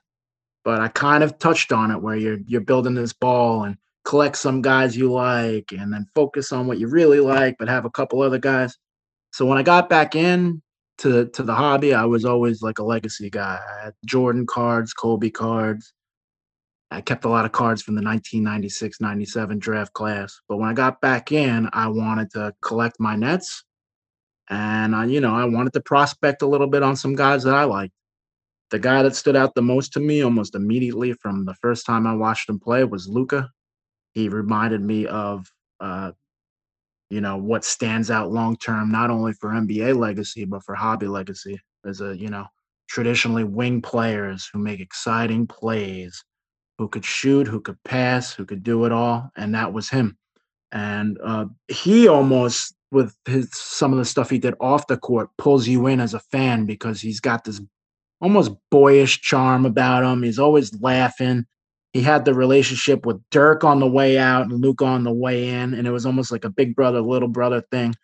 But 0.64 0.80
I 0.80 0.88
kind 0.88 1.22
of 1.22 1.38
touched 1.38 1.70
on 1.70 1.92
it 1.92 2.02
where 2.02 2.16
you're 2.16 2.38
you're 2.48 2.62
building 2.62 2.94
this 2.94 3.12
ball 3.12 3.62
and 3.62 3.76
collect 4.04 4.34
some 4.38 4.60
guys 4.60 4.96
you 4.96 5.12
like, 5.12 5.70
and 5.70 5.92
then 5.92 6.08
focus 6.12 6.50
on 6.50 6.66
what 6.66 6.80
you 6.80 6.88
really 6.88 7.20
like, 7.20 7.54
but 7.60 7.68
have 7.68 7.84
a 7.84 7.90
couple 7.90 8.22
other 8.22 8.38
guys. 8.38 8.76
So 9.30 9.46
when 9.46 9.56
I 9.56 9.62
got 9.62 9.88
back 9.88 10.16
in 10.16 10.62
to 10.98 11.26
to 11.26 11.44
the 11.44 11.54
hobby, 11.54 11.94
I 11.94 12.06
was 12.06 12.24
always 12.24 12.60
like 12.60 12.80
a 12.80 12.84
legacy 12.84 13.30
guy. 13.30 13.60
I 13.78 13.84
had 13.84 13.94
Jordan 14.04 14.46
cards, 14.48 14.92
Kobe 14.92 15.30
cards, 15.30 15.92
I 16.90 17.00
kept 17.00 17.24
a 17.24 17.28
lot 17.28 17.44
of 17.44 17.52
cards 17.52 17.82
from 17.82 17.94
the 17.94 18.02
1996 18.02 19.00
97 19.00 19.58
draft 19.58 19.92
class. 19.92 20.40
But 20.48 20.58
when 20.58 20.68
I 20.68 20.72
got 20.72 21.00
back 21.00 21.32
in, 21.32 21.68
I 21.72 21.88
wanted 21.88 22.30
to 22.32 22.54
collect 22.62 23.00
my 23.00 23.16
nets. 23.16 23.64
And, 24.48 24.94
I, 24.94 25.06
you 25.06 25.20
know, 25.20 25.34
I 25.34 25.44
wanted 25.44 25.72
to 25.72 25.80
prospect 25.80 26.42
a 26.42 26.46
little 26.46 26.68
bit 26.68 26.84
on 26.84 26.94
some 26.94 27.16
guys 27.16 27.42
that 27.42 27.54
I 27.54 27.64
liked. 27.64 27.92
The 28.70 28.78
guy 28.78 29.02
that 29.02 29.16
stood 29.16 29.36
out 29.36 29.54
the 29.54 29.62
most 29.62 29.92
to 29.94 30.00
me 30.00 30.22
almost 30.22 30.54
immediately 30.54 31.12
from 31.14 31.44
the 31.44 31.54
first 31.54 31.86
time 31.86 32.06
I 32.06 32.14
watched 32.14 32.48
him 32.48 32.60
play 32.60 32.84
was 32.84 33.08
Luka. 33.08 33.50
He 34.12 34.28
reminded 34.28 34.80
me 34.80 35.06
of, 35.06 35.46
uh, 35.80 36.12
you 37.10 37.20
know, 37.20 37.36
what 37.36 37.64
stands 37.64 38.10
out 38.10 38.30
long 38.30 38.56
term, 38.56 38.90
not 38.90 39.10
only 39.10 39.32
for 39.32 39.50
NBA 39.50 39.96
legacy, 39.96 40.44
but 40.44 40.64
for 40.64 40.74
hobby 40.74 41.06
legacy. 41.06 41.60
As 41.84 42.00
a, 42.00 42.16
you 42.16 42.28
know, 42.28 42.46
traditionally 42.88 43.44
wing 43.44 43.82
players 43.82 44.48
who 44.52 44.58
make 44.58 44.80
exciting 44.80 45.46
plays 45.46 46.24
who 46.78 46.88
could 46.88 47.04
shoot, 47.04 47.46
who 47.46 47.60
could 47.60 47.82
pass, 47.84 48.32
who 48.32 48.44
could 48.44 48.62
do 48.62 48.84
it 48.84 48.92
all, 48.92 49.30
and 49.36 49.54
that 49.54 49.72
was 49.72 49.88
him. 49.88 50.16
And 50.72 51.18
uh, 51.24 51.46
he 51.68 52.08
almost, 52.08 52.74
with 52.90 53.16
his 53.26 53.48
some 53.52 53.92
of 53.92 53.98
the 53.98 54.04
stuff 54.04 54.30
he 54.30 54.38
did 54.38 54.54
off 54.60 54.86
the 54.86 54.96
court, 54.96 55.30
pulls 55.38 55.66
you 55.66 55.86
in 55.86 56.00
as 56.00 56.14
a 56.14 56.20
fan 56.20 56.66
because 56.66 57.00
he's 57.00 57.20
got 57.20 57.44
this 57.44 57.60
almost 58.20 58.52
boyish 58.70 59.20
charm 59.20 59.64
about 59.64 60.04
him. 60.04 60.22
He's 60.22 60.38
always 60.38 60.78
laughing. 60.80 61.46
He 61.92 62.02
had 62.02 62.24
the 62.24 62.34
relationship 62.34 63.06
with 63.06 63.22
Dirk 63.30 63.64
on 63.64 63.80
the 63.80 63.86
way 63.86 64.18
out 64.18 64.46
and 64.46 64.60
Luke 64.60 64.82
on 64.82 65.04
the 65.04 65.12
way 65.12 65.48
in, 65.48 65.72
and 65.72 65.86
it 65.86 65.92
was 65.92 66.04
almost 66.04 66.30
like 66.30 66.44
a 66.44 66.50
big 66.50 66.76
brother, 66.76 67.00
little 67.00 67.28
brother 67.28 67.62
thing. 67.70 67.94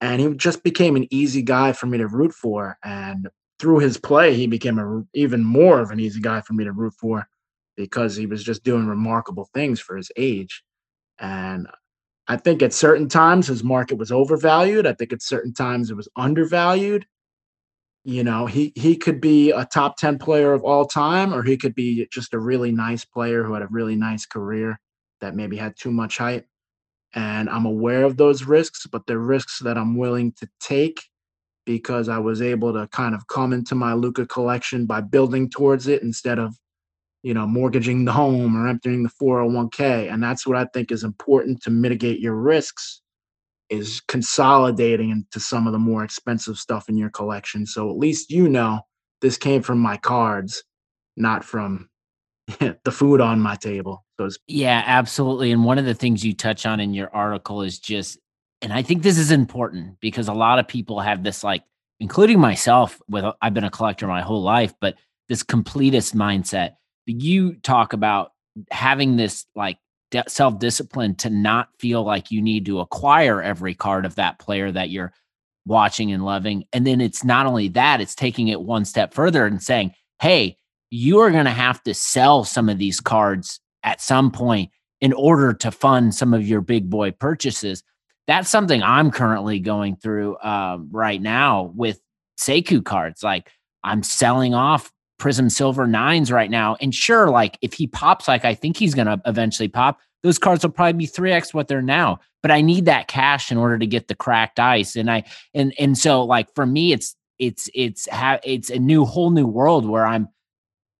And 0.00 0.20
he 0.20 0.34
just 0.34 0.62
became 0.62 0.96
an 0.96 1.06
easy 1.12 1.42
guy 1.42 1.72
for 1.72 1.86
me 1.86 1.98
to 1.98 2.06
root 2.06 2.32
for. 2.32 2.78
And 2.84 3.28
through 3.58 3.80
his 3.80 3.98
play, 3.98 4.34
he 4.34 4.46
became 4.46 4.78
a, 4.78 5.02
even 5.14 5.44
more 5.44 5.80
of 5.80 5.90
an 5.90 6.00
easy 6.00 6.20
guy 6.20 6.40
for 6.40 6.52
me 6.52 6.64
to 6.64 6.72
root 6.72 6.94
for 6.98 7.28
because 7.78 8.16
he 8.16 8.26
was 8.26 8.42
just 8.42 8.64
doing 8.64 8.86
remarkable 8.86 9.48
things 9.54 9.80
for 9.80 9.96
his 9.96 10.10
age. 10.16 10.64
And 11.20 11.68
I 12.26 12.36
think 12.36 12.60
at 12.60 12.74
certain 12.74 13.08
times 13.08 13.46
his 13.46 13.64
market 13.64 13.96
was 13.96 14.12
overvalued. 14.12 14.86
I 14.86 14.92
think 14.92 15.12
at 15.12 15.22
certain 15.22 15.54
times 15.54 15.90
it 15.90 15.96
was 15.96 16.08
undervalued. 16.16 17.06
You 18.04 18.24
know, 18.24 18.46
he 18.46 18.72
he 18.74 18.96
could 18.96 19.20
be 19.20 19.52
a 19.52 19.64
top 19.64 19.96
10 19.96 20.18
player 20.18 20.52
of 20.52 20.64
all 20.64 20.86
time, 20.86 21.32
or 21.32 21.42
he 21.42 21.56
could 21.56 21.74
be 21.74 22.06
just 22.12 22.34
a 22.34 22.38
really 22.38 22.72
nice 22.72 23.04
player 23.04 23.44
who 23.44 23.54
had 23.54 23.62
a 23.62 23.68
really 23.70 23.96
nice 23.96 24.26
career 24.26 24.80
that 25.20 25.36
maybe 25.36 25.56
had 25.56 25.74
too 25.76 25.92
much 25.92 26.18
hype. 26.18 26.46
And 27.14 27.48
I'm 27.48 27.66
aware 27.66 28.04
of 28.04 28.16
those 28.16 28.44
risks, 28.44 28.86
but 28.86 29.06
they're 29.06 29.18
risks 29.18 29.60
that 29.60 29.78
I'm 29.78 29.96
willing 29.96 30.32
to 30.32 30.48
take 30.60 31.00
because 31.64 32.08
I 32.08 32.18
was 32.18 32.42
able 32.42 32.72
to 32.72 32.88
kind 32.88 33.14
of 33.14 33.26
come 33.28 33.52
into 33.52 33.74
my 33.74 33.92
Luka 33.94 34.26
collection 34.26 34.86
by 34.86 35.00
building 35.00 35.50
towards 35.50 35.86
it 35.86 36.02
instead 36.02 36.38
of 36.38 36.54
you 37.22 37.34
know, 37.34 37.46
mortgaging 37.46 38.04
the 38.04 38.12
home 38.12 38.56
or 38.56 38.68
emptying 38.68 39.02
the 39.02 39.10
401k. 39.20 40.12
And 40.12 40.22
that's 40.22 40.46
what 40.46 40.56
I 40.56 40.66
think 40.72 40.92
is 40.92 41.04
important 41.04 41.62
to 41.62 41.70
mitigate 41.70 42.20
your 42.20 42.34
risks 42.34 43.02
is 43.70 44.00
consolidating 44.08 45.10
into 45.10 45.40
some 45.40 45.66
of 45.66 45.72
the 45.72 45.78
more 45.78 46.02
expensive 46.04 46.56
stuff 46.56 46.88
in 46.88 46.96
your 46.96 47.10
collection. 47.10 47.66
So 47.66 47.90
at 47.90 47.98
least 47.98 48.30
you 48.30 48.48
know 48.48 48.80
this 49.20 49.36
came 49.36 49.62
from 49.62 49.78
my 49.78 49.96
cards, 49.96 50.62
not 51.16 51.44
from 51.44 51.88
the 52.58 52.92
food 52.92 53.20
on 53.20 53.40
my 53.40 53.56
table. 53.56 54.04
So 54.18 54.30
yeah, 54.46 54.82
absolutely. 54.86 55.52
And 55.52 55.64
one 55.64 55.78
of 55.78 55.84
the 55.84 55.94
things 55.94 56.24
you 56.24 56.34
touch 56.34 56.66
on 56.66 56.80
in 56.80 56.94
your 56.94 57.14
article 57.14 57.62
is 57.62 57.78
just, 57.78 58.18
and 58.62 58.72
I 58.72 58.82
think 58.82 59.02
this 59.02 59.18
is 59.18 59.30
important 59.30 60.00
because 60.00 60.28
a 60.28 60.34
lot 60.34 60.58
of 60.58 60.66
people 60.66 61.00
have 61.00 61.22
this 61.22 61.44
like, 61.44 61.62
including 62.00 62.40
myself, 62.40 63.00
with 63.08 63.24
I've 63.42 63.54
been 63.54 63.64
a 63.64 63.70
collector 63.70 64.06
my 64.06 64.22
whole 64.22 64.42
life, 64.42 64.72
but 64.80 64.96
this 65.28 65.42
completist 65.42 66.14
mindset 66.14 66.72
you 67.08 67.54
talk 67.54 67.92
about 67.92 68.32
having 68.70 69.16
this 69.16 69.46
like 69.54 69.78
self 70.28 70.58
discipline 70.58 71.14
to 71.16 71.30
not 71.30 71.68
feel 71.78 72.04
like 72.04 72.30
you 72.30 72.42
need 72.42 72.66
to 72.66 72.80
acquire 72.80 73.42
every 73.42 73.74
card 73.74 74.06
of 74.06 74.16
that 74.16 74.38
player 74.38 74.70
that 74.70 74.90
you're 74.90 75.12
watching 75.66 76.12
and 76.12 76.24
loving. 76.24 76.64
And 76.72 76.86
then 76.86 77.00
it's 77.00 77.24
not 77.24 77.46
only 77.46 77.68
that, 77.68 78.00
it's 78.00 78.14
taking 78.14 78.48
it 78.48 78.60
one 78.60 78.84
step 78.84 79.14
further 79.14 79.46
and 79.46 79.62
saying, 79.62 79.92
hey, 80.20 80.56
you 80.90 81.18
are 81.20 81.30
going 81.30 81.44
to 81.44 81.50
have 81.50 81.82
to 81.82 81.94
sell 81.94 82.44
some 82.44 82.68
of 82.68 82.78
these 82.78 83.00
cards 83.00 83.60
at 83.82 84.00
some 84.00 84.30
point 84.30 84.70
in 85.00 85.12
order 85.12 85.52
to 85.52 85.70
fund 85.70 86.14
some 86.14 86.34
of 86.34 86.46
your 86.46 86.60
big 86.60 86.90
boy 86.90 87.10
purchases. 87.10 87.82
That's 88.26 88.48
something 88.48 88.82
I'm 88.82 89.10
currently 89.10 89.60
going 89.60 89.96
through 89.96 90.38
um, 90.40 90.88
right 90.90 91.20
now 91.20 91.72
with 91.74 92.00
Sekou 92.40 92.84
cards. 92.84 93.22
Like 93.22 93.50
I'm 93.84 94.02
selling 94.02 94.54
off 94.54 94.90
Prizm 95.18 95.50
Silver 95.50 95.86
nines 95.86 96.30
right 96.30 96.50
now. 96.50 96.76
And 96.80 96.94
sure, 96.94 97.28
like 97.28 97.58
if 97.60 97.74
he 97.74 97.86
pops, 97.86 98.28
like 98.28 98.44
I 98.44 98.54
think 98.54 98.76
he's 98.76 98.94
going 98.94 99.06
to 99.06 99.20
eventually 99.26 99.68
pop, 99.68 99.98
those 100.22 100.38
cards 100.38 100.64
will 100.64 100.72
probably 100.72 100.94
be 100.94 101.06
3x 101.06 101.52
what 101.52 101.68
they're 101.68 101.82
now. 101.82 102.20
But 102.42 102.50
I 102.50 102.60
need 102.60 102.84
that 102.86 103.08
cash 103.08 103.50
in 103.50 103.58
order 103.58 103.78
to 103.78 103.86
get 103.86 104.08
the 104.08 104.14
cracked 104.14 104.60
ice. 104.60 104.96
And 104.96 105.10
I, 105.10 105.24
and, 105.54 105.74
and 105.78 105.98
so 105.98 106.22
like 106.24 106.54
for 106.54 106.66
me, 106.66 106.92
it's, 106.92 107.16
it's, 107.38 107.68
it's, 107.74 108.08
ha- 108.08 108.40
it's 108.44 108.70
a 108.70 108.78
new, 108.78 109.04
whole 109.04 109.30
new 109.30 109.46
world 109.46 109.88
where 109.88 110.06
I'm, 110.06 110.28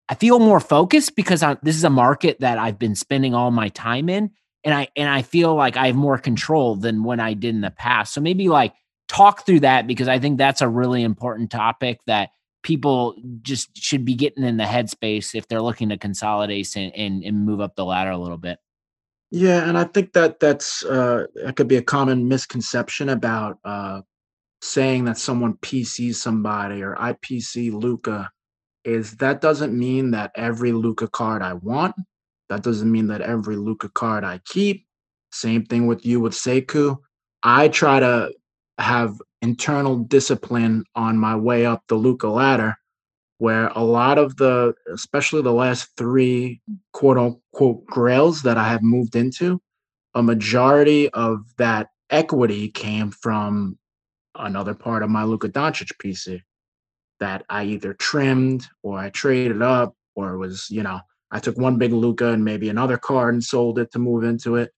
I 0.08 0.14
feel 0.14 0.38
more 0.38 0.60
focused 0.60 1.14
because 1.16 1.42
I, 1.42 1.56
this 1.62 1.76
is 1.76 1.84
a 1.84 1.90
market 1.90 2.40
that 2.40 2.58
I've 2.58 2.78
been 2.78 2.94
spending 2.94 3.34
all 3.34 3.50
my 3.50 3.68
time 3.68 4.08
in. 4.08 4.30
And 4.64 4.74
I, 4.74 4.88
and 4.96 5.08
I 5.08 5.22
feel 5.22 5.54
like 5.54 5.76
I 5.76 5.86
have 5.86 5.96
more 5.96 6.18
control 6.18 6.74
than 6.74 7.04
when 7.04 7.20
I 7.20 7.34
did 7.34 7.54
in 7.54 7.60
the 7.60 7.70
past. 7.70 8.14
So 8.14 8.20
maybe 8.20 8.48
like 8.48 8.74
talk 9.08 9.46
through 9.46 9.60
that 9.60 9.86
because 9.86 10.08
I 10.08 10.18
think 10.18 10.38
that's 10.38 10.60
a 10.60 10.68
really 10.68 11.02
important 11.02 11.50
topic 11.50 12.00
that 12.06 12.30
people 12.68 13.14
just 13.40 13.74
should 13.74 14.04
be 14.04 14.14
getting 14.14 14.44
in 14.44 14.58
the 14.58 14.64
headspace 14.64 15.34
if 15.34 15.48
they're 15.48 15.62
looking 15.62 15.88
to 15.88 15.96
consolidate 15.96 16.76
and, 16.76 16.94
and, 16.94 17.24
and 17.24 17.46
move 17.46 17.62
up 17.62 17.74
the 17.76 17.84
ladder 17.84 18.10
a 18.10 18.18
little 18.18 18.36
bit. 18.36 18.58
Yeah, 19.30 19.66
and 19.66 19.78
I 19.78 19.84
think 19.84 20.12
that 20.12 20.38
that's 20.38 20.84
uh, 20.84 21.28
that 21.34 21.56
could 21.56 21.66
be 21.66 21.76
a 21.76 21.82
common 21.82 22.28
misconception 22.28 23.08
about 23.08 23.58
uh, 23.64 24.02
saying 24.60 25.06
that 25.06 25.16
someone 25.16 25.54
PCs 25.54 26.16
somebody 26.16 26.82
or 26.82 26.94
IPC 26.96 27.72
Luka 27.72 28.30
is 28.84 29.12
that 29.12 29.40
doesn't 29.40 29.76
mean 29.76 30.10
that 30.10 30.30
every 30.34 30.72
Luka 30.72 31.08
card 31.08 31.40
I 31.40 31.54
want. 31.54 31.94
That 32.50 32.62
doesn't 32.62 32.92
mean 32.92 33.06
that 33.08 33.22
every 33.22 33.56
Luka 33.56 33.88
card 33.88 34.24
I 34.24 34.40
keep. 34.44 34.86
Same 35.32 35.64
thing 35.64 35.86
with 35.86 36.04
you 36.04 36.20
with 36.20 36.34
Sekou. 36.34 36.98
I 37.42 37.68
try 37.68 38.00
to 38.00 38.30
have 38.78 39.20
internal 39.42 39.96
discipline 39.96 40.84
on 40.94 41.16
my 41.18 41.36
way 41.36 41.66
up 41.66 41.82
the 41.88 41.94
Luka 41.94 42.28
ladder, 42.28 42.76
where 43.38 43.68
a 43.68 43.82
lot 43.82 44.18
of 44.18 44.36
the, 44.36 44.74
especially 44.92 45.42
the 45.42 45.52
last 45.52 45.90
three 45.96 46.60
quote 46.92 47.18
unquote 47.18 47.86
grails 47.86 48.42
that 48.42 48.56
I 48.56 48.68
have 48.68 48.82
moved 48.82 49.16
into, 49.16 49.60
a 50.14 50.22
majority 50.22 51.08
of 51.10 51.44
that 51.58 51.88
equity 52.10 52.68
came 52.68 53.10
from 53.10 53.78
another 54.34 54.74
part 54.74 55.02
of 55.02 55.10
my 55.10 55.24
Luka 55.24 55.48
Doncic 55.48 55.92
PC 56.02 56.40
that 57.20 57.44
I 57.48 57.64
either 57.64 57.94
trimmed 57.94 58.66
or 58.82 58.98
I 58.98 59.10
traded 59.10 59.62
up 59.62 59.94
or 60.14 60.34
it 60.34 60.38
was, 60.38 60.70
you 60.70 60.82
know, 60.82 61.00
I 61.30 61.40
took 61.40 61.58
one 61.58 61.78
big 61.78 61.92
Luka 61.92 62.28
and 62.32 62.44
maybe 62.44 62.68
another 62.68 62.96
card 62.96 63.34
and 63.34 63.44
sold 63.44 63.78
it 63.78 63.92
to 63.92 63.98
move 63.98 64.24
into 64.24 64.56
it. 64.56 64.72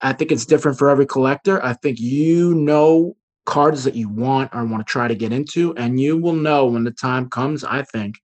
I 0.00 0.12
think 0.12 0.30
it's 0.30 0.44
different 0.44 0.78
for 0.78 0.90
every 0.90 1.06
collector. 1.06 1.62
I 1.64 1.72
think 1.72 1.98
you 1.98 2.54
know 2.54 3.16
cards 3.46 3.84
that 3.84 3.94
you 3.94 4.08
want 4.08 4.54
or 4.54 4.64
want 4.64 4.86
to 4.86 4.90
try 4.90 5.08
to 5.08 5.14
get 5.14 5.32
into. 5.32 5.74
And 5.76 5.98
you 5.98 6.18
will 6.18 6.34
know 6.34 6.66
when 6.66 6.84
the 6.84 6.90
time 6.90 7.30
comes, 7.30 7.64
I 7.64 7.82
think, 7.82 8.16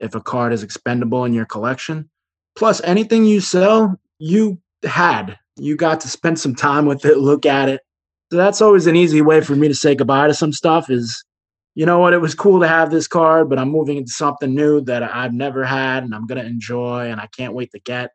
if 0.00 0.14
a 0.14 0.20
card 0.20 0.52
is 0.52 0.62
expendable 0.62 1.24
in 1.24 1.32
your 1.32 1.46
collection. 1.46 2.10
Plus, 2.56 2.82
anything 2.84 3.24
you 3.24 3.40
sell, 3.40 3.98
you 4.18 4.60
had. 4.84 5.38
You 5.56 5.76
got 5.76 6.00
to 6.00 6.08
spend 6.08 6.38
some 6.38 6.54
time 6.54 6.86
with 6.86 7.04
it, 7.04 7.18
look 7.18 7.46
at 7.46 7.68
it. 7.68 7.80
So 8.30 8.36
that's 8.36 8.60
always 8.60 8.86
an 8.86 8.96
easy 8.96 9.22
way 9.22 9.40
for 9.40 9.54
me 9.54 9.68
to 9.68 9.74
say 9.74 9.94
goodbye 9.94 10.26
to 10.26 10.34
some 10.34 10.52
stuff 10.52 10.90
is, 10.90 11.24
you 11.74 11.86
know 11.86 11.98
what, 11.98 12.12
it 12.12 12.20
was 12.20 12.34
cool 12.34 12.60
to 12.60 12.68
have 12.68 12.90
this 12.90 13.06
card, 13.06 13.48
but 13.48 13.58
I'm 13.58 13.70
moving 13.70 13.96
into 13.96 14.10
something 14.10 14.54
new 14.54 14.80
that 14.82 15.02
I've 15.02 15.32
never 15.32 15.64
had 15.64 16.04
and 16.04 16.14
I'm 16.14 16.26
going 16.26 16.40
to 16.40 16.46
enjoy 16.46 17.10
and 17.10 17.20
I 17.20 17.28
can't 17.36 17.54
wait 17.54 17.70
to 17.72 17.80
get. 17.80 18.10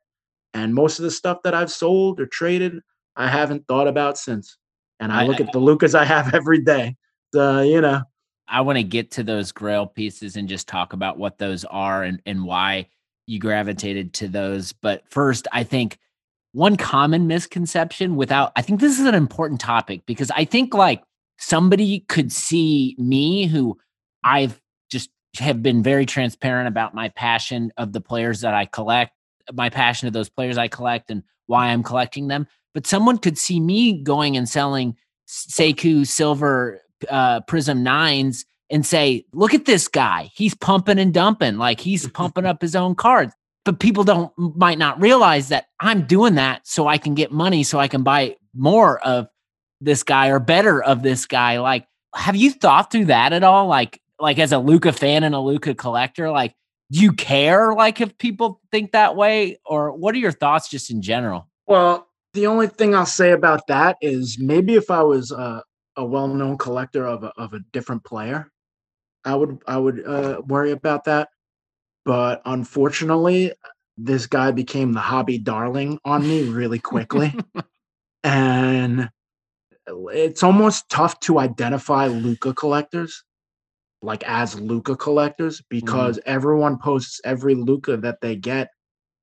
And 0.54 0.74
most 0.74 1.00
of 1.00 1.04
the 1.04 1.12
stuff 1.12 1.40
that 1.44 1.54
I've 1.54 1.72
sold 1.72 2.20
or 2.20 2.26
traded, 2.26 2.80
I 3.16 3.28
haven't 3.28 3.68
thought 3.68 3.88
about 3.88 4.18
since 4.18 4.58
and 5.00 5.12
I, 5.12 5.24
I 5.24 5.28
look 5.28 5.40
at 5.40 5.52
the 5.52 5.60
Lukas 5.60 5.96
I 5.96 6.06
have 6.06 6.34
every 6.34 6.62
day. 6.62 6.96
So, 7.34 7.62
you 7.62 7.82
know, 7.82 8.02
I 8.48 8.62
want 8.62 8.78
to 8.78 8.84
get 8.84 9.12
to 9.12 9.24
those 9.24 9.52
grail 9.52 9.86
pieces 9.86 10.36
and 10.36 10.50
just 10.50 10.68
talk 10.68 10.94
about 10.94 11.18
what 11.18 11.38
those 11.38 11.66
are 11.66 12.04
and, 12.04 12.22
and 12.26 12.44
why 12.44 12.88
you 13.28 13.40
gravitated 13.40 14.14
to 14.14 14.28
those. 14.28 14.74
But 14.74 15.04
first, 15.10 15.48
I 15.52 15.64
think 15.64 16.00
one 16.54 16.76
common 16.76 17.28
misconception 17.28 18.16
without, 18.16 18.52
I 18.56 18.64
think 18.64 18.80
this 18.80 19.00
is 19.00 19.06
an 19.06 19.14
important 19.14 19.62
topic 19.62 20.02
because 20.08 20.32
I 20.32 20.46
think 20.46 20.74
like 20.74 21.04
somebody 21.38 22.00
could 22.02 22.32
see 22.32 22.96
me 22.98 23.46
who 23.46 23.78
I've 24.24 24.60
just 24.90 25.12
have 25.38 25.62
been 25.62 25.84
very 25.84 26.08
transparent 26.08 26.68
about 26.68 26.96
my 26.96 27.10
passion 27.10 27.72
of 27.78 27.94
the 27.94 28.02
players 28.02 28.42
that 28.42 28.56
I 28.56 28.66
collect, 28.66 29.14
my 29.54 29.70
passion 29.70 30.08
of 30.08 30.14
those 30.14 30.30
players 30.30 30.58
I 30.58 30.68
collect 30.68 31.12
and 31.12 31.22
why 31.46 31.68
I'm 31.68 31.84
collecting 31.84 32.28
them 32.28 32.48
but 32.74 32.88
someone 32.88 33.18
could 33.18 33.38
see 33.38 33.60
me 33.60 34.02
going 34.02 34.38
and 34.38 34.48
selling 34.48 34.96
Sekou 35.28 36.06
silver 36.08 36.82
uh, 37.10 37.42
Prizm 37.42 37.80
nines 37.80 38.46
and 38.70 38.86
say, 38.86 39.26
"Look 39.34 39.54
at 39.54 39.66
this 39.66 39.88
guy. 39.88 40.30
He's 40.34 40.56
pumping 40.56 41.00
and 41.00 41.14
dumping. 41.14 41.58
Like 41.58 41.80
he's 41.80 42.08
pumping 42.12 42.46
up 42.46 42.62
his 42.62 42.76
own 42.76 42.96
cards." 42.96 43.34
But 43.66 43.80
people 43.80 44.04
don't 44.04 44.32
might 44.38 44.78
not 44.78 45.00
realize 45.02 45.50
that 45.50 45.68
I'm 45.80 46.06
doing 46.06 46.36
that 46.36 46.66
so 46.68 46.88
I 46.88 46.98
can 46.98 47.14
get 47.14 47.32
money 47.32 47.64
so 47.64 47.80
I 47.80 47.88
can 47.88 48.04
buy 48.04 48.38
more 48.56 49.00
of 49.00 49.28
this 49.82 50.04
guy 50.04 50.30
or 50.30 50.40
better 50.40 50.82
of 50.82 51.04
this 51.04 51.26
guy. 51.26 51.60
Like, 51.60 51.88
have 52.16 52.36
you 52.36 52.52
thought 52.52 52.92
through 52.92 53.06
that 53.06 53.34
at 53.34 53.44
all? 53.44 53.68
Like, 53.68 54.02
like 54.20 54.40
as 54.40 54.52
a 54.52 54.60
Luka 54.60 54.92
fan 54.92 55.24
and 55.24 55.36
a 55.36 55.40
Luka 55.40 55.76
collector, 55.76 56.32
like, 56.32 56.56
do 56.92 57.00
you 57.00 57.14
care 57.14 57.74
like 57.74 58.02
if 58.02 58.18
people 58.18 58.62
think 58.72 58.92
that 58.94 59.16
way, 59.16 59.60
or 59.66 59.92
what 59.92 60.16
are 60.16 60.20
your 60.20 60.32
thoughts 60.32 60.70
just 60.70 60.90
in 60.90 61.02
general? 61.02 61.48
Well, 61.68 62.09
the 62.34 62.48
only 62.48 62.68
thing 62.68 62.94
I'll 62.94 63.06
say 63.06 63.32
about 63.32 63.68
that 63.68 63.98
is 64.02 64.38
maybe 64.40 64.76
if 64.76 64.92
I 64.92 65.04
was 65.04 65.32
a, 65.32 65.64
a 65.96 66.06
well-known 66.06 66.58
collector 66.58 67.06
of 67.06 67.24
a, 67.24 67.32
of 67.38 67.54
a 67.54 67.60
different 67.72 68.04
player, 68.04 68.52
I 69.26 69.36
would 69.36 69.62
I 69.68 69.78
would 69.78 70.06
uh, 70.06 70.42
worry 70.46 70.72
about 70.72 71.06
that. 71.06 71.30
But 72.06 72.42
unfortunately, 72.46 73.54
this 73.98 74.28
guy 74.28 74.52
became 74.52 74.94
the 74.94 75.00
hobby 75.00 75.38
darling 75.38 76.00
on 76.06 76.22
me 76.22 76.44
really 76.44 76.80
quickly, 76.80 77.34
and 78.24 79.10
it's 79.88 80.44
almost 80.44 80.90
tough 80.90 81.20
to 81.22 81.40
identify 81.40 82.08
Luka 82.08 82.54
collectors, 82.54 83.24
like 84.02 84.24
as 84.24 84.60
Luka 84.60 84.96
collectors, 84.96 85.62
because 85.70 86.18
mm. 86.18 86.22
everyone 86.26 86.78
posts 86.78 87.20
every 87.26 87.56
Luka 87.56 87.98
that 87.98 88.22
they 88.22 88.36
get. 88.36 88.70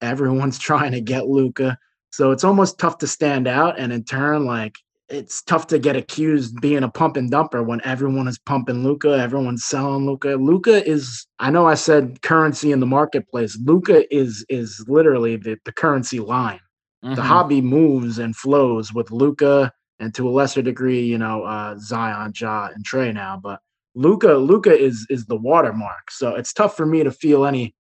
Everyone's 0.03 0.59
trying 0.59 0.93
to 0.93 1.01
get 1.01 1.27
Luka 1.27 1.79
so 2.17 2.31
it's 2.31 2.45
almost 2.45 2.79
tough 2.79 2.97
to 2.99 3.07
stand 3.07 3.47
out. 3.47 3.79
And 3.79 3.93
in 3.93 4.03
turn, 4.03 4.47
like 4.47 4.79
it's 5.11 5.43
tough 5.43 5.67
to 5.67 5.79
get 5.79 5.97
accused 5.97 6.59
being 6.63 6.83
a 6.83 6.89
pump 6.89 7.19
and 7.19 7.31
dumper 7.31 7.63
when 7.65 7.83
everyone 7.85 8.27
is 8.27 8.39
pumping 8.39 8.83
Luka, 8.83 9.19
everyone's 9.19 9.67
selling 9.67 10.07
Luka. 10.07 10.31
Luka 10.31 10.83
is 10.89 11.27
I 11.41 11.51
know 11.51 11.67
I 11.67 11.75
said 11.75 12.23
currency 12.23 12.73
in 12.73 12.81
the 12.81 12.87
marketplace. 12.87 13.59
Luka 13.63 14.03
is 14.15 14.47
is 14.49 14.83
literally 14.89 15.37
the, 15.37 15.59
the 15.67 15.73
currency 15.73 16.19
line. 16.19 16.61
Mm-hmm. 17.05 17.17
The 17.17 17.23
hobby 17.23 17.61
moves 17.61 18.19
and 18.19 18.35
flows 18.35 18.95
with 18.95 19.11
Luka 19.11 19.71
and 20.01 20.15
to 20.15 20.27
a 20.27 20.31
lesser 20.31 20.63
degree, 20.63 21.03
you 21.03 21.19
know, 21.19 21.43
uh, 21.43 21.77
Zion, 21.79 22.33
Ja, 22.35 22.71
and 22.75 22.83
Trae 22.83 23.13
now. 23.13 23.39
But 23.43 23.61
Luka, 23.95 24.33
Luka 24.33 24.75
is 24.75 25.07
is 25.11 25.27
the 25.27 25.37
watermark. 25.37 26.11
So 26.11 26.35
it's 26.35 26.55
tough 26.55 26.79
for 26.79 26.87
me 26.87 27.05
to 27.05 27.11
feel 27.11 27.45
any 27.45 27.75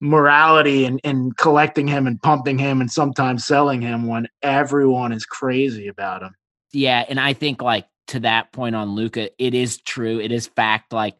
morality 0.00 0.84
and, 0.84 1.00
in 1.04 1.32
collecting 1.32 1.88
him 1.88 2.06
and 2.06 2.20
pumping 2.22 2.58
him 2.58 2.80
and 2.80 2.90
sometimes 2.90 3.44
selling 3.44 3.80
him 3.80 4.06
when 4.06 4.28
everyone 4.42 5.12
is 5.12 5.26
crazy 5.26 5.88
about 5.88 6.22
him. 6.22 6.34
Yeah, 6.72 7.04
and 7.08 7.18
I 7.18 7.32
think 7.32 7.62
like 7.62 7.86
to 8.08 8.20
that 8.20 8.52
point 8.52 8.76
on 8.76 8.90
Luka, 8.90 9.30
it 9.42 9.54
is 9.54 9.78
true. 9.78 10.20
It 10.20 10.32
is 10.32 10.46
fact. 10.48 10.92
Like 10.92 11.16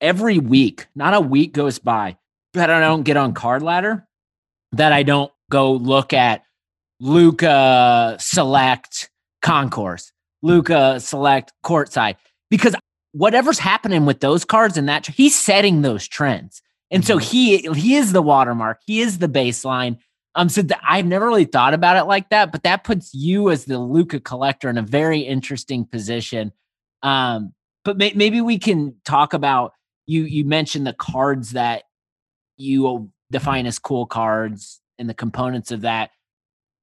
every 0.00 0.38
week, 0.38 0.86
not 0.94 1.14
a 1.14 1.20
week 1.20 1.52
goes 1.52 1.78
by 1.78 2.16
that 2.54 2.70
I 2.70 2.80
don't 2.80 3.02
get 3.02 3.16
on 3.16 3.34
card 3.34 3.62
ladder, 3.62 4.06
that 4.72 4.92
I 4.92 5.02
don't 5.02 5.32
go 5.50 5.72
look 5.72 6.12
at 6.12 6.44
Luka 7.00 8.16
select 8.18 9.10
concourse, 9.42 10.12
Luka 10.42 11.00
select 11.00 11.52
courtside, 11.64 12.16
because 12.50 12.74
whatever's 13.12 13.58
happening 13.58 14.04
with 14.06 14.20
those 14.20 14.44
cards 14.44 14.76
and 14.76 14.88
that 14.88 15.06
he's 15.06 15.38
setting 15.38 15.82
those 15.82 16.06
trends. 16.06 16.62
And 16.90 17.04
so 17.04 17.18
mm-hmm. 17.18 17.30
he 17.30 17.80
he 17.80 17.94
is 17.96 18.12
the 18.12 18.22
watermark. 18.22 18.80
He 18.86 19.00
is 19.00 19.18
the 19.18 19.28
baseline. 19.28 19.98
Um, 20.34 20.48
so 20.48 20.62
th- 20.62 20.80
I've 20.86 21.06
never 21.06 21.26
really 21.26 21.44
thought 21.44 21.74
about 21.74 21.96
it 21.96 22.04
like 22.04 22.30
that, 22.30 22.52
but 22.52 22.62
that 22.62 22.84
puts 22.84 23.12
you 23.12 23.50
as 23.50 23.64
the 23.64 23.78
Luka 23.78 24.20
collector 24.20 24.70
in 24.70 24.78
a 24.78 24.82
very 24.82 25.20
interesting 25.20 25.84
position. 25.84 26.52
Um, 27.02 27.54
but 27.84 27.96
may- 27.96 28.12
maybe 28.14 28.40
we 28.40 28.58
can 28.58 28.94
talk 29.04 29.32
about 29.34 29.72
you. 30.06 30.22
You 30.22 30.44
mentioned 30.44 30.86
the 30.86 30.92
cards 30.92 31.52
that 31.52 31.84
you 32.56 33.10
define 33.30 33.66
as 33.66 33.78
cool 33.78 34.06
cards 34.06 34.80
and 34.98 35.08
the 35.08 35.14
components 35.14 35.70
of 35.70 35.82
that. 35.82 36.10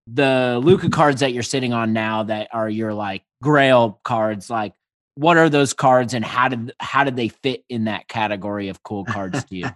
The 0.08 0.60
Luka 0.64 0.90
cards 0.90 1.22
that 1.22 1.34
you're 1.34 1.44
sitting 1.44 1.74
on 1.74 1.94
now 1.94 2.24
that 2.24 2.50
are 2.52 2.70
your 2.70 2.94
like 2.94 3.24
Grail 3.42 4.00
cards, 4.04 4.50
like 4.50 4.74
what 5.16 5.38
are 5.38 5.50
those 5.50 5.74
cards 5.74 6.14
and 6.14 6.24
how 6.24 6.50
did 6.50 6.74
how 6.80 7.04
did 7.04 7.16
they 7.16 7.30
fit 7.30 7.64
in 7.70 7.86
that 7.86 8.08
category 8.08 8.70
of 8.70 8.84
cool 8.84 9.06
cards 9.06 9.44
to 9.46 9.56
you? 9.56 9.70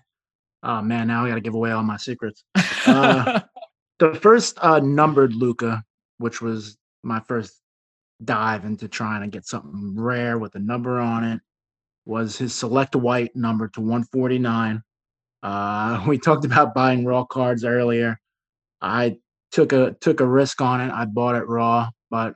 Oh 0.63 0.81
man, 0.81 1.07
now 1.07 1.25
I 1.25 1.29
got 1.29 1.35
to 1.35 1.41
give 1.41 1.55
away 1.55 1.71
all 1.71 1.83
my 1.83 1.97
secrets. 1.97 2.43
Uh, 2.85 3.39
the 3.99 4.13
first 4.15 4.57
uh, 4.61 4.79
numbered 4.79 5.33
Luka, 5.33 5.83
which 6.17 6.41
was 6.41 6.77
my 7.03 7.19
first 7.21 7.61
dive 8.23 8.65
into 8.65 8.87
trying 8.87 9.21
to 9.21 9.27
get 9.27 9.45
something 9.45 9.95
rare 9.95 10.37
with 10.37 10.55
a 10.55 10.59
number 10.59 10.99
on 10.99 11.23
it, 11.23 11.39
was 12.05 12.37
his 12.37 12.53
select 12.53 12.95
white 12.95 13.35
number 13.35 13.69
to 13.69 13.79
149. 13.79 14.81
Uh, 15.41 16.03
we 16.07 16.17
talked 16.17 16.45
about 16.45 16.73
buying 16.73 17.05
raw 17.05 17.23
cards 17.23 17.63
earlier. 17.63 18.19
I 18.81 19.17
took 19.51 19.71
a 19.73 19.95
took 20.01 20.19
a 20.19 20.25
risk 20.25 20.61
on 20.61 20.81
it. 20.81 20.91
I 20.91 21.05
bought 21.05 21.35
it 21.35 21.47
raw, 21.47 21.89
but 22.09 22.35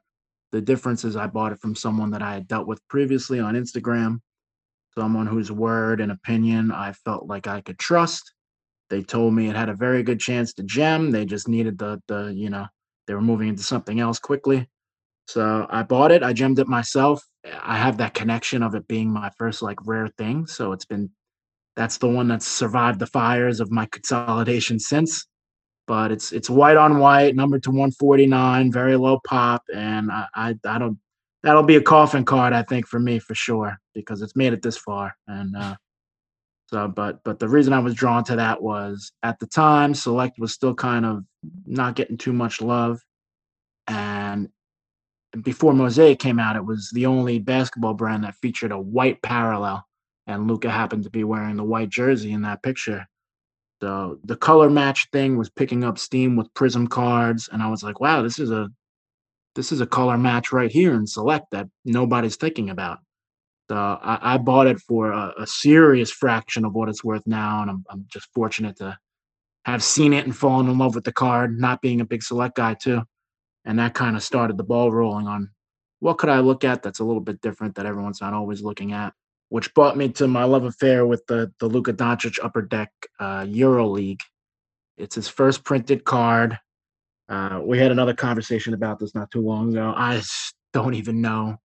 the 0.51 0.61
difference 0.61 1.03
is 1.03 1.15
I 1.15 1.27
bought 1.27 1.51
it 1.51 1.59
from 1.59 1.75
someone 1.75 2.11
that 2.11 2.21
I 2.21 2.33
had 2.33 2.47
dealt 2.47 2.67
with 2.67 2.87
previously 2.87 3.39
on 3.39 3.55
Instagram, 3.55 4.19
someone 4.97 5.27
whose 5.27 5.51
word 5.51 6.01
and 6.01 6.11
opinion 6.11 6.71
I 6.71 6.93
felt 6.93 7.27
like 7.27 7.47
I 7.47 7.61
could 7.61 7.79
trust. 7.79 8.33
They 8.89 9.01
told 9.01 9.33
me 9.33 9.49
it 9.49 9.55
had 9.55 9.69
a 9.69 9.75
very 9.75 10.03
good 10.03 10.19
chance 10.19 10.53
to 10.53 10.63
gem. 10.63 11.11
They 11.11 11.25
just 11.25 11.47
needed 11.47 11.77
the 11.77 12.01
the 12.07 12.33
you 12.33 12.49
know 12.49 12.67
they 13.07 13.13
were 13.13 13.21
moving 13.21 13.49
into 13.49 13.63
something 13.63 13.99
else 13.99 14.19
quickly. 14.19 14.67
So 15.27 15.65
I 15.69 15.83
bought 15.83 16.11
it. 16.11 16.23
I 16.23 16.33
gemmed 16.33 16.59
it 16.59 16.67
myself. 16.67 17.23
I 17.61 17.77
have 17.77 17.97
that 17.97 18.13
connection 18.13 18.61
of 18.63 18.75
it 18.75 18.87
being 18.87 19.11
my 19.11 19.31
first 19.37 19.61
like 19.61 19.79
rare 19.85 20.09
thing. 20.17 20.47
So 20.47 20.73
it's 20.73 20.85
been 20.85 21.09
that's 21.75 21.97
the 21.97 22.09
one 22.09 22.27
that's 22.27 22.47
survived 22.47 22.99
the 22.99 23.07
fires 23.07 23.59
of 23.59 23.71
my 23.71 23.85
consolidation 23.91 24.79
since 24.79 25.25
but 25.87 26.11
it's 26.11 26.31
it's 26.31 26.49
white 26.49 26.77
on 26.77 26.99
white, 26.99 27.35
number 27.35 27.59
to 27.59 27.69
149, 27.69 28.71
very 28.71 28.95
low 28.95 29.19
pop, 29.27 29.63
and 29.73 30.11
I, 30.11 30.27
I, 30.33 30.55
I 30.65 30.79
don't 30.79 30.97
that'll 31.43 31.63
be 31.63 31.75
a 31.75 31.81
coffin 31.81 32.25
card 32.25 32.53
I 32.53 32.63
think 32.63 32.87
for 32.87 32.99
me 32.99 33.19
for 33.19 33.35
sure 33.35 33.77
because 33.93 34.21
it's 34.21 34.35
made 34.35 34.53
it 34.53 34.61
this 34.61 34.77
far, 34.77 35.15
and 35.27 35.55
uh, 35.55 35.75
so 36.67 36.87
but 36.87 37.23
but 37.23 37.39
the 37.39 37.49
reason 37.49 37.73
I 37.73 37.79
was 37.79 37.93
drawn 37.93 38.23
to 38.25 38.35
that 38.37 38.61
was 38.61 39.11
at 39.21 39.39
the 39.39 39.47
time 39.47 39.93
Select 39.93 40.39
was 40.39 40.53
still 40.53 40.73
kind 40.73 41.05
of 41.05 41.23
not 41.65 41.95
getting 41.95 42.17
too 42.17 42.33
much 42.33 42.61
love, 42.61 43.01
and 43.87 44.49
before 45.41 45.73
Mosaic 45.73 46.19
came 46.19 46.39
out, 46.39 46.55
it 46.55 46.65
was 46.65 46.91
the 46.93 47.07
only 47.07 47.39
basketball 47.39 47.95
brand 47.95 48.23
that 48.23 48.35
featured 48.35 48.71
a 48.71 48.79
white 48.79 49.21
parallel, 49.21 49.85
and 50.27 50.47
Luka 50.47 50.69
happened 50.69 51.03
to 51.03 51.09
be 51.09 51.23
wearing 51.23 51.57
the 51.57 51.63
white 51.63 51.89
jersey 51.89 52.31
in 52.31 52.43
that 52.43 52.63
picture. 52.63 53.05
So 53.81 54.19
the 54.23 54.37
color 54.37 54.69
match 54.69 55.09
thing 55.11 55.37
was 55.37 55.49
picking 55.49 55.83
up 55.83 55.97
steam 55.97 56.35
with 56.35 56.53
Prizm 56.53 56.89
cards, 56.89 57.49
and 57.51 57.61
I 57.61 57.69
was 57.69 57.83
like, 57.83 57.99
wow, 57.99 58.21
this 58.21 58.39
is 58.39 58.51
a 58.51 58.69
this 59.55 59.71
is 59.71 59.81
a 59.81 59.87
color 59.87 60.17
match 60.17 60.51
right 60.51 60.71
here 60.71 60.93
in 60.93 61.07
Select 61.07 61.47
that 61.51 61.67
nobody's 61.85 62.35
thinking 62.35 62.69
about. 62.69 62.99
So 63.69 63.75
I, 63.77 64.33
I 64.33 64.37
bought 64.37 64.67
it 64.67 64.79
for 64.79 65.11
a, 65.11 65.33
a, 65.39 65.47
serious 65.47 66.11
fraction 66.11 66.65
of 66.65 66.73
what 66.73 66.89
it's 66.89 67.03
worth 67.03 67.23
now, 67.25 67.61
and 67.61 67.71
I'm 67.71 67.83
I'm 67.89 68.05
just 68.11 68.27
fortunate 68.33 68.75
to 68.77 68.97
have 69.65 69.81
seen 69.81 70.11
it 70.13 70.25
and 70.25 70.35
fallen 70.35 70.69
in 70.69 70.77
love 70.77 70.95
with 70.95 71.05
the 71.05 71.13
card. 71.13 71.59
Not 71.59 71.81
being 71.81 72.01
a 72.01 72.05
big 72.05 72.23
Select 72.23 72.55
guy 72.55 72.73
too, 72.73 73.01
and 73.63 73.79
that 73.79 73.93
kind 73.93 74.15
of 74.15 74.23
started 74.23 74.57
the 74.57 74.63
ball 74.63 74.91
rolling 74.91 75.27
on 75.27 75.49
what 75.99 76.17
could 76.17 76.29
I 76.29 76.39
look 76.41 76.65
at 76.65 76.83
that's 76.83 76.99
a 76.99 77.05
little 77.05 77.21
bit 77.21 77.39
different 77.39 77.75
that 77.75 77.85
everyone's 77.85 78.19
not 78.19 78.33
always 78.33 78.61
looking 78.61 78.91
at 78.91 79.13
which 79.53 79.71
brought 79.75 79.95
me 79.95 80.09
to 80.09 80.27
my 80.27 80.43
love 80.45 80.63
affair 80.63 81.05
with 81.05 81.23
the 81.27 81.53
the 81.59 81.67
Luka 81.67 81.93
Doncic 81.93 82.39
Upper 82.43 82.63
Deck 82.63 82.91
uh, 83.19 83.45
Euro 83.47 83.87
League. 83.87 84.21
It's 84.97 85.13
his 85.13 85.27
first 85.27 85.63
printed 85.63 86.03
card. 86.05 86.57
Uh, 87.33 87.59
we 87.63 87.79
had 87.79 87.91
another 87.91 88.13
conversation 88.13 88.75
about 88.75 88.99
this 88.99 89.15
not 89.15 89.31
too 89.31 89.41
long 89.41 89.71
ago. 89.71 89.91
I 89.97 90.21
don't 90.71 90.93
even 90.93 91.19
know 91.19 91.57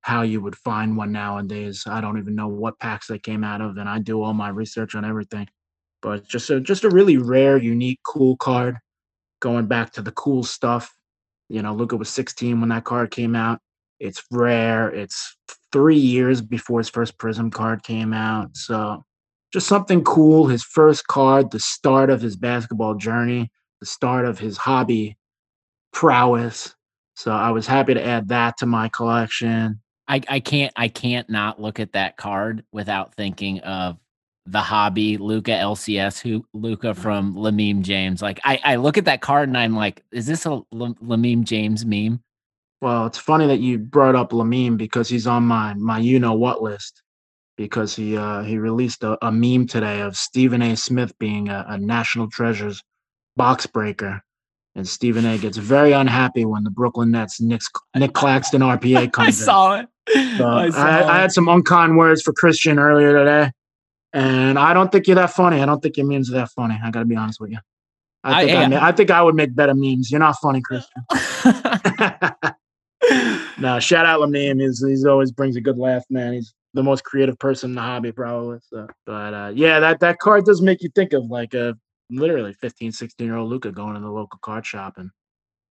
how 0.00 0.22
you 0.22 0.40
would 0.40 0.56
find 0.56 0.96
one 0.96 1.12
nowadays. 1.12 1.84
I 1.86 2.00
don't 2.00 2.18
even 2.18 2.34
know 2.34 2.48
what 2.48 2.80
packs 2.80 3.06
they 3.06 3.20
came 3.20 3.44
out 3.44 3.60
of, 3.60 3.76
and 3.76 3.88
I 3.88 4.00
do 4.00 4.20
all 4.20 4.34
my 4.34 4.48
research 4.48 4.96
on 4.96 5.04
everything. 5.04 5.46
But 6.02 6.26
just 6.26 6.50
a 6.50 6.60
just 6.60 6.82
a 6.82 6.90
really 6.90 7.16
rare, 7.16 7.56
unique, 7.56 8.00
cool 8.04 8.36
card. 8.38 8.78
Going 9.40 9.66
back 9.66 9.92
to 9.92 10.02
the 10.02 10.10
cool 10.10 10.42
stuff, 10.42 10.92
you 11.48 11.62
know, 11.62 11.74
Luka 11.74 11.96
was 11.96 12.08
16 12.08 12.58
when 12.58 12.70
that 12.70 12.82
card 12.82 13.12
came 13.12 13.36
out. 13.36 13.60
It's 14.00 14.24
rare. 14.32 14.92
It's 14.92 15.36
three 15.72 15.96
years 15.96 16.42
before 16.42 16.80
his 16.80 16.90
first 16.90 17.18
Prizm 17.18 17.52
card 17.52 17.84
came 17.84 18.12
out. 18.12 18.56
So 18.56 19.04
just 19.52 19.68
something 19.68 20.02
cool. 20.02 20.48
His 20.48 20.64
first 20.64 21.06
card, 21.06 21.52
the 21.52 21.60
start 21.60 22.10
of 22.10 22.20
his 22.20 22.34
basketball 22.34 22.96
journey, 22.96 23.52
the 23.84 23.90
start 23.90 24.24
of 24.24 24.38
his 24.38 24.56
hobby 24.56 25.14
prowess. 25.92 26.74
So 27.16 27.30
I 27.30 27.50
was 27.50 27.66
happy 27.66 27.92
to 27.92 28.02
add 28.02 28.28
that 28.28 28.56
to 28.58 28.66
my 28.66 28.88
collection. 28.88 29.78
I, 30.08 30.22
I 30.26 30.40
can't 30.40 30.72
I 30.74 30.88
can't 30.88 31.28
not 31.28 31.60
look 31.60 31.78
at 31.78 31.92
that 31.92 32.16
card 32.16 32.64
without 32.72 33.14
thinking 33.14 33.60
of 33.60 33.98
the 34.46 34.60
hobby 34.60 35.18
Luka 35.18 35.50
LCS 35.50 36.18
who 36.18 36.46
Luka 36.54 36.88
mm-hmm. 36.88 37.00
from 37.02 37.34
Lamine 37.34 37.82
James. 37.82 38.22
Like 38.22 38.40
I, 38.42 38.58
I 38.64 38.76
look 38.76 38.96
at 38.96 39.04
that 39.04 39.20
card 39.20 39.50
and 39.50 39.58
I'm 39.58 39.76
like, 39.76 40.02
is 40.12 40.26
this 40.26 40.46
a 40.46 40.50
L- 40.50 40.66
Lamine 40.72 41.44
James 41.44 41.84
meme? 41.84 42.22
Well, 42.80 43.04
it's 43.04 43.18
funny 43.18 43.46
that 43.48 43.60
you 43.60 43.76
brought 43.76 44.16
up 44.16 44.30
Lamine 44.30 44.78
because 44.78 45.10
he's 45.10 45.26
on 45.26 45.42
my 45.42 45.74
my 45.74 45.98
you 45.98 46.18
know 46.18 46.32
what 46.32 46.62
list 46.62 47.02
because 47.58 47.94
he 47.94 48.16
uh, 48.16 48.44
he 48.44 48.56
released 48.56 49.04
a, 49.04 49.18
a, 49.26 49.30
meme 49.30 49.66
today 49.66 50.00
of 50.00 50.16
Stephen 50.16 50.62
A. 50.62 50.74
Smith 50.74 51.12
being 51.18 51.50
a, 51.50 51.66
a 51.68 51.78
National 51.78 52.30
Treasures 52.30 52.82
box 53.36 53.66
breaker, 53.66 54.22
and 54.74 54.86
Stephen 54.88 55.24
A. 55.24 55.38
gets 55.38 55.56
very 55.56 55.92
unhappy 55.92 56.44
when 56.44 56.64
the 56.64 56.70
Brooklyn 56.70 57.10
Nets 57.10 57.40
Nick, 57.40 57.62
Nic 57.94 58.12
Claxton 58.12 58.60
RPA 58.60 59.12
comes. 59.12 59.28
I 59.28 59.30
saw 59.44 59.80
it. 59.80 59.86
So 60.36 60.48
I, 60.48 60.70
saw 60.70 60.86
I, 60.86 61.00
it. 61.00 61.04
I 61.04 61.20
had 61.20 61.32
some 61.32 61.48
unkind 61.48 61.96
words 61.96 62.22
for 62.22 62.32
Christian 62.32 62.78
earlier 62.78 63.16
today, 63.16 63.50
and 64.12 64.58
I 64.58 64.74
don't 64.74 64.90
think 64.92 65.06
you're 65.06 65.16
that 65.16 65.30
funny. 65.30 65.60
I 65.60 65.66
don't 65.66 65.80
think 65.80 65.96
your 65.96 66.06
memes 66.06 66.30
are 66.30 66.34
that 66.34 66.50
funny. 66.50 66.78
I 66.82 66.90
got 66.90 67.00
to 67.00 67.06
be 67.06 67.16
honest 67.16 67.40
with 67.40 67.50
you. 67.50 67.58
I 68.24 68.46
think 68.46 68.56
I, 68.56 68.76
I, 68.76 68.88
I, 68.88 68.92
think 68.92 69.10
I 69.10 69.20
would 69.20 69.34
make 69.34 69.54
better 69.54 69.74
memes. 69.74 70.10
You're 70.10 70.20
not 70.20 70.36
funny, 70.40 70.62
Christian. 70.62 71.02
no, 73.58 73.78
shout 73.80 74.06
out 74.06 74.20
Lamine. 74.20 74.60
He's 74.60 74.82
he's 74.84 75.04
always 75.04 75.30
brings 75.30 75.56
a 75.56 75.60
good 75.60 75.76
laugh, 75.76 76.04
man. 76.08 76.32
He's 76.32 76.54
the 76.72 76.82
most 76.82 77.04
creative 77.04 77.38
person 77.38 77.70
in 77.70 77.74
the 77.74 77.82
hobby, 77.82 78.12
probably. 78.12 78.58
So, 78.70 78.88
but 79.04 79.34
uh, 79.34 79.52
yeah, 79.54 79.78
that 79.80 80.00
that 80.00 80.18
card 80.20 80.46
does 80.46 80.62
make 80.62 80.82
you 80.82 80.88
think 80.94 81.12
of 81.12 81.26
like 81.26 81.52
a 81.52 81.76
literally 82.10 82.52
15, 82.52 82.92
16 82.92 83.26
year 83.26 83.36
old 83.36 83.50
Luka 83.50 83.72
going 83.72 83.94
to 83.94 84.00
the 84.00 84.10
local 84.10 84.38
card 84.42 84.66
shop 84.66 84.94
and 84.96 85.10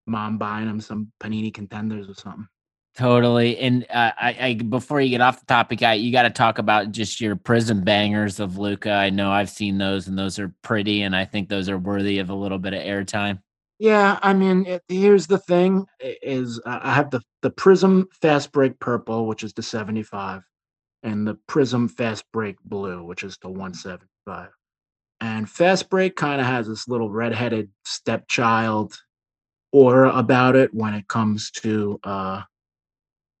mom 0.06 0.38
buying 0.38 0.68
him 0.68 0.80
some 0.80 1.12
Panini 1.20 1.52
contenders 1.52 2.08
or 2.08 2.14
something. 2.14 2.48
Totally. 2.96 3.58
And 3.58 3.84
uh, 3.90 4.12
I, 4.16 4.36
I, 4.40 4.54
before 4.54 5.00
you 5.00 5.10
get 5.10 5.20
off 5.20 5.40
the 5.40 5.46
topic, 5.46 5.82
I, 5.82 5.94
you 5.94 6.12
got 6.12 6.22
to 6.22 6.30
talk 6.30 6.58
about 6.58 6.92
just 6.92 7.20
your 7.20 7.34
Prizm 7.34 7.84
bangers 7.84 8.38
of 8.38 8.56
Luka. 8.56 8.92
I 8.92 9.10
know 9.10 9.32
I've 9.32 9.50
seen 9.50 9.78
those, 9.78 10.06
and 10.06 10.16
those 10.16 10.38
are 10.38 10.54
pretty, 10.62 11.02
and 11.02 11.16
I 11.16 11.24
think 11.24 11.48
those 11.48 11.68
are 11.68 11.78
worthy 11.78 12.20
of 12.20 12.30
a 12.30 12.34
little 12.34 12.58
bit 12.58 12.72
of 12.72 12.80
airtime. 12.80 13.40
Yeah, 13.80 14.20
I 14.22 14.32
mean, 14.32 14.64
it, 14.66 14.82
here's 14.86 15.26
the 15.26 15.38
thing: 15.38 15.86
is 16.00 16.60
uh, 16.64 16.78
I 16.82 16.94
have 16.94 17.10
the 17.10 17.20
the 17.42 17.50
Prizm 17.50 18.06
Fast 18.22 18.52
Break 18.52 18.78
Purple, 18.78 19.26
which 19.26 19.42
is 19.42 19.52
the 19.52 19.62
75, 19.62 20.42
and 21.02 21.26
the 21.26 21.36
Prizm 21.48 21.90
Fast 21.90 22.24
Break 22.32 22.62
Blue, 22.62 23.02
which 23.02 23.24
is 23.24 23.36
the 23.42 23.48
175. 23.48 24.50
And 25.24 25.48
Fast 25.48 25.88
Break 25.88 26.16
kind 26.16 26.38
of 26.38 26.46
has 26.46 26.68
this 26.68 26.86
little 26.86 27.08
redheaded 27.08 27.70
stepchild 27.86 28.94
aura 29.72 30.10
about 30.10 30.54
it 30.54 30.74
when 30.74 30.92
it 30.92 31.08
comes 31.08 31.50
to 31.62 31.98
uh, 32.04 32.42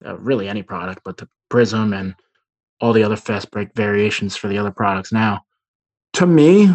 uh, 0.02 0.16
really 0.16 0.48
any 0.48 0.62
product, 0.62 1.02
but 1.04 1.18
the 1.18 1.28
Prizm 1.50 1.94
and 1.94 2.14
all 2.80 2.94
the 2.94 3.02
other 3.02 3.16
fast 3.16 3.50
break 3.50 3.74
variations 3.74 4.34
for 4.34 4.48
the 4.48 4.56
other 4.56 4.70
products 4.70 5.12
now. 5.12 5.42
To 6.14 6.26
me, 6.26 6.70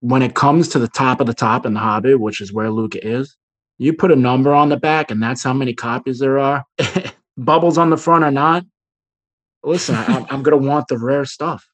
when 0.00 0.20
it 0.20 0.34
comes 0.34 0.68
to 0.68 0.78
the 0.78 0.88
top 0.88 1.22
of 1.22 1.26
the 1.26 1.32
top 1.32 1.64
in 1.64 1.72
the 1.72 1.80
hobby, 1.80 2.14
which 2.14 2.42
is 2.42 2.52
where 2.52 2.70
Luka 2.70 3.04
is, 3.04 3.34
you 3.78 3.94
put 3.94 4.12
a 4.12 4.16
number 4.16 4.52
on 4.52 4.68
the 4.68 4.76
back 4.76 5.10
and 5.10 5.22
that's 5.22 5.42
how 5.42 5.54
many 5.54 5.72
copies 5.72 6.18
there 6.18 6.38
are. 6.38 6.66
Bubbles 7.38 7.78
on 7.78 7.88
the 7.88 7.96
front 7.96 8.24
or 8.24 8.30
not. 8.30 8.66
Listen, 9.64 9.94
I, 9.94 10.26
I'm 10.28 10.42
going 10.42 10.62
to 10.62 10.68
want 10.68 10.88
the 10.88 10.98
rare 10.98 11.24
stuff. 11.24 11.66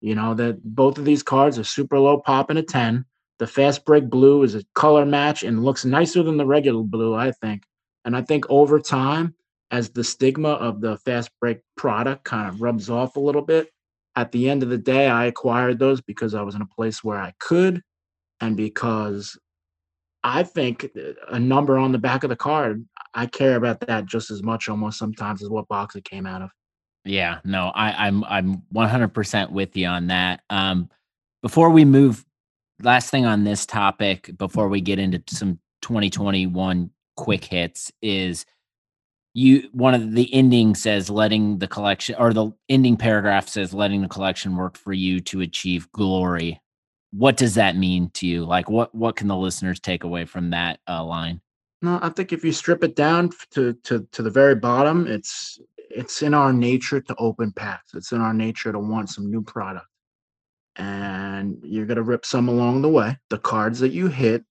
You 0.00 0.14
know, 0.14 0.34
that 0.34 0.62
both 0.64 0.98
of 0.98 1.04
these 1.04 1.22
cards 1.22 1.58
are 1.58 1.64
super 1.64 1.98
low 1.98 2.20
pop 2.20 2.50
and 2.50 2.58
a 2.58 2.62
10. 2.62 3.04
The 3.38 3.46
fast 3.46 3.84
break 3.84 4.08
blue 4.08 4.42
is 4.42 4.54
a 4.54 4.64
color 4.74 5.04
match 5.04 5.42
and 5.42 5.64
looks 5.64 5.84
nicer 5.84 6.22
than 6.22 6.36
the 6.36 6.46
regular 6.46 6.82
blue, 6.82 7.14
I 7.14 7.32
think. 7.32 7.62
And 8.04 8.16
I 8.16 8.22
think 8.22 8.44
over 8.48 8.80
time, 8.80 9.34
as 9.70 9.90
the 9.90 10.04
stigma 10.04 10.50
of 10.50 10.80
the 10.80 10.96
fast 10.98 11.30
break 11.40 11.60
product 11.76 12.24
kind 12.24 12.48
of 12.48 12.60
rubs 12.60 12.90
off 12.90 13.16
a 13.16 13.20
little 13.20 13.42
bit. 13.42 13.68
At 14.16 14.32
the 14.32 14.50
end 14.50 14.62
of 14.62 14.68
the 14.68 14.78
day, 14.78 15.06
I 15.06 15.26
acquired 15.26 15.78
those 15.78 16.00
because 16.00 16.34
I 16.34 16.42
was 16.42 16.54
in 16.54 16.62
a 16.62 16.66
place 16.66 17.04
where 17.04 17.18
I 17.18 17.32
could 17.38 17.82
and 18.40 18.56
because 18.56 19.38
I 20.24 20.42
think 20.42 20.90
uh, 20.96 21.12
a 21.28 21.38
number 21.38 21.78
on 21.78 21.92
the 21.92 21.98
back 21.98 22.24
of 22.24 22.30
the 22.30 22.36
card, 22.36 22.84
I 23.14 23.26
care 23.26 23.56
about 23.56 23.80
that 23.80 24.06
just 24.06 24.30
as 24.30 24.42
much 24.42 24.68
almost 24.68 24.98
sometimes 24.98 25.42
as 25.42 25.48
what 25.48 25.68
box 25.68 25.94
it 25.94 26.04
came 26.04 26.26
out 26.26 26.42
of. 26.42 26.50
Yeah, 27.04 27.38
no, 27.44 27.72
I, 27.74 28.06
I'm 28.06 28.24
I'm 28.24 28.62
100% 28.74 29.50
with 29.50 29.76
you 29.76 29.86
on 29.86 30.08
that. 30.08 30.42
Um, 30.50 30.90
before 31.42 31.70
we 31.70 31.84
move, 31.84 32.24
last 32.82 33.10
thing 33.10 33.24
on 33.24 33.44
this 33.44 33.66
topic 33.66 34.30
before 34.36 34.68
we 34.68 34.80
get 34.80 34.98
into 34.98 35.22
some 35.34 35.58
2021 35.82 36.90
quick 37.16 37.44
hits 37.44 37.92
is 38.02 38.46
you 39.34 39.68
one 39.72 39.94
of 39.94 40.12
the 40.12 40.32
ending 40.34 40.74
says 40.74 41.08
letting 41.08 41.58
the 41.58 41.68
collection 41.68 42.16
or 42.18 42.32
the 42.32 42.50
ending 42.68 42.96
paragraph 42.96 43.48
says 43.48 43.72
letting 43.72 44.02
the 44.02 44.08
collection 44.08 44.56
work 44.56 44.76
for 44.76 44.92
you 44.92 45.20
to 45.20 45.40
achieve 45.40 45.90
glory. 45.92 46.60
What 47.12 47.36
does 47.36 47.54
that 47.54 47.76
mean 47.76 48.10
to 48.14 48.26
you? 48.26 48.44
Like 48.44 48.68
what 48.68 48.94
what 48.94 49.16
can 49.16 49.28
the 49.28 49.36
listeners 49.36 49.80
take 49.80 50.04
away 50.04 50.24
from 50.24 50.50
that 50.50 50.80
uh, 50.88 51.04
line? 51.04 51.40
No 51.82 51.98
i 52.02 52.08
think 52.08 52.32
if 52.32 52.44
you 52.44 52.52
strip 52.52 52.84
it 52.84 52.96
down 52.96 53.30
to 53.52 53.72
to 53.84 54.06
to 54.12 54.22
the 54.22 54.30
very 54.30 54.54
bottom 54.54 55.06
it's 55.06 55.60
it's 55.90 56.22
in 56.22 56.34
our 56.34 56.52
nature 56.52 57.00
to 57.00 57.14
open 57.18 57.52
packs. 57.52 57.94
It's 57.94 58.12
in 58.12 58.20
our 58.20 58.32
nature 58.32 58.72
to 58.72 58.78
want 58.78 59.10
some 59.10 59.30
new 59.30 59.42
product. 59.42 59.86
And 60.76 61.58
you're 61.62 61.86
going 61.86 61.96
to 61.96 62.02
rip 62.02 62.24
some 62.24 62.48
along 62.48 62.82
the 62.82 62.88
way. 62.88 63.18
The 63.28 63.38
cards 63.38 63.80
that 63.80 63.90
you 63.92 64.08
hit 64.08 64.44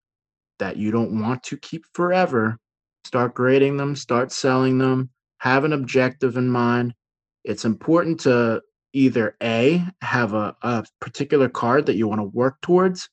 that 0.60 0.78
you 0.78 0.92
don't 0.92 1.22
want 1.22 1.44
to 1.44 1.58
keep 1.58 1.86
forever 1.94 2.60
start 3.06 3.34
grading 3.34 3.78
them, 3.78 3.96
start 3.96 4.32
selling 4.32 4.78
them, 4.78 5.10
have 5.40 5.64
an 5.64 5.74
objective 5.74 6.38
in 6.38 6.50
mind. 6.50 6.94
It's 7.44 7.66
important 7.66 8.20
to 8.22 8.62
either 8.94 9.36
A, 9.42 9.84
have 10.02 10.34
a, 10.34 10.56
a 10.62 10.84
particular 11.00 11.50
card 11.50 11.86
that 11.86 11.96
you 11.96 12.08
want 12.08 12.20
to 12.20 12.26
work 12.26 12.60
towards, 12.62 13.10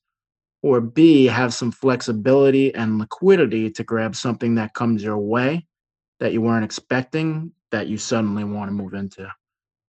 or 0.63 0.81
B, 0.81 1.27
have 1.27 1.55
some 1.55 1.71
flexibility 1.71 2.75
and 2.75 2.99
liquidity 2.99 3.71
to 3.71 3.85
grab 3.85 4.17
something 4.17 4.57
that 4.57 4.75
comes 4.75 5.03
your 5.03 5.19
way 5.19 5.67
that 6.19 6.33
you 6.33 6.43
weren't 6.43 6.65
expecting 6.65 7.53
that 7.73 7.89
you 7.89 7.99
suddenly 7.99 8.45
want 8.45 8.69
to 8.69 8.73
move 8.73 8.95
into. 8.95 9.29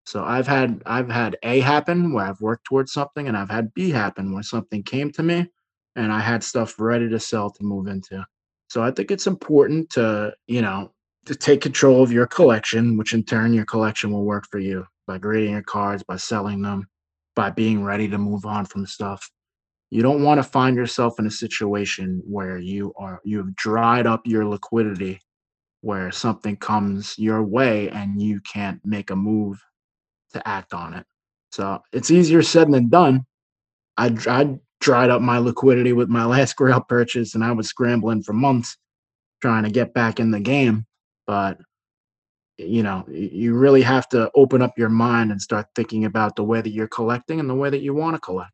So 0.06 0.24
I've 0.24 0.48
had 0.48 0.82
I've 0.86 1.10
had 1.10 1.38
A 1.44 1.60
happen 1.60 2.14
where 2.14 2.26
I've 2.26 2.40
worked 2.40 2.66
towards 2.66 2.94
something 2.94 3.28
and 3.28 3.36
I've 3.36 3.50
had 3.50 3.74
B 3.74 3.90
happen 3.90 4.34
where 4.34 4.44
something 4.44 4.82
came 4.84 5.12
to 5.12 5.24
me 5.24 5.50
and 5.98 6.14
I 6.14 6.20
had 6.20 6.44
stuff 6.44 6.80
ready 6.80 7.10
to 7.10 7.20
sell 7.20 7.50
to 7.52 7.64
move 7.64 7.88
into. 7.88 8.26
So 8.70 8.84
I 8.84 8.92
think 8.92 9.12
it's 9.12 9.28
important 9.28 9.90
to, 9.92 10.34
you 10.48 10.62
know, 10.62 10.94
to 11.26 11.36
take 11.36 11.60
control 11.60 12.04
of 12.04 12.12
your 12.12 12.28
collection, 12.28 12.98
which 12.98 13.14
in 13.14 13.24
turn 13.24 13.54
your 13.54 13.66
collection 13.66 14.12
will 14.12 14.24
work 14.24 14.46
for 14.50 14.60
you 14.60 14.86
by 15.08 15.18
grading 15.18 15.52
your 15.52 15.64
cards, 15.64 16.04
by 16.04 16.16
selling 16.16 16.62
them, 16.62 16.88
by 17.36 17.50
being 17.50 17.84
ready 17.84 18.08
to 18.08 18.18
move 18.18 18.46
on 18.46 18.66
from 18.66 18.86
stuff. 18.86 19.30
You 19.90 20.02
don't 20.02 20.24
want 20.24 20.40
to 20.40 20.44
find 20.44 20.78
yourself 20.78 21.20
in 21.20 21.28
a 21.28 21.32
situation 21.32 22.22
where 22.26 22.58
you 22.58 22.94
are 22.98 23.20
you've 23.26 23.56
dried 23.56 24.08
up 24.08 24.22
your 24.26 24.46
liquidity 24.46 25.20
where 25.82 26.12
something 26.12 26.56
comes 26.56 27.18
your 27.18 27.44
way 27.44 27.90
and 27.90 28.22
you 28.22 28.42
can't 28.42 28.80
make 28.84 29.10
a 29.10 29.16
move 29.16 29.62
to 30.34 30.48
act 30.48 30.74
on 30.74 30.94
it. 30.94 31.06
So 31.52 31.82
it's 31.94 32.12
easier 32.12 32.42
said 32.42 32.72
than 32.72 32.90
done. 32.90 33.26
I, 33.96 34.16
I 34.28 34.60
dried 34.80 35.10
up 35.10 35.22
my 35.22 35.38
liquidity 35.38 35.94
with 35.94 36.10
my 36.10 36.26
last 36.36 36.56
grail 36.56 36.82
purchase 36.82 37.36
and 37.36 37.44
I 37.44 37.52
was 37.52 37.68
scrambling 37.68 38.24
for 38.24 38.34
months 38.34 38.78
trying 39.42 39.64
to 39.64 39.70
get 39.70 39.94
back 39.94 40.20
in 40.20 40.32
the 40.32 40.40
game. 40.40 40.86
But 41.26 41.60
you 42.58 42.82
know, 42.82 43.06
you 43.08 43.54
really 43.54 43.84
have 43.84 44.10
to 44.10 44.32
open 44.34 44.64
up 44.64 44.78
your 44.78 44.90
mind 44.90 45.32
and 45.32 45.40
start 45.40 45.68
thinking 45.76 46.06
about 46.06 46.36
the 46.36 46.44
way 46.44 46.60
that 46.60 46.72
you're 46.72 46.88
collecting 46.88 47.40
and 47.40 47.50
the 47.50 47.56
way 47.56 47.70
that 47.70 47.82
you 47.82 47.94
want 47.94 48.16
to 48.16 48.20
collect. 48.20 48.52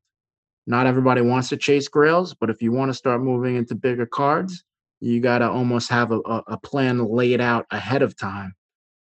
Not 0.67 0.88
everybody 0.88 1.21
wants 1.21 1.49
to 1.49 1.57
chase 1.57 1.88
grails, 1.88 2.34
but 2.34 2.49
if 2.49 2.61
you 2.61 2.71
want 2.71 2.89
to 2.89 2.93
start 2.93 3.21
moving 3.21 3.55
into 3.55 3.76
bigger 3.76 4.05
cards, 4.05 4.63
you 5.03 5.19
got 5.19 5.39
to 5.39 5.49
almost 5.49 5.89
have 5.89 6.11
a, 6.11 6.19
a 6.19 6.57
plan 6.57 7.05
laid 7.05 7.41
out 7.41 7.65
ahead 7.71 8.01
of 8.01 8.15
time. 8.15 8.55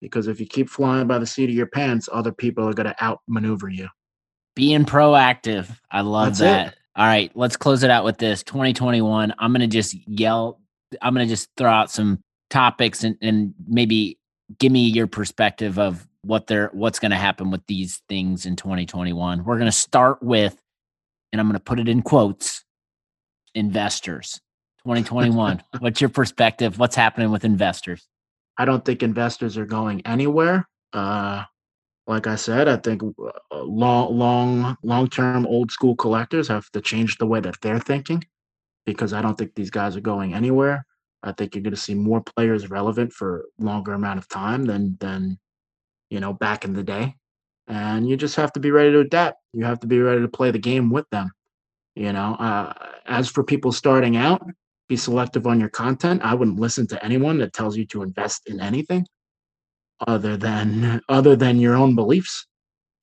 Because 0.01 0.27
if 0.27 0.41
you 0.41 0.45
keep 0.45 0.69
flying 0.69 1.07
by 1.07 1.19
the 1.19 1.25
seat 1.25 1.49
of 1.49 1.55
your 1.55 1.67
pants, 1.67 2.09
other 2.11 2.33
people 2.33 2.67
are 2.67 2.73
going 2.73 2.87
to 2.87 3.03
outmaneuver 3.03 3.69
you. 3.69 3.87
Being 4.55 4.83
proactive. 4.83 5.69
I 5.89 6.01
love 6.01 6.37
That's 6.37 6.39
that. 6.39 6.67
It. 6.67 6.79
All 6.97 7.05
right, 7.05 7.31
let's 7.35 7.55
close 7.57 7.83
it 7.83 7.89
out 7.89 8.03
with 8.03 8.17
this 8.17 8.43
2021. 8.43 9.33
I'm 9.39 9.51
going 9.51 9.61
to 9.61 9.67
just 9.67 9.95
yell, 10.07 10.59
I'm 11.01 11.13
going 11.13 11.25
to 11.25 11.33
just 11.33 11.49
throw 11.57 11.69
out 11.69 11.89
some 11.89 12.21
topics 12.49 13.03
and, 13.03 13.17
and 13.21 13.53
maybe 13.65 14.19
give 14.59 14.71
me 14.71 14.89
your 14.89 15.07
perspective 15.07 15.79
of 15.79 16.07
what 16.23 16.47
they're 16.47 16.69
what's 16.73 16.99
going 16.99 17.11
to 17.11 17.17
happen 17.17 17.51
with 17.51 17.65
these 17.67 18.01
things 18.09 18.45
in 18.45 18.55
2021. 18.55 19.43
We're 19.43 19.57
going 19.57 19.65
to 19.65 19.71
start 19.71 20.21
with 20.21 20.61
and 21.31 21.39
I'm 21.39 21.47
going 21.47 21.57
to 21.57 21.63
put 21.63 21.79
it 21.79 21.89
in 21.89 22.01
quotes 22.01 22.63
investors 23.53 24.39
2021. 24.85 25.63
what's 25.79 25.99
your 25.99 26.11
perspective? 26.11 26.77
What's 26.77 26.95
happening 26.95 27.31
with 27.31 27.43
investors? 27.43 28.07
I 28.57 28.65
don't 28.65 28.85
think 28.85 29.01
investors 29.01 29.57
are 29.57 29.65
going 29.65 30.05
anywhere. 30.05 30.67
Uh, 30.93 31.43
like 32.07 32.27
I 32.27 32.35
said, 32.35 32.67
I 32.67 32.77
think 32.77 33.01
uh, 33.03 33.63
long, 33.63 34.15
long, 34.15 34.77
long-term 34.83 35.47
old 35.47 35.71
school 35.71 35.95
collectors 35.95 36.47
have 36.49 36.69
to 36.71 36.81
change 36.81 37.17
the 37.17 37.25
way 37.25 37.39
that 37.39 37.59
they're 37.61 37.79
thinking 37.79 38.23
because 38.85 39.11
I 39.11 39.23
don't 39.23 39.35
think 39.35 39.55
these 39.55 39.71
guys 39.71 39.95
are 39.95 40.01
going 40.01 40.35
anywhere. 40.35 40.85
I 41.23 41.31
think 41.31 41.55
you're 41.55 41.63
going 41.63 41.73
to 41.73 41.79
see 41.79 41.95
more 41.95 42.21
players 42.21 42.69
relevant 42.69 43.11
for 43.11 43.45
longer 43.57 43.93
amount 43.93 44.19
of 44.19 44.29
time 44.29 44.65
than 44.65 44.97
than 44.99 45.39
you 46.11 46.19
know 46.19 46.33
back 46.33 46.63
in 46.63 46.73
the 46.73 46.83
day, 46.83 47.15
and 47.67 48.07
you 48.07 48.15
just 48.15 48.35
have 48.35 48.53
to 48.53 48.59
be 48.59 48.69
ready 48.69 48.91
to 48.91 48.99
adapt. 48.99 49.41
You 49.51 49.65
have 49.65 49.79
to 49.79 49.87
be 49.87 49.99
ready 49.99 50.21
to 50.21 50.27
play 50.27 50.51
the 50.51 50.59
game 50.59 50.91
with 50.91 51.09
them. 51.09 51.31
You 51.95 52.13
know, 52.13 52.35
uh, 52.35 52.73
as 53.07 53.27
for 53.27 53.43
people 53.43 53.71
starting 53.71 54.15
out, 54.17 54.47
be 54.87 54.97
selective 54.97 55.47
on 55.47 55.59
your 55.59 55.69
content. 55.69 56.21
I 56.23 56.33
wouldn't 56.33 56.59
listen 56.59 56.87
to 56.87 57.03
anyone 57.03 57.37
that 57.39 57.53
tells 57.53 57.75
you 57.77 57.85
to 57.87 58.03
invest 58.03 58.47
in 58.47 58.59
anything 58.59 59.05
other 60.07 60.37
than 60.37 61.01
other 61.09 61.35
than 61.35 61.59
your 61.59 61.75
own 61.75 61.95
beliefs. 61.95 62.47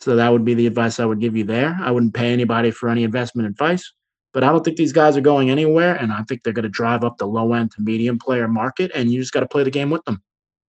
So 0.00 0.16
that 0.16 0.30
would 0.30 0.44
be 0.44 0.54
the 0.54 0.66
advice 0.66 0.98
I 0.98 1.04
would 1.04 1.20
give 1.20 1.36
you 1.36 1.44
there. 1.44 1.78
I 1.80 1.90
wouldn't 1.90 2.14
pay 2.14 2.32
anybody 2.32 2.70
for 2.70 2.88
any 2.88 3.04
investment 3.04 3.48
advice, 3.48 3.92
but 4.32 4.42
I 4.42 4.50
don't 4.50 4.64
think 4.64 4.76
these 4.76 4.92
guys 4.92 5.16
are 5.16 5.22
going 5.22 5.50
anywhere, 5.50 5.94
and 5.94 6.12
I 6.12 6.22
think 6.24 6.42
they're 6.42 6.52
going 6.52 6.64
to 6.64 6.68
drive 6.68 7.04
up 7.04 7.18
the 7.18 7.26
low 7.26 7.52
end 7.52 7.70
to 7.72 7.82
medium 7.82 8.18
player 8.18 8.48
market, 8.48 8.90
and 8.94 9.12
you 9.12 9.20
just 9.20 9.32
got 9.32 9.40
to 9.40 9.48
play 9.48 9.62
the 9.62 9.70
game 9.70 9.90
with 9.90 10.04
them 10.04 10.22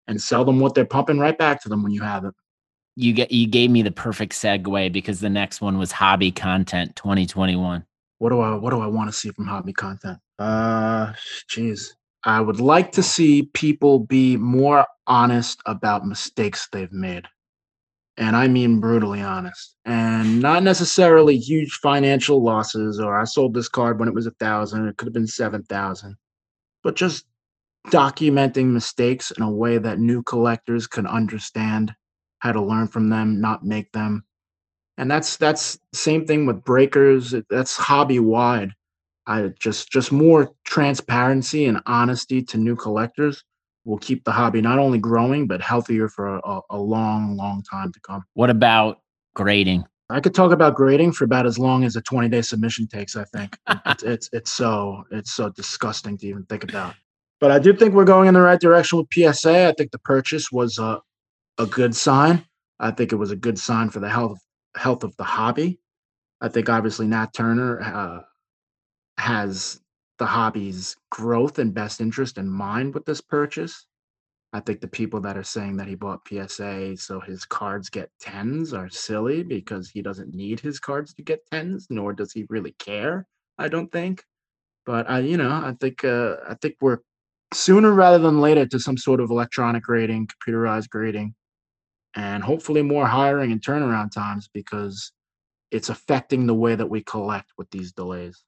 and 0.06 0.20
sell 0.20 0.44
them 0.44 0.60
what 0.60 0.74
they're 0.74 0.84
pumping 0.84 1.18
right 1.18 1.36
back 1.36 1.62
to 1.62 1.68
them 1.68 1.82
when 1.82 1.92
you 1.92 2.02
have 2.02 2.24
it. 2.24 2.34
You 2.94 3.14
get 3.14 3.30
you 3.30 3.46
gave 3.46 3.70
me 3.70 3.80
the 3.80 3.90
perfect 3.90 4.34
segue 4.34 4.92
because 4.92 5.20
the 5.20 5.30
next 5.30 5.62
one 5.62 5.78
was 5.78 5.92
hobby 5.92 6.30
content 6.30 6.94
2021. 6.96 7.86
What 8.22 8.30
do 8.30 8.38
I 8.38 8.54
what 8.54 8.70
do 8.70 8.80
I 8.80 8.86
want 8.86 9.10
to 9.10 9.12
see 9.12 9.32
from 9.32 9.48
hobby 9.48 9.72
content? 9.72 10.16
Uh, 10.38 11.12
geez. 11.48 11.96
I 12.22 12.40
would 12.40 12.60
like 12.60 12.92
to 12.92 13.02
see 13.02 13.50
people 13.52 13.98
be 13.98 14.36
more 14.36 14.86
honest 15.08 15.60
about 15.66 16.06
mistakes 16.06 16.68
they've 16.70 16.92
made. 16.92 17.26
And 18.16 18.36
I 18.36 18.46
mean 18.46 18.78
brutally 18.78 19.22
honest. 19.22 19.74
And 19.84 20.40
not 20.40 20.62
necessarily 20.62 21.36
huge 21.36 21.72
financial 21.82 22.44
losses 22.44 23.00
or 23.00 23.18
I 23.20 23.24
sold 23.24 23.54
this 23.54 23.68
card 23.68 23.98
when 23.98 24.08
it 24.08 24.14
was 24.14 24.28
a 24.28 24.38
thousand, 24.38 24.86
it 24.86 24.96
could 24.96 25.06
have 25.06 25.14
been 25.14 25.26
seven 25.26 25.64
thousand. 25.64 26.14
But 26.84 26.94
just 26.94 27.24
documenting 27.88 28.66
mistakes 28.66 29.32
in 29.32 29.42
a 29.42 29.50
way 29.50 29.78
that 29.78 29.98
new 29.98 30.22
collectors 30.22 30.86
can 30.86 31.08
understand 31.08 31.92
how 32.38 32.52
to 32.52 32.62
learn 32.62 32.86
from 32.86 33.08
them, 33.08 33.40
not 33.40 33.64
make 33.64 33.90
them. 33.90 34.24
And 34.98 35.10
that's 35.10 35.36
that's 35.36 35.78
same 35.92 36.26
thing 36.26 36.46
with 36.46 36.64
breakers. 36.64 37.34
That's 37.48 37.76
hobby 37.76 38.18
wide 38.18 38.72
I 39.26 39.48
just 39.58 39.90
just 39.90 40.10
more 40.10 40.52
transparency 40.64 41.66
and 41.66 41.80
honesty 41.86 42.42
to 42.42 42.58
new 42.58 42.74
collectors 42.74 43.44
will 43.84 43.98
keep 43.98 44.24
the 44.24 44.32
hobby 44.32 44.60
not 44.60 44.78
only 44.78 44.98
growing 44.98 45.46
but 45.46 45.60
healthier 45.60 46.08
for 46.08 46.36
a, 46.36 46.60
a 46.70 46.78
long, 46.78 47.36
long 47.36 47.62
time 47.62 47.92
to 47.92 48.00
come. 48.00 48.24
What 48.34 48.50
about 48.50 49.00
grading? 49.34 49.84
I 50.10 50.20
could 50.20 50.34
talk 50.34 50.52
about 50.52 50.74
grading 50.74 51.12
for 51.12 51.24
about 51.24 51.46
as 51.46 51.58
long 51.58 51.84
as 51.84 51.96
a 51.96 52.02
20 52.02 52.28
day 52.28 52.42
submission 52.42 52.86
takes. 52.86 53.16
I 53.16 53.24
think 53.24 53.56
it's, 53.86 54.02
it's 54.02 54.28
it's 54.32 54.52
so 54.52 55.04
it's 55.10 55.32
so 55.32 55.50
disgusting 55.50 56.18
to 56.18 56.26
even 56.26 56.44
think 56.46 56.64
about. 56.64 56.94
But 57.40 57.50
I 57.50 57.58
do 57.58 57.72
think 57.72 57.94
we're 57.94 58.04
going 58.04 58.28
in 58.28 58.34
the 58.34 58.40
right 58.40 58.60
direction 58.60 58.98
with 58.98 59.08
PSA. 59.12 59.68
I 59.68 59.72
think 59.76 59.90
the 59.90 59.98
purchase 59.98 60.52
was 60.52 60.78
a, 60.78 61.00
a 61.58 61.66
good 61.66 61.94
sign. 61.94 62.44
I 62.78 62.92
think 62.92 63.12
it 63.12 63.16
was 63.16 63.32
a 63.32 63.36
good 63.36 63.58
sign 63.58 63.90
for 63.90 63.98
the 64.00 64.08
health 64.08 64.38
health 64.76 65.04
of 65.04 65.16
the 65.16 65.24
hobby. 65.24 65.78
I 66.40 66.48
think 66.48 66.68
obviously 66.68 67.06
Nat 67.06 67.32
Turner 67.32 67.80
uh, 67.80 68.20
has 69.18 69.80
the 70.18 70.26
hobby's 70.26 70.96
growth 71.10 71.58
and 71.58 71.74
best 71.74 72.00
interest 72.00 72.38
in 72.38 72.48
mind 72.48 72.94
with 72.94 73.04
this 73.04 73.20
purchase. 73.20 73.86
I 74.52 74.60
think 74.60 74.80
the 74.80 74.88
people 74.88 75.20
that 75.20 75.38
are 75.38 75.42
saying 75.42 75.78
that 75.78 75.88
he 75.88 75.94
bought 75.94 76.28
PSA 76.28 76.96
so 76.98 77.20
his 77.20 77.44
cards 77.46 77.88
get 77.88 78.10
tens 78.20 78.74
are 78.74 78.90
silly 78.90 79.42
because 79.42 79.88
he 79.88 80.02
doesn't 80.02 80.34
need 80.34 80.60
his 80.60 80.78
cards 80.78 81.14
to 81.14 81.22
get 81.22 81.46
tens, 81.50 81.86
nor 81.88 82.12
does 82.12 82.32
he 82.32 82.44
really 82.50 82.72
care. 82.78 83.26
I 83.58 83.68
don't 83.68 83.90
think. 83.90 84.24
But 84.84 85.08
I, 85.08 85.20
you 85.20 85.36
know, 85.36 85.50
I 85.50 85.74
think 85.80 86.04
uh, 86.04 86.36
I 86.48 86.54
think 86.60 86.76
we're 86.80 86.98
sooner 87.54 87.92
rather 87.92 88.18
than 88.18 88.40
later 88.40 88.66
to 88.66 88.78
some 88.78 88.96
sort 88.96 89.20
of 89.20 89.30
electronic 89.30 89.84
grading, 89.84 90.28
computerized 90.28 90.90
grading, 90.90 91.34
and 92.14 92.42
hopefully 92.42 92.82
more 92.82 93.06
hiring 93.06 93.52
and 93.52 93.62
turnaround 93.62 94.12
times 94.12 94.48
because 94.52 95.12
it's 95.70 95.88
affecting 95.88 96.46
the 96.46 96.54
way 96.54 96.74
that 96.74 96.88
we 96.88 97.02
collect 97.02 97.50
with 97.56 97.70
these 97.70 97.92
delays. 97.92 98.44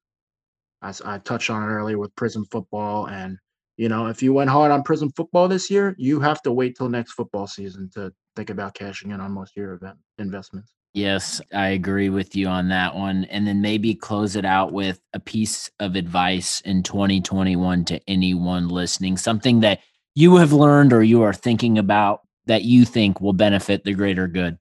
As 0.83 1.01
I 1.01 1.19
touched 1.19 1.51
on 1.51 1.63
it 1.63 1.73
earlier 1.73 1.99
with 1.99 2.15
Prizm 2.15 2.45
football, 2.51 3.07
and 3.07 3.39
you 3.77 3.89
know, 3.89 4.07
if 4.07 4.23
you 4.23 4.33
went 4.33 4.51
hard 4.51 4.71
on 4.71 4.85
Prizm 4.85 5.15
football 5.17 5.49
this 5.49 5.71
year, 5.71 5.95
you 5.99 6.21
have 6.21 6.43
to 6.43 6.53
wait 6.53 6.77
till 6.77 6.89
next 6.89 7.13
football 7.13 7.47
season 7.47 7.91
to 7.95 8.13
think 8.37 8.51
about 8.51 8.75
cashing 8.75 9.11
in 9.11 9.21
on 9.21 9.33
most 9.33 9.57
of 9.57 9.63
your 9.63 9.73
event 9.73 9.97
investments. 10.19 10.75
Yes, 10.93 11.41
I 11.53 11.69
agree 11.69 12.09
with 12.09 12.37
you 12.37 12.47
on 12.47 12.69
that 12.69 12.95
one. 12.95 13.25
And 13.25 13.49
then 13.49 13.61
maybe 13.61 13.97
close 13.97 14.37
it 14.37 14.45
out 14.45 14.73
with 14.73 15.01
a 15.13 15.19
piece 15.19 15.69
of 15.81 15.97
advice 15.97 16.61
in 16.61 16.85
2021 16.85 17.85
to 17.87 18.01
anyone 18.07 18.69
listening, 18.69 19.17
something 19.17 19.61
that 19.61 19.81
you 20.15 20.37
have 20.37 20.53
learned 20.53 20.93
or 20.93 21.03
you 21.03 21.23
are 21.23 21.33
thinking 21.33 21.79
about 21.79 22.21
that 22.47 22.63
you 22.63 22.85
think 22.85 23.21
will 23.21 23.33
benefit 23.33 23.85
the 23.85 23.95
greater 23.95 24.29
good. 24.29 24.59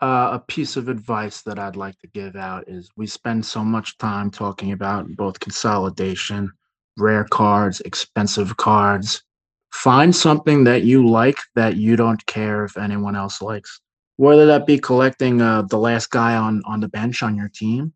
Uh, 0.00 0.30
a 0.32 0.38
piece 0.46 0.76
of 0.76 0.88
advice 0.88 1.42
that 1.42 1.58
I'd 1.58 1.76
like 1.76 1.98
to 2.00 2.06
give 2.08 2.36
out 2.36 2.68
is 2.68 2.90
we 2.96 3.06
spend 3.06 3.44
so 3.44 3.64
much 3.64 3.98
time 3.98 4.30
talking 4.30 4.72
about 4.72 5.08
both 5.16 5.40
consolidation, 5.40 6.52
rare 6.96 7.24
cards, 7.24 7.80
expensive 7.80 8.56
cards. 8.56 9.22
Find 9.72 10.14
something 10.14 10.64
that 10.64 10.84
you 10.84 11.08
like 11.08 11.38
that 11.56 11.76
you 11.76 11.96
don't 11.96 12.24
care 12.26 12.64
if 12.64 12.76
anyone 12.76 13.16
else 13.16 13.42
likes 13.42 13.80
whether 14.18 14.46
that 14.46 14.66
be 14.66 14.78
collecting 14.78 15.40
uh, 15.40 15.62
the 15.62 15.78
last 15.78 16.10
guy 16.10 16.36
on 16.36 16.60
on 16.66 16.80
the 16.80 16.88
bench 16.88 17.22
on 17.22 17.36
your 17.36 17.48
team, 17.48 17.92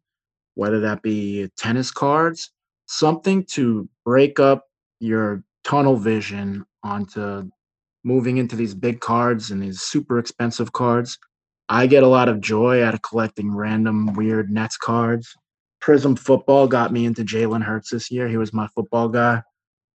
whether 0.54 0.80
that 0.80 1.02
be 1.02 1.50
tennis 1.58 1.90
cards, 1.90 2.50
something 2.86 3.44
to 3.44 3.88
break 4.04 4.40
up 4.40 4.64
your 5.00 5.42
tunnel 5.64 5.96
vision 5.96 6.64
onto 6.82 7.50
moving 8.04 8.38
into 8.38 8.56
these 8.56 8.74
big 8.74 9.00
cards 9.00 9.50
and 9.50 9.62
these 9.62 9.80
super 9.80 10.18
expensive 10.18 10.72
cards. 10.72 11.18
I 11.68 11.86
get 11.86 12.02
a 12.02 12.08
lot 12.08 12.28
of 12.28 12.40
joy 12.40 12.82
out 12.82 12.94
of 12.94 13.02
collecting 13.02 13.54
random 13.54 14.14
weird 14.14 14.50
Nets 14.50 14.76
cards. 14.76 15.34
Prizm 15.82 16.18
Football 16.18 16.68
got 16.68 16.92
me 16.92 17.06
into 17.06 17.24
Jalen 17.24 17.62
Hurts 17.62 17.90
this 17.90 18.10
year. 18.10 18.28
He 18.28 18.36
was 18.36 18.52
my 18.52 18.68
football 18.68 19.08
guy. 19.08 19.42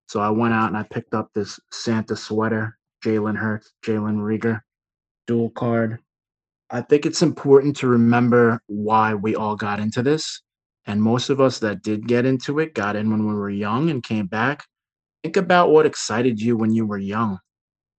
So 0.08 0.20
I 0.20 0.30
went 0.30 0.54
out 0.54 0.70
and 0.70 0.78
I 0.78 0.84
picked 0.84 1.14
up 1.14 1.30
this 1.34 1.60
Santa 1.72 2.16
sweater, 2.16 2.78
Jalen 3.04 3.38
Hurts, 3.38 3.74
Jalen 3.86 4.18
Reagor, 4.18 4.62
dual 5.28 5.50
card. 5.52 6.00
I 6.70 6.82
think 6.82 7.06
it's 7.06 7.22
important 7.22 7.78
to 7.78 7.88
remember 7.88 8.62
why 8.68 9.14
we 9.14 9.36
all 9.36 9.56
got 9.56 9.80
into 9.80 10.02
this. 10.02 10.42
And 10.86 11.02
most 11.02 11.30
of 11.30 11.42
us 11.42 11.60
that 11.60 11.84
did 11.84 12.08
get 12.08 12.26
into 12.26 12.60
it 12.60 12.74
got 12.74 12.96
in 12.96 13.12
when 13.12 13.28
we 13.28 13.36
were 13.36 13.50
young 13.50 13.90
and 13.90 14.02
came 14.02 14.28
back. 14.28 14.66
Think 15.24 15.36
about 15.36 15.72
what 15.72 15.86
excited 15.86 16.42
you 16.42 16.56
when 16.56 16.74
you 16.74 16.86
were 16.86 16.98
young. 16.98 17.40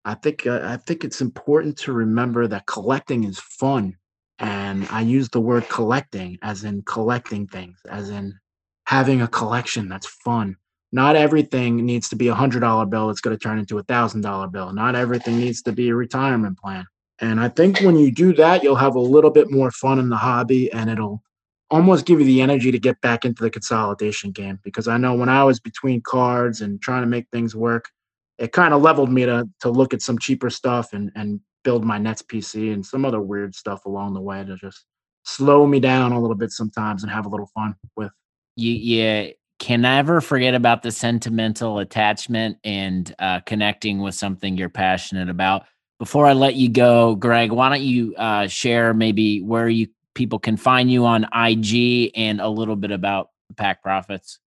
I 0.04 0.14
think 0.14 0.46
uh, 0.46 0.60
I 0.62 0.76
think 0.76 1.04
it's 1.04 1.20
important 1.20 1.76
to 1.78 1.92
remember 1.92 2.46
that 2.46 2.66
collecting 2.66 3.24
is 3.24 3.38
fun. 3.38 3.96
And 4.40 4.86
I 4.90 5.00
use 5.00 5.28
the 5.28 5.40
word 5.40 5.68
collecting 5.68 6.38
as 6.42 6.64
in 6.64 6.82
collecting 6.82 7.48
things, 7.48 7.80
as 7.90 8.10
in 8.10 8.38
having 8.84 9.20
a 9.22 9.28
collection 9.28 9.88
that's 9.88 10.06
fun. 10.06 10.56
Not 10.92 11.16
everything 11.16 11.84
needs 11.84 12.08
to 12.10 12.16
be 12.16 12.28
a 12.28 12.34
hundred 12.34 12.60
dollar 12.60 12.86
bill 12.86 13.08
that's 13.08 13.20
going 13.20 13.36
to 13.36 13.42
turn 13.42 13.58
into 13.58 13.78
a 13.78 13.82
thousand 13.82 14.22
dollar 14.22 14.48
bill. 14.48 14.72
Not 14.72 14.94
everything 14.94 15.38
needs 15.38 15.60
to 15.62 15.72
be 15.72 15.88
a 15.88 15.94
retirement 15.94 16.58
plan. 16.58 16.86
And 17.20 17.40
I 17.40 17.48
think 17.48 17.80
when 17.80 17.96
you 17.96 18.12
do 18.12 18.32
that, 18.34 18.62
you'll 18.62 18.76
have 18.76 18.94
a 18.94 19.00
little 19.00 19.30
bit 19.30 19.50
more 19.50 19.70
fun 19.70 19.98
in 19.98 20.08
the 20.08 20.16
hobby 20.16 20.72
and 20.72 20.88
it'll 20.88 21.22
almost 21.70 22.06
give 22.06 22.20
you 22.20 22.26
the 22.26 22.40
energy 22.40 22.70
to 22.70 22.78
get 22.78 23.00
back 23.00 23.24
into 23.24 23.42
the 23.42 23.50
consolidation 23.50 24.30
game. 24.30 24.58
Because 24.62 24.88
I 24.88 24.96
know 24.96 25.14
when 25.14 25.28
I 25.28 25.44
was 25.44 25.60
between 25.60 26.00
cards 26.00 26.60
and 26.60 26.80
trying 26.80 27.02
to 27.02 27.08
make 27.08 27.26
things 27.30 27.54
work, 27.54 27.90
it 28.38 28.52
kind 28.52 28.72
of 28.74 28.82
leveled 28.82 29.10
me 29.10 29.24
to 29.24 29.48
to 29.60 29.70
look 29.70 29.94
at 29.94 30.02
some 30.02 30.18
cheaper 30.18 30.50
stuff 30.50 30.92
and 30.92 31.10
and 31.14 31.40
build 31.64 31.84
my 31.84 31.98
Nets 31.98 32.22
PC 32.22 32.72
and 32.72 32.84
some 32.84 33.04
other 33.04 33.20
weird 33.20 33.54
stuff 33.54 33.84
along 33.84 34.14
the 34.14 34.20
way 34.20 34.44
to 34.44 34.56
just 34.56 34.84
slow 35.24 35.66
me 35.66 35.80
down 35.80 36.12
a 36.12 36.20
little 36.20 36.36
bit 36.36 36.50
sometimes 36.50 37.02
and 37.02 37.12
have 37.12 37.26
a 37.26 37.28
little 37.28 37.50
fun 37.54 37.74
with. 37.96 38.10
You 38.56 38.72
yeah, 38.72 39.30
can 39.58 39.82
never 39.82 40.20
forget 40.20 40.54
about 40.54 40.82
the 40.82 40.90
sentimental 40.90 41.80
attachment 41.80 42.58
and 42.64 43.14
uh, 43.18 43.40
connecting 43.40 43.98
with 44.00 44.14
something 44.14 44.56
you're 44.56 44.68
passionate 44.68 45.28
about 45.28 45.64
before 45.98 46.26
I 46.26 46.32
let 46.32 46.54
you 46.54 46.68
go, 46.68 47.16
Greg, 47.16 47.50
why 47.50 47.68
don't 47.68 47.82
you 47.82 48.14
uh, 48.16 48.46
share 48.46 48.94
maybe 48.94 49.42
where 49.42 49.68
you 49.68 49.88
people 50.14 50.38
can 50.38 50.56
find 50.56 50.90
you 50.90 51.04
on 51.06 51.26
IG 51.34 52.12
and 52.14 52.40
a 52.40 52.48
little 52.48 52.76
bit 52.76 52.90
about 52.90 53.30
Pack 53.56 53.82
Profits? 53.82 54.38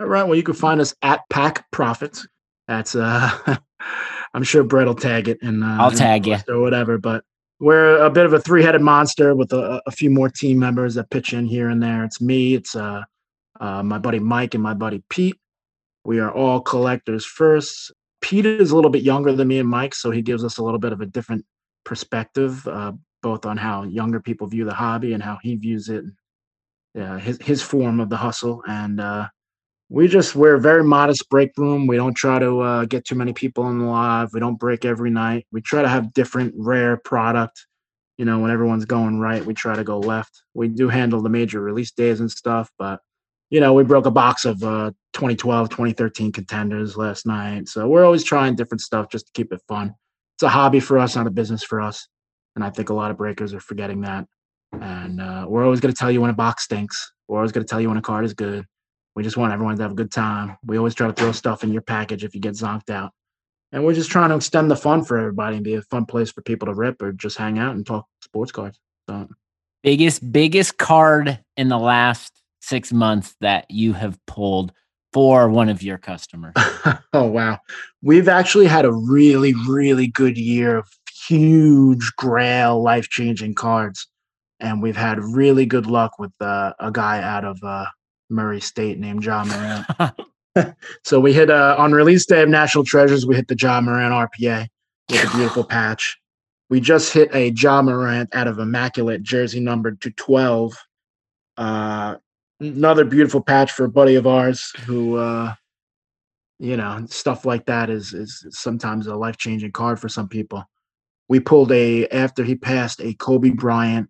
All 0.00 0.06
right. 0.06 0.22
Well, 0.24 0.36
you 0.36 0.42
can 0.42 0.54
find 0.54 0.80
us 0.80 0.94
at 1.02 1.22
Pack 1.28 1.70
Profits. 1.70 2.26
That's 2.68 2.94
uh, 2.94 3.30
I'm 4.34 4.42
sure 4.42 4.64
Brett 4.64 4.86
will 4.86 4.94
tag 4.94 5.28
it 5.28 5.38
and 5.42 5.62
uh, 5.62 5.76
I'll 5.80 5.90
tag 5.90 6.26
you 6.26 6.38
or 6.48 6.60
whatever. 6.60 6.98
But 6.98 7.24
we're 7.60 7.98
a 7.98 8.10
bit 8.10 8.26
of 8.26 8.32
a 8.32 8.40
three-headed 8.40 8.80
monster 8.80 9.34
with 9.34 9.52
a, 9.52 9.80
a, 9.86 9.90
few 9.90 10.10
more 10.10 10.28
team 10.28 10.58
members 10.58 10.94
that 10.94 11.10
pitch 11.10 11.32
in 11.32 11.46
here 11.46 11.68
and 11.68 11.82
there. 11.82 12.04
It's 12.04 12.20
me. 12.20 12.54
It's 12.54 12.74
uh, 12.74 13.02
uh, 13.60 13.82
my 13.82 13.98
buddy 13.98 14.18
Mike 14.18 14.54
and 14.54 14.62
my 14.62 14.74
buddy 14.74 15.02
Pete. 15.08 15.36
We 16.04 16.18
are 16.18 16.32
all 16.32 16.60
collectors 16.60 17.24
first. 17.24 17.92
Pete 18.20 18.46
is 18.46 18.70
a 18.70 18.76
little 18.76 18.90
bit 18.90 19.02
younger 19.02 19.32
than 19.32 19.48
me 19.48 19.58
and 19.58 19.68
Mike, 19.68 19.94
so 19.94 20.10
he 20.10 20.22
gives 20.22 20.44
us 20.44 20.58
a 20.58 20.64
little 20.64 20.78
bit 20.78 20.92
of 20.92 21.00
a 21.00 21.06
different 21.06 21.44
perspective, 21.84 22.66
uh, 22.66 22.92
both 23.22 23.46
on 23.46 23.56
how 23.56 23.84
younger 23.84 24.20
people 24.20 24.46
view 24.46 24.64
the 24.64 24.74
hobby 24.74 25.12
and 25.12 25.22
how 25.22 25.38
he 25.42 25.54
views 25.54 25.88
it, 25.88 26.04
yeah, 26.94 27.18
his 27.18 27.38
his 27.40 27.62
form 27.62 28.00
of 28.00 28.08
the 28.08 28.16
hustle. 28.16 28.62
And 28.66 29.00
uh, 29.00 29.28
we 29.92 30.08
just 30.08 30.34
we're 30.34 30.56
very 30.56 30.82
modest 30.82 31.28
break 31.28 31.52
room. 31.58 31.86
We 31.86 31.96
don't 31.96 32.14
try 32.14 32.38
to 32.38 32.60
uh, 32.60 32.84
get 32.86 33.04
too 33.04 33.14
many 33.14 33.34
people 33.34 33.68
in 33.68 33.78
the 33.78 33.84
live. 33.84 34.30
We 34.32 34.40
don't 34.40 34.58
break 34.58 34.86
every 34.86 35.10
night. 35.10 35.46
We 35.52 35.60
try 35.60 35.82
to 35.82 35.88
have 35.88 36.14
different 36.14 36.54
rare 36.56 36.96
product. 36.96 37.66
You 38.16 38.24
know, 38.24 38.38
when 38.38 38.50
everyone's 38.50 38.86
going 38.86 39.20
right, 39.20 39.44
we 39.44 39.52
try 39.52 39.76
to 39.76 39.84
go 39.84 39.98
left. 39.98 40.44
We 40.54 40.68
do 40.68 40.88
handle 40.88 41.20
the 41.20 41.28
major 41.28 41.60
release 41.60 41.90
days 41.90 42.20
and 42.20 42.30
stuff, 42.30 42.70
but 42.78 43.00
you 43.50 43.60
know, 43.60 43.74
we 43.74 43.84
broke 43.84 44.06
a 44.06 44.10
box 44.10 44.46
of 44.46 44.62
uh, 44.62 44.92
2012, 45.12 45.68
2013 45.68 46.32
contenders 46.32 46.96
last 46.96 47.26
night. 47.26 47.68
So 47.68 47.86
we're 47.86 48.04
always 48.06 48.24
trying 48.24 48.54
different 48.54 48.80
stuff 48.80 49.10
just 49.10 49.26
to 49.26 49.32
keep 49.34 49.52
it 49.52 49.60
fun. 49.68 49.94
It's 50.36 50.42
a 50.42 50.48
hobby 50.48 50.80
for 50.80 50.98
us, 50.98 51.16
not 51.16 51.26
a 51.26 51.30
business 51.30 51.62
for 51.62 51.82
us. 51.82 52.08
And 52.56 52.64
I 52.64 52.70
think 52.70 52.88
a 52.88 52.94
lot 52.94 53.10
of 53.10 53.18
breakers 53.18 53.52
are 53.52 53.60
forgetting 53.60 54.00
that. 54.02 54.26
And 54.72 55.20
uh, 55.20 55.44
we're 55.46 55.64
always 55.64 55.80
going 55.80 55.92
to 55.92 55.98
tell 55.98 56.10
you 56.10 56.22
when 56.22 56.30
a 56.30 56.34
box 56.34 56.64
stinks. 56.64 57.12
We're 57.28 57.36
always 57.36 57.52
going 57.52 57.66
to 57.66 57.68
tell 57.68 57.80
you 57.80 57.88
when 57.88 57.98
a 57.98 58.02
card 58.02 58.24
is 58.24 58.32
good. 58.32 58.64
We 59.14 59.22
just 59.22 59.36
want 59.36 59.52
everyone 59.52 59.76
to 59.76 59.82
have 59.82 59.92
a 59.92 59.96
good 59.96 60.10
time. 60.10 60.56
We 60.64 60.78
always 60.78 60.94
try 60.94 61.06
to 61.06 61.12
throw 61.12 61.32
stuff 61.32 61.64
in 61.64 61.72
your 61.72 61.82
package 61.82 62.24
if 62.24 62.34
you 62.34 62.40
get 62.40 62.54
zonked 62.54 62.90
out. 62.90 63.12
And 63.72 63.84
we're 63.84 63.94
just 63.94 64.10
trying 64.10 64.30
to 64.30 64.36
extend 64.36 64.70
the 64.70 64.76
fun 64.76 65.04
for 65.04 65.18
everybody 65.18 65.56
and 65.56 65.64
be 65.64 65.74
a 65.74 65.82
fun 65.82 66.04
place 66.04 66.30
for 66.30 66.42
people 66.42 66.66
to 66.66 66.74
rip 66.74 67.00
or 67.00 67.12
just 67.12 67.38
hang 67.38 67.58
out 67.58 67.74
and 67.74 67.86
talk 67.86 68.06
sports 68.22 68.52
cards. 68.52 68.78
So. 69.08 69.28
Biggest, 69.82 70.30
biggest 70.30 70.78
card 70.78 71.38
in 71.56 71.68
the 71.68 71.78
last 71.78 72.32
six 72.60 72.92
months 72.92 73.34
that 73.40 73.70
you 73.70 73.94
have 73.94 74.18
pulled 74.26 74.72
for 75.12 75.48
one 75.48 75.68
of 75.68 75.82
your 75.82 75.98
customers? 75.98 76.54
oh, 77.12 77.26
wow. 77.26 77.58
We've 78.02 78.28
actually 78.28 78.66
had 78.66 78.84
a 78.84 78.92
really, 78.92 79.54
really 79.66 80.06
good 80.06 80.38
year 80.38 80.78
of 80.78 80.88
huge 81.26 82.12
grail 82.16 82.82
life 82.82 83.08
changing 83.08 83.54
cards. 83.54 84.06
And 84.60 84.82
we've 84.82 84.96
had 84.96 85.18
really 85.18 85.66
good 85.66 85.86
luck 85.86 86.18
with 86.18 86.32
uh, 86.40 86.74
a 86.78 86.92
guy 86.92 87.22
out 87.22 87.44
of 87.44 87.58
uh, 87.62 87.86
Murray 88.32 88.60
State 88.60 88.98
named 88.98 89.24
Ja 89.24 89.44
Morant. 89.44 90.74
so 91.04 91.20
we 91.20 91.32
hit 91.32 91.50
uh, 91.50 91.76
on 91.78 91.92
release 91.92 92.26
day 92.26 92.42
of 92.42 92.48
National 92.48 92.84
Treasures, 92.84 93.26
we 93.26 93.36
hit 93.36 93.48
the 93.48 93.56
Ja 93.58 93.80
Morant 93.80 94.12
RPA 94.12 94.66
with 95.10 95.24
a 95.24 95.36
beautiful 95.36 95.64
patch. 95.64 96.18
We 96.70 96.80
just 96.80 97.12
hit 97.12 97.32
a 97.34 97.50
Ja 97.50 97.82
Morant 97.82 98.34
out 98.34 98.48
of 98.48 98.58
Immaculate 98.58 99.22
jersey 99.22 99.60
numbered 99.60 100.00
to 100.00 100.10
12. 100.10 100.74
Uh, 101.56 102.16
another 102.62 103.04
beautiful 103.04 103.40
patch 103.40 103.72
for 103.72 103.84
a 103.84 103.88
buddy 103.88 104.14
of 104.14 104.26
ours 104.26 104.72
who 104.86 105.16
uh 105.16 105.52
you 106.58 106.76
know 106.76 107.04
stuff 107.08 107.44
like 107.44 107.66
that 107.66 107.90
is 107.90 108.12
is 108.12 108.46
sometimes 108.50 109.06
a 109.06 109.14
life-changing 109.14 109.72
card 109.72 109.98
for 109.98 110.08
some 110.08 110.28
people 110.28 110.64
we 111.28 111.40
pulled 111.40 111.72
a 111.72 112.06
after 112.08 112.44
he 112.44 112.54
passed 112.54 113.00
a 113.00 113.14
kobe 113.14 113.50
bryant 113.50 114.08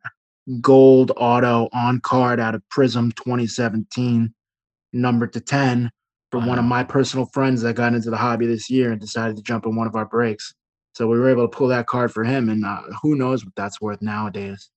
gold 0.61 1.13
auto 1.17 1.69
on 1.73 2.01
card 2.01 2.41
out 2.41 2.55
of 2.55 2.69
Prism 2.69 3.13
2017 3.13 4.35
number 4.93 5.27
to 5.27 5.41
10 5.41 5.91
from 6.31 6.45
wow. 6.45 6.49
one 6.51 6.59
of 6.59 6.65
my 6.65 6.83
personal 6.83 7.27
friends 7.27 7.63
that 7.63 7.75
got 7.75 7.95
into 7.95 8.11
the 8.11 8.17
hobby 8.17 8.47
this 8.47 8.71
year 8.71 8.93
and 8.93 9.01
decided 9.01 9.37
to 9.37 9.43
jump 9.43 9.67
in 9.67 9.77
one 9.77 9.87
of 9.87 9.95
our 9.95 10.07
breaks. 10.07 10.55
So 10.95 11.07
we 11.07 11.19
were 11.19 11.31
able 11.31 11.49
to 11.49 11.57
pull 11.57 11.69
that 11.69 11.87
card 11.87 12.13
for 12.13 12.25
him, 12.25 12.51
and 12.51 12.65
uh, 12.65 12.83
who 13.03 13.15
knows 13.15 13.45
what 13.45 13.55
that's 13.57 13.81
worth 13.81 14.03
nowadays. 14.03 14.71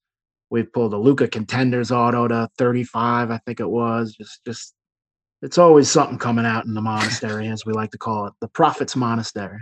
We 0.49 0.63
pulled 0.63 0.93
a 0.93 0.97
Luka 0.97 1.27
Contenders 1.27 1.91
auto 1.91 2.27
to 2.27 2.49
35, 2.57 3.31
I 3.31 3.37
think 3.39 3.59
it 3.59 3.69
was. 3.69 4.15
Just, 4.15 4.45
just, 4.45 4.73
it's 5.41 5.57
always 5.57 5.89
something 5.89 6.17
coming 6.17 6.45
out 6.45 6.65
in 6.65 6.73
the 6.73 6.81
monastery, 6.81 7.47
as 7.47 7.65
we 7.65 7.73
like 7.73 7.91
to 7.91 7.97
call 7.97 8.27
it, 8.27 8.33
the 8.39 8.47
Prophet's 8.47 8.95
Monastery. 8.95 9.59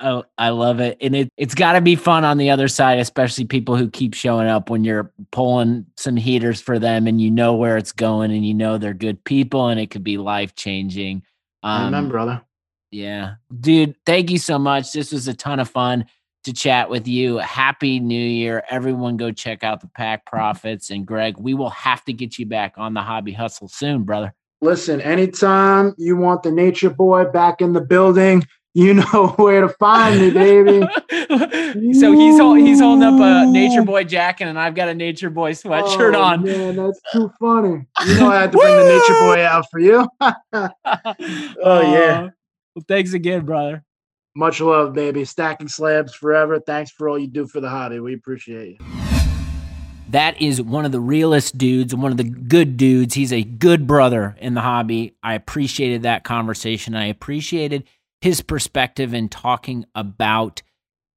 Oh, 0.00 0.24
I 0.36 0.50
love 0.50 0.78
it. 0.78 0.96
And 1.00 1.16
it, 1.16 1.32
it's 1.36 1.54
got 1.54 1.72
to 1.72 1.80
be 1.80 1.96
fun 1.96 2.24
on 2.24 2.38
the 2.38 2.50
other 2.50 2.68
side, 2.68 3.00
especially 3.00 3.44
people 3.46 3.76
who 3.76 3.90
keep 3.90 4.14
showing 4.14 4.46
up 4.46 4.70
when 4.70 4.84
you're 4.84 5.12
pulling 5.32 5.86
some 5.96 6.16
heaters 6.16 6.60
for 6.60 6.78
them 6.78 7.06
and 7.08 7.20
you 7.20 7.30
know 7.30 7.54
where 7.54 7.76
it's 7.76 7.92
going 7.92 8.30
and 8.30 8.46
you 8.46 8.54
know 8.54 8.78
they're 8.78 8.94
good 8.94 9.22
people 9.24 9.68
and 9.68 9.80
it 9.80 9.90
could 9.90 10.04
be 10.04 10.16
life 10.16 10.54
changing. 10.54 11.22
Um, 11.64 11.94
Amen, 11.94 12.08
brother. 12.08 12.42
Yeah. 12.90 13.34
Dude, 13.60 13.96
thank 14.06 14.30
you 14.30 14.38
so 14.38 14.58
much. 14.58 14.92
This 14.92 15.12
was 15.12 15.26
a 15.26 15.34
ton 15.34 15.58
of 15.58 15.68
fun 15.68 16.06
to 16.44 16.52
chat 16.52 16.88
with 16.88 17.08
you. 17.08 17.38
Happy 17.38 17.98
New 18.00 18.14
Year. 18.14 18.62
Everyone 18.70 19.16
go 19.16 19.32
check 19.32 19.64
out 19.64 19.80
the 19.80 19.88
Pack 19.88 20.26
Profits. 20.26 20.90
And 20.90 21.06
Greg, 21.06 21.36
we 21.38 21.54
will 21.54 21.70
have 21.70 22.04
to 22.04 22.12
get 22.12 22.38
you 22.38 22.46
back 22.46 22.74
on 22.76 22.94
the 22.94 23.02
hobby 23.02 23.32
hustle 23.32 23.68
soon, 23.68 24.04
brother. 24.04 24.32
Listen, 24.60 25.00
anytime 25.00 25.94
you 25.98 26.16
want 26.16 26.42
the 26.42 26.50
nature 26.50 26.90
boy 26.90 27.24
back 27.26 27.60
in 27.60 27.74
the 27.74 27.80
building, 27.80 28.44
you 28.74 28.94
know 28.94 29.34
where 29.36 29.62
to 29.62 29.68
find 29.68 30.20
me, 30.20 30.30
baby. 30.30 30.80
so 31.94 32.12
he's 32.12 32.38
he's 32.38 32.80
holding 32.80 33.02
up 33.02 33.20
a 33.20 33.50
Nature 33.50 33.82
Boy 33.82 34.04
jacket, 34.04 34.48
and 34.48 34.58
I've 34.58 34.74
got 34.74 34.88
a 34.88 34.94
Nature 34.94 35.30
Boy 35.30 35.52
sweatshirt 35.52 36.14
oh, 36.14 36.22
on. 36.22 36.42
Man, 36.44 36.76
that's 36.76 37.00
too 37.12 37.30
funny. 37.40 37.86
You 38.06 38.20
know 38.20 38.30
I 38.30 38.42
had 38.42 38.52
to 38.52 38.58
bring 38.58 38.76
the 38.76 38.84
Nature 38.84 39.20
Boy 39.20 39.44
out 39.44 39.64
for 39.70 39.80
you. 39.80 40.08
oh 40.22 41.80
yeah. 41.80 42.26
Uh, 42.26 42.28
well, 42.74 42.84
thanks 42.86 43.12
again, 43.12 43.44
brother. 43.44 43.84
Much 44.36 44.60
love, 44.60 44.92
baby. 44.92 45.24
Stacking 45.24 45.68
slabs 45.68 46.14
forever. 46.14 46.60
Thanks 46.60 46.92
for 46.92 47.08
all 47.08 47.18
you 47.18 47.26
do 47.26 47.46
for 47.46 47.60
the 47.60 47.68
hobby. 47.68 47.98
We 47.98 48.14
appreciate 48.14 48.78
you. 48.80 48.98
That 50.10 50.40
is 50.40 50.62
one 50.62 50.86
of 50.86 50.92
the 50.92 51.00
realest 51.00 51.58
dudes, 51.58 51.94
one 51.94 52.12
of 52.12 52.16
the 52.16 52.24
good 52.24 52.76
dudes. 52.76 53.14
He's 53.14 53.32
a 53.32 53.42
good 53.42 53.86
brother 53.86 54.36
in 54.40 54.54
the 54.54 54.60
hobby. 54.60 55.16
I 55.22 55.34
appreciated 55.34 56.04
that 56.04 56.24
conversation. 56.24 56.94
I 56.94 57.06
appreciated 57.06 57.84
his 58.20 58.42
perspective 58.42 59.14
in 59.14 59.28
talking 59.28 59.84
about 59.94 60.62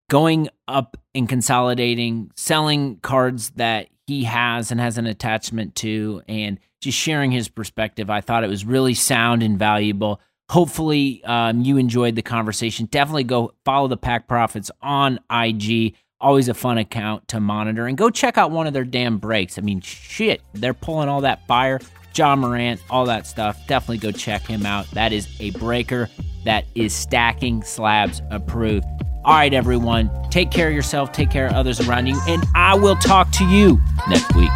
going 0.10 0.50
up 0.68 0.98
and 1.16 1.28
consolidating, 1.28 2.32
selling 2.36 2.98
cards 2.98 3.52
that 3.52 3.88
he 4.08 4.26
has 4.26 4.72
and 4.72 4.80
has 4.80 4.98
an 4.98 5.08
attachment 5.08 5.76
to, 5.76 6.22
and 6.28 6.60
just 6.82 6.98
sharing 6.98 7.32
his 7.32 7.48
perspective. 7.48 8.10
I 8.10 8.22
thought 8.22 8.44
it 8.44 8.50
was 8.50 8.66
really 8.66 8.94
sound 8.94 9.42
and 9.42 9.58
valuable. 9.58 10.20
Hopefully, 10.50 11.24
um, 11.24 11.62
you 11.62 11.78
enjoyed 11.78 12.16
the 12.16 12.22
conversation. 12.22 12.88
Definitely 12.88 13.24
go 13.24 13.54
follow 13.64 13.88
the 13.88 13.98
Pack 13.98 14.28
Profits 14.28 14.70
on 14.82 15.20
IG. 15.32 15.96
Always 16.20 16.50
a 16.50 16.54
fun 16.54 16.78
account 16.78 17.30
to 17.30 17.40
monitor. 17.40 17.88
And 17.88 17.98
go 17.98 18.10
check 18.10 18.38
out 18.38 18.52
one 18.52 18.68
of 18.68 18.74
their 18.74 18.84
damn 18.84 19.18
breaks. 19.18 19.58
I 19.58 19.62
mean, 19.62 19.80
shit, 19.80 20.42
they're 20.54 20.74
pulling 20.74 21.08
all 21.08 21.22
that 21.22 21.48
fire. 21.48 21.80
Ja 22.16 22.36
Morant, 22.36 22.82
all 22.90 23.06
that 23.06 23.28
stuff. 23.28 23.58
Definitely 23.68 24.00
go 24.00 24.12
check 24.12 24.46
him 24.46 24.66
out. 24.66 24.90
That 24.92 25.14
is 25.14 25.28
a 25.40 25.52
breaker 25.52 26.10
that 26.46 26.66
is 26.76 26.94
stacking 26.94 27.64
slabs 27.64 28.22
approved. 28.32 28.86
All 29.24 29.36
right, 29.36 29.54
everyone, 29.54 30.10
take 30.32 30.50
care 30.50 30.68
of 30.68 30.74
yourself, 30.74 31.12
take 31.12 31.30
care 31.30 31.48
of 31.48 31.54
others 31.54 31.80
around 31.88 32.08
you, 32.08 32.20
and 32.28 32.44
I 32.56 32.74
will 32.74 32.96
talk 32.96 33.32
to 33.34 33.46
you 33.46 33.80
next 34.10 34.36
week. 34.36 34.50